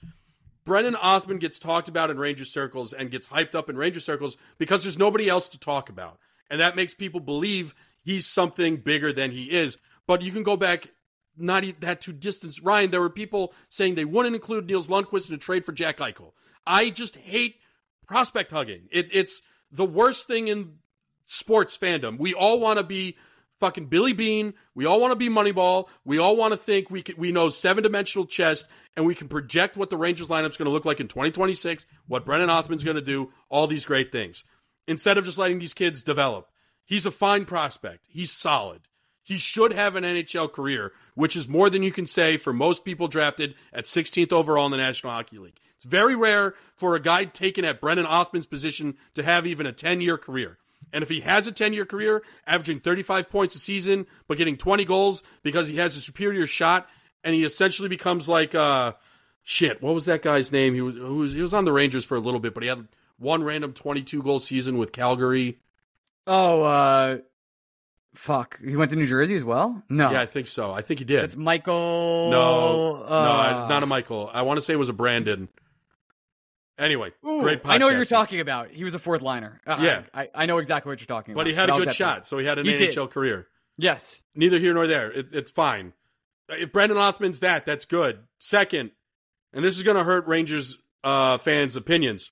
[0.64, 4.36] Brennan Othmann gets talked about in Ranger circles and gets hyped up in Ranger circles
[4.58, 6.18] because there's nobody else to talk about.
[6.50, 7.74] and that makes people believe
[8.04, 9.78] he's something bigger than he is.
[10.06, 10.90] But you can go back
[11.34, 12.60] not that too distant.
[12.62, 15.96] Ryan, there were people saying they wouldn't include Nils Lundkvist in a trade for Jack
[15.96, 16.32] Eichel.
[16.66, 17.56] I just hate
[18.06, 18.88] prospect hugging.
[18.90, 19.40] It, it's
[19.70, 20.74] the worst thing in
[21.24, 22.18] sports fandom.
[22.18, 23.16] We all want to be
[23.62, 24.54] fucking Billy Beane.
[24.74, 25.86] We all want to be Moneyball.
[26.04, 28.64] We all want to think we can, we know seven dimensional chess
[28.96, 32.24] and we can project what the Rangers lineup's going to look like in 2026, what
[32.24, 34.44] Brennan Othmann's going to do, all these great things.
[34.88, 36.48] Instead of just letting these kids develop.
[36.84, 38.04] He's a fine prospect.
[38.08, 38.80] He's solid.
[39.22, 42.84] He should have an NHL career, which is more than you can say for most
[42.84, 45.60] people drafted at 16th overall in the National Hockey League.
[45.76, 49.72] It's very rare for a guy taken at Brennan Othmann's position to have even a
[49.72, 50.58] 10 year career.
[50.92, 54.56] And if he has a 10 year career, averaging 35 points a season, but getting
[54.56, 56.88] 20 goals because he has a superior shot,
[57.24, 58.92] and he essentially becomes like, uh,
[59.42, 60.74] shit, what was that guy's name?
[60.74, 62.88] He was, was, he was on the Rangers for a little bit, but he had
[63.18, 65.58] one random 22 goal season with Calgary.
[66.26, 67.18] Oh, uh,
[68.14, 68.60] fuck.
[68.64, 69.82] He went to New Jersey as well?
[69.88, 70.10] No.
[70.10, 70.72] Yeah, I think so.
[70.72, 71.24] I think he did.
[71.24, 72.30] It's Michael.
[72.30, 74.30] No, uh, no, not a Michael.
[74.32, 75.48] I want to say it was a Brandon.
[76.82, 77.70] Anyway, Ooh, great podcast.
[77.70, 78.70] I know what you're talking about.
[78.70, 79.60] He was a fourth liner.
[79.66, 80.02] Uh, Yeah.
[80.12, 81.40] I, I know exactly what you're talking about.
[81.42, 82.90] But he had a good shot, so he had an He did.
[82.90, 83.46] NHL career.
[83.78, 84.20] Yes.
[84.34, 85.10] Neither here nor there.
[85.12, 85.92] It, it's fine.
[86.48, 88.18] If Brennan Othmann's that, that's good.
[88.38, 88.90] Second,
[89.52, 92.30] and this is going to hurt Rangers uh, fans' opinions.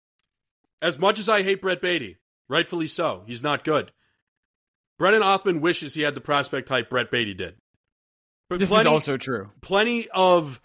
[0.82, 2.18] As much as I hate Brett Baty,
[2.48, 3.92] rightfully so, he's not good.
[4.98, 7.54] Brennan Othmann wishes he had the prospect type Brett Baty did.
[8.50, 9.50] But This plenty, is also true.
[9.60, 10.60] plenty of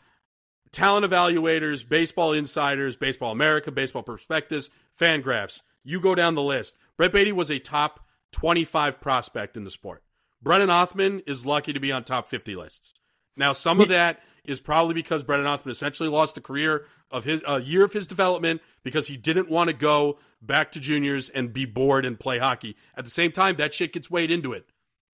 [0.75, 5.63] talent evaluators, baseball insiders, baseball America, baseball prospectus, fan graphs.
[5.83, 6.75] You go down the list.
[6.97, 10.03] Brett Baty was a top 25 prospect in the sport.
[10.41, 12.93] Brennan Othmann is lucky to be on top 50 lists.
[13.37, 17.41] Now, some of that is probably because Brennan Othmann essentially lost a career of his
[17.47, 21.53] a year of his development because he didn't want to go back to juniors and
[21.53, 22.75] be bored and play hockey.
[22.97, 24.65] At the same time, that shit gets weighed into it.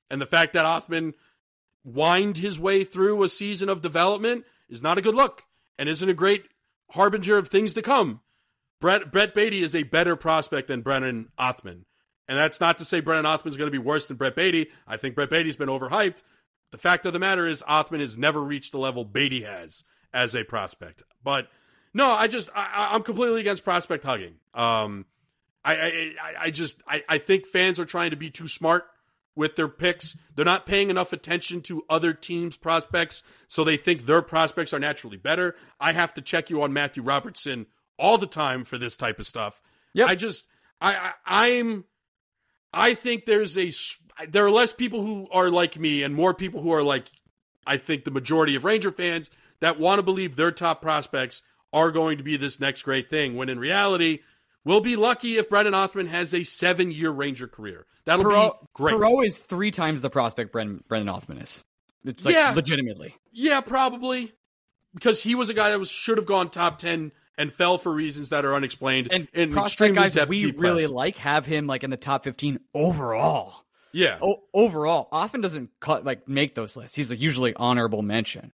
[0.09, 1.13] And the fact that Othmann
[1.83, 5.45] wind his way through a season of development is not a good look
[5.77, 6.45] and isn't a great
[6.91, 8.22] harbinger of things to come.
[8.80, 11.84] Brett, Brett Baty is a better prospect than Brennan Othmann.
[12.27, 14.69] And that's not to say Brennan Othmann is going to be worse than Brett Baty.
[14.88, 16.23] I think Brett Baty's been overhyped.
[16.72, 19.84] The fact of the matter is Othmann has never reached the level Baty has
[20.14, 21.03] as a prospect.
[21.23, 21.48] But
[21.93, 24.35] no, I just I, I'm completely against prospect hugging.
[24.53, 25.06] Um,
[25.64, 26.15] I, I-
[26.45, 28.85] I just I, I think fans are trying to be too smart
[29.35, 30.17] with their picks.
[30.35, 34.79] They're not paying enough attention to other teams' prospects, so they think their prospects are
[34.79, 35.55] naturally better.
[35.79, 37.67] I have to check you on Matthew Robertson
[37.97, 39.61] all the time for this type of stuff.
[39.93, 40.47] Yeah, I just
[40.79, 41.85] I, I I'm
[42.73, 43.71] I think there's a
[44.29, 47.05] there are less people who are like me and more people who are like
[47.65, 49.29] I think the majority of Ranger fans
[49.59, 51.41] that want to believe their top prospects
[51.73, 54.19] are going to be this next great thing when in reality
[54.65, 57.85] we'll be lucky if Brennan Othmann has a 7-year Ranger career.
[58.05, 58.95] That'll Perreault, be great.
[58.95, 61.63] Perreault is three times the prospect Brendan, Brennan Othmann is.
[62.03, 62.51] It's like Yeah.
[62.55, 63.15] legitimately.
[63.31, 64.33] Yeah, probably
[64.93, 67.93] because he was a guy that was should have gone top 10 and fell for
[67.93, 70.91] reasons that are unexplained And in prospect guys depth, we really class.
[70.91, 73.65] like have him like in the top 15 overall.
[73.93, 74.17] Yeah.
[74.21, 76.95] O- overall, Othmann doesn't cut like make those lists.
[76.95, 78.51] He's like usually honorable mention,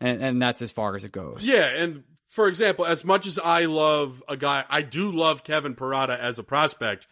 [0.00, 1.46] and and that's as far as it goes.
[1.46, 2.04] Yeah, and
[2.34, 6.36] for example, as much as I love a guy, I do love Kevin Parada as
[6.36, 7.06] a prospect.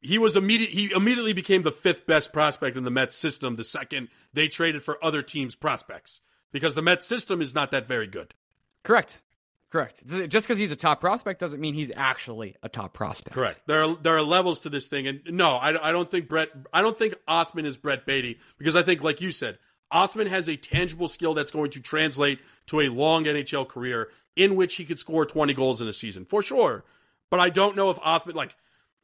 [0.00, 0.70] He was immediate.
[0.70, 3.54] He immediately became the fifth best prospect in the Mets system.
[3.54, 6.20] The second they traded for other teams' prospects
[6.50, 8.34] because the Mets system is not that very good.
[8.82, 9.22] correct,
[9.70, 10.04] correct.
[10.04, 13.34] Just because he's a top prospect doesn't mean he's actually a top prospect.
[13.34, 13.60] Correct.
[13.68, 16.48] There are there are levels to this thing, and no, I, I don't think Brett.
[16.72, 19.58] I don't think Othmann is Brett Baty because I think, like you said,
[19.92, 24.08] Othmann has a tangible skill that's going to translate to a long NHL career
[24.42, 26.84] in which he could score twenty goals in a season for sure.
[27.30, 28.54] But I don't know if Othmann like.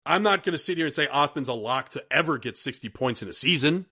[0.05, 2.89] I'm not going to sit here and say Othmann's a lock to ever get 60
[2.91, 3.87] points in a season.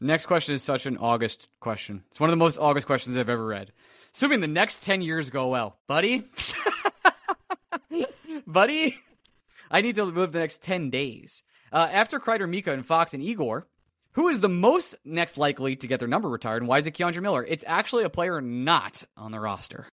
[0.00, 2.02] Next question is such an August question.
[2.08, 3.72] It's one of the most August questions I've ever read.
[4.14, 6.24] Assuming the next 10 years go well, buddy.
[8.46, 8.96] buddy,
[9.70, 11.44] I need to live the next 10 days.
[11.72, 13.68] Uh, after Kreider, Mika, and Fox and Igor,
[14.18, 16.94] who is the most next likely to get their number retired, and why is it
[16.94, 17.44] K'Andre Miller?
[17.44, 19.86] It's actually a player not on the roster.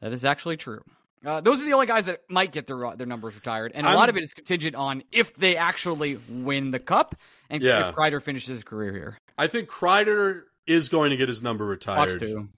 [0.00, 0.82] That is actually true.
[1.24, 3.90] Uh, those are the only guys that might get their their numbers retired, and a
[3.90, 7.14] I'm- lot of it is contingent on if they actually win the cup
[7.48, 7.88] and Yeah.
[7.90, 9.18] if Kreider finishes his career here.
[9.38, 12.10] I think Kreider is going to get his number retired.
[12.10, 12.48] Fox too.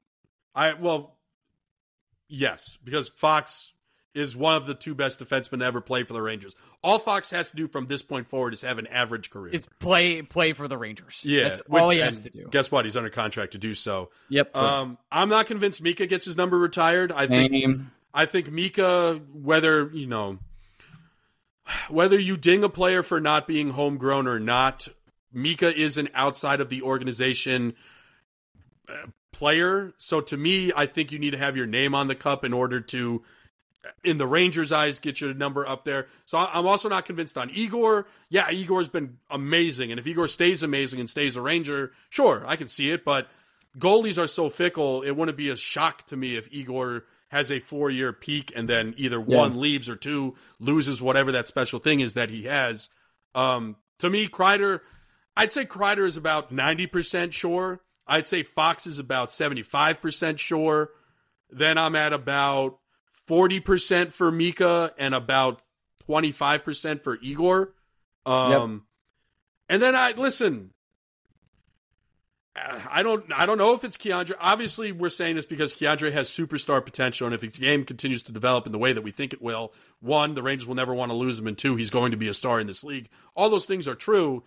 [0.54, 1.16] I well,
[2.28, 3.72] yes, because Fox
[4.16, 6.54] is one of the two best defensemen to ever play for the Rangers.
[6.82, 9.52] All Fox has to do from this point forward is have an average career.
[9.52, 11.22] Is play play for the Rangers.
[11.24, 12.48] yeah, that's all he has to do.
[12.50, 12.84] Guess what?
[12.84, 14.10] He's under contract to do so.
[14.30, 14.56] Yep.
[14.56, 17.12] Um, I'm not convinced Mika gets his number retired.
[17.12, 17.80] I think.
[18.14, 20.38] I think Mika, whether you know,
[21.90, 24.88] whether you ding a player for not being homegrown or not,
[25.32, 27.74] Mika is an outside of the organization
[28.88, 29.92] uh, player.
[29.98, 32.54] So to me, I think you need to have your name on the cup in
[32.54, 33.22] order to,
[34.04, 36.06] in the Rangers' eyes, get your number up there.
[36.26, 38.06] So I'm also not convinced on Igor.
[38.28, 39.90] Yeah, Igor's been amazing.
[39.90, 43.04] And if Igor stays amazing and stays a Ranger, sure, I can see it.
[43.04, 43.28] But
[43.78, 47.58] goalies are so fickle, it wouldn't be a shock to me if Igor has a
[47.60, 49.38] four year peak and then either Yeah.
[49.40, 52.88] one leaves or two loses whatever that special thing is that he has.
[53.34, 54.80] Um, to me, Kreider,
[55.36, 57.80] I'd say Kreider is about 90% sure.
[58.06, 60.90] I'd say Fox is about 75% sure.
[61.50, 62.78] Then I'm at about
[63.28, 65.62] 40% for Mika and about
[66.08, 67.74] 25% for Igor.
[68.24, 68.86] Um,
[69.68, 70.70] and then I listen.
[72.90, 73.24] I don't.
[73.34, 74.34] I don't know if it's K'Andre.
[74.40, 78.32] Obviously, we're saying this because K'Andre has superstar potential, and if his game continues to
[78.32, 81.10] develop in the way that we think it will, one, the Rangers will never want
[81.10, 83.10] to lose him, and two, he's going to be a star in this league.
[83.36, 84.42] All those things are true.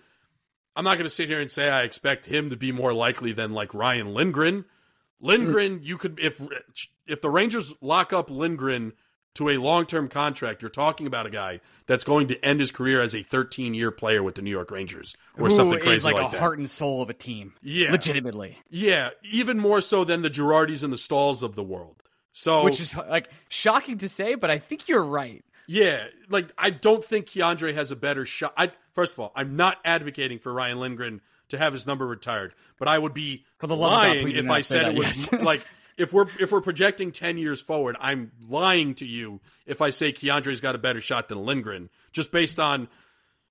[0.76, 3.32] I'm not going to sit here and say I expect him to be more likely
[3.32, 4.66] than like Ryan Lindgren.
[5.22, 6.42] Lindgren, you could if
[7.08, 8.94] if the Rangers lock up Lindgren
[9.36, 12.72] to a long term contract, you're talking about a guy that's going to end his
[12.72, 15.84] career as a 13 year player with the New York Rangers or Who something is
[15.84, 16.40] crazy like, like, a that.
[16.40, 17.54] heart and soul of a team.
[17.62, 17.92] Yeah.
[17.92, 18.58] legitimately.
[18.70, 22.04] Yeah, even more so than the Girardis and the Staals of the world.
[22.32, 25.44] So, Which is like shocking to say, but I think you're right.
[25.68, 28.54] yeah, like I don't think K'Andre has a better shot.
[28.58, 32.54] I first of all, I'm not advocating for Ryan Lindgren to have his number retired,
[32.78, 35.30] but I would be For the love God, lying if I said that, it was
[35.32, 35.42] yes.
[35.42, 35.66] like
[35.98, 40.12] if we're if we're projecting 10 years forward, I'm lying to you if I say
[40.14, 42.88] K'Andre's got a better shot than Lindgren just based on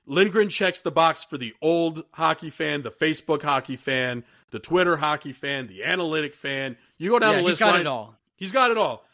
[0.06, 4.96] Lindgren checks the box for the old hockey fan, the Facebook hockey fan, the Twitter
[4.96, 6.76] hockey fan, the analytic fan.
[6.96, 7.60] You go down Yeah, the he's list.
[7.60, 8.14] got Ryan- it all.
[8.36, 9.04] He's got it all.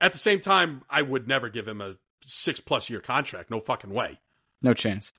[0.00, 3.50] At the same time, I would never give him a six plus year contract.
[3.50, 4.18] No fucking way.
[4.62, 5.12] No chance.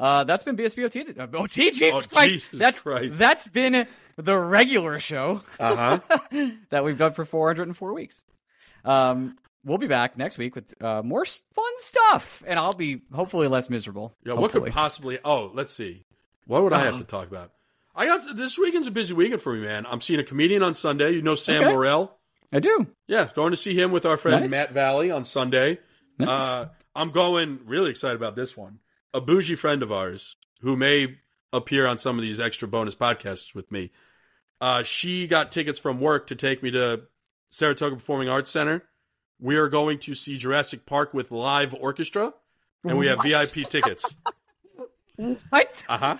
[0.00, 1.18] Uh, that's been BSBOT.
[1.18, 2.32] Uh, OT, Jesus Oh, Christ.
[2.34, 3.18] Jesus that's Christ.
[3.18, 3.86] that's been
[4.16, 6.18] the regular show Uh huh.
[6.70, 8.16] that we've done for 404 weeks.
[8.84, 13.46] Um, we'll be back next week with uh, more fun stuff, and I'll be hopefully
[13.46, 14.14] less miserable.
[14.24, 15.18] Yeah, what could possibly?
[15.24, 16.04] Oh, let's see.
[16.46, 16.86] What would I Uh-huh.
[16.92, 17.52] have to talk about?
[17.94, 19.84] I got this weekend's a busy weekend for me, man.
[19.86, 21.10] I'm seeing a comedian on Sunday.
[21.10, 21.72] You know Sam Okay.
[21.72, 22.10] Morril.
[22.52, 22.86] I do.
[23.06, 24.50] Yeah, going to see him with our friend Nice.
[24.50, 25.78] Matt Valley on Sunday.
[26.18, 26.28] Nice.
[26.28, 28.78] Uh, I'm going really excited about this one.
[29.12, 31.18] A bougie friend of ours who may
[31.52, 33.90] appear on some of these extra bonus podcasts with me.
[34.60, 37.02] Uh, she got tickets from work to take me to
[37.50, 38.84] Saratoga Performing Arts Center.
[39.40, 42.34] We are going to see Jurassic Park with live orchestra,
[42.84, 43.52] and we have What?
[43.54, 44.16] VIP tickets.
[45.16, 45.84] What?
[45.88, 46.16] Uh huh.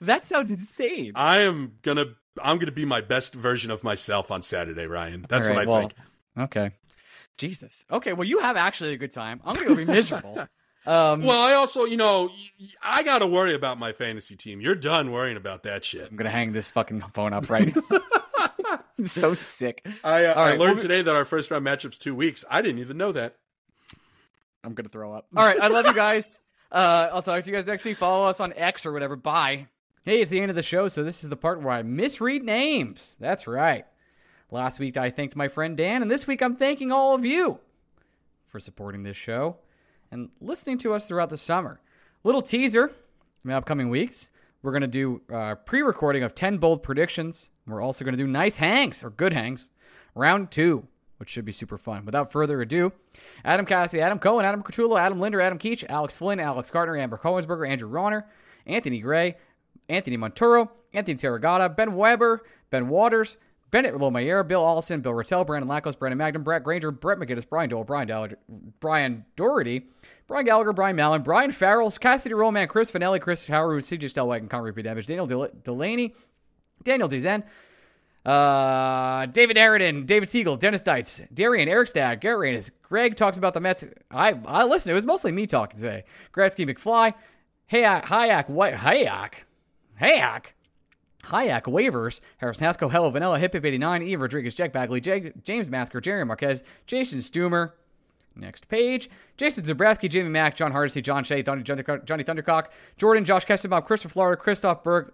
[0.00, 1.12] That sounds insane.
[1.16, 2.06] I am gonna
[2.40, 5.26] I'm gonna be my best version of myself on Saturday, Ryan.
[5.28, 5.94] That's All what I well, think.
[6.38, 6.70] Okay.
[7.38, 7.84] Jesus.
[7.90, 8.12] Okay.
[8.12, 9.40] Well, you have actually a good time.
[9.44, 10.44] I'm gonna be miserable.
[10.86, 12.30] Um, Well, I also, you know,
[12.82, 14.60] I got to worry about my fantasy team.
[14.60, 16.10] You're done worrying about that shit.
[16.10, 17.74] I'm gonna hang this fucking phone up right.
[19.04, 19.86] so sick.
[20.02, 22.44] I, uh, All I right, learned we'll today that our first round matchup's two weeks.
[22.50, 23.36] I didn't even know that.
[24.62, 25.26] I'm gonna throw up.
[25.36, 26.40] All right, I love you guys.
[26.72, 27.96] Uh, I'll talk to you guys next week.
[27.96, 29.14] Follow us on X or whatever.
[29.14, 29.68] Bye.
[30.04, 32.42] Hey, it's the end of the show, so this is the part where I misread
[32.42, 33.16] names.
[33.20, 33.86] That's right.
[34.50, 37.60] Last week I thanked my friend Dan, and this week I'm thanking all of you
[38.48, 39.56] for supporting this show
[40.14, 41.80] and listening to us throughout the summer.
[42.22, 44.30] Little teaser in the upcoming weeks.
[44.62, 47.50] We're going to do uh, pre recording of 10 bold predictions.
[47.66, 49.70] We're also going to do nice hangs or good hangs.
[50.14, 50.86] Round two,
[51.18, 52.06] which should be super fun.
[52.06, 52.92] Without further ado,
[53.44, 57.18] Adam Cassie, Adam Cohen, Adam Cthulhu, Adam Linder, Adam Keach, Alex Flynn, Alex Gardner, Amber
[57.18, 58.24] Cohensberger, Andrew Ronner,
[58.66, 59.36] Anthony Gray,
[59.88, 63.36] Anthony Monturo, Anthony Terragata, Ben Weber, Ben Waters,
[63.74, 67.68] Bennett Lomayer, Bill Allison, Bill Rattel, Brandon Lackos, Brandon Magnum, Brett Granger, Brett McGinnis, Brian
[67.68, 68.28] Dole, Brian, Dall-
[68.78, 69.88] Brian Doherty,
[70.28, 74.66] Brian Gallagher, Brian Mallon, Brian Farrell, Cassidy Roman, Chris Finelli, Chris Howard, CJ Stelwagen, Conor
[74.66, 76.14] Repeat Damage, Daniel Del- Delaney,
[76.84, 77.42] Daniel Dezen,
[78.24, 83.54] uh, David Aridin, David Siegel, Dennis Dietz, Darian, Eric Stagg, Garrett Reyes, Greg talks about
[83.54, 83.82] the Mets.
[84.08, 84.92] I I listen.
[84.92, 86.04] It was mostly me talking today.
[86.32, 87.12] Gretzky, McFly,
[87.72, 89.32] Hayak, Hayak, White, Hayak,
[90.00, 90.52] Hayak,
[91.24, 95.70] Hayak, Waivers, Harrison Haskell, Hello Vanilla, Hip Hip 89, Eve Rodriguez, Jack Bagley, Jag- James
[95.70, 97.72] Masker, Jerry Marquez, Jason Stumer.
[98.36, 99.08] Next page.
[99.36, 104.12] Jason Zabrowski, Jimmy Mack, John Hardesty, John Shea, Johnny, Johnny Thundercock, Jordan, Josh Kestenbaum, Christopher
[104.12, 105.12] Florida, Christoph Berg,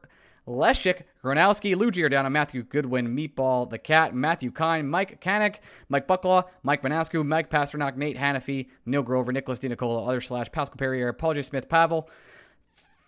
[0.48, 5.56] Leszek, Gronowski, Lou Giordano, Matthew Goodwin, Meatball, The Cat, Matthew Kine, Mike Kanick,
[5.90, 10.76] Mike Bucklaw, Mike Manascu, Mike Pasternak, Nate Hannafy, Neil Grover, Nicholas DiNicola, other slash Pascal
[10.78, 11.42] Perrier, Paul J.
[11.42, 12.08] Smith, Pavel,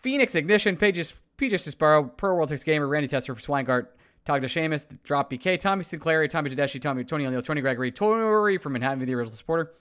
[0.03, 3.89] Phoenix Ignition, Pages, PJ Sparrow, Pro World Takes Gamer, Randy Tester for Swangart,
[4.25, 8.75] Tog Seamus, Drop BK, Tommy Sinclair, Tommy Tedeschi, Tommy, Tony O'Neill, Tony Gregory, Tori from
[8.75, 9.73] Manhattan, the original supporter,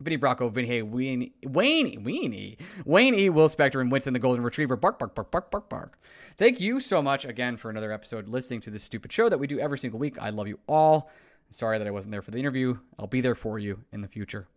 [0.00, 4.76] Vinny Bracco, Vinny Hay, Wayne, Wayne, Wayne E, Will Spector, and Winston the Golden Retriever.
[4.76, 5.98] Bark, bark, bark, bark, bark, bark.
[6.38, 9.46] Thank you so much again for another episode listening to this stupid show that we
[9.46, 10.18] do every single week.
[10.18, 11.10] I love you all.
[11.50, 12.78] Sorry that I wasn't there for the interview.
[12.98, 14.48] I'll be there for you in the future.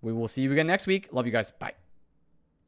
[0.00, 1.08] We will see you again next week.
[1.12, 1.50] Love you guys.
[1.50, 1.74] Bye.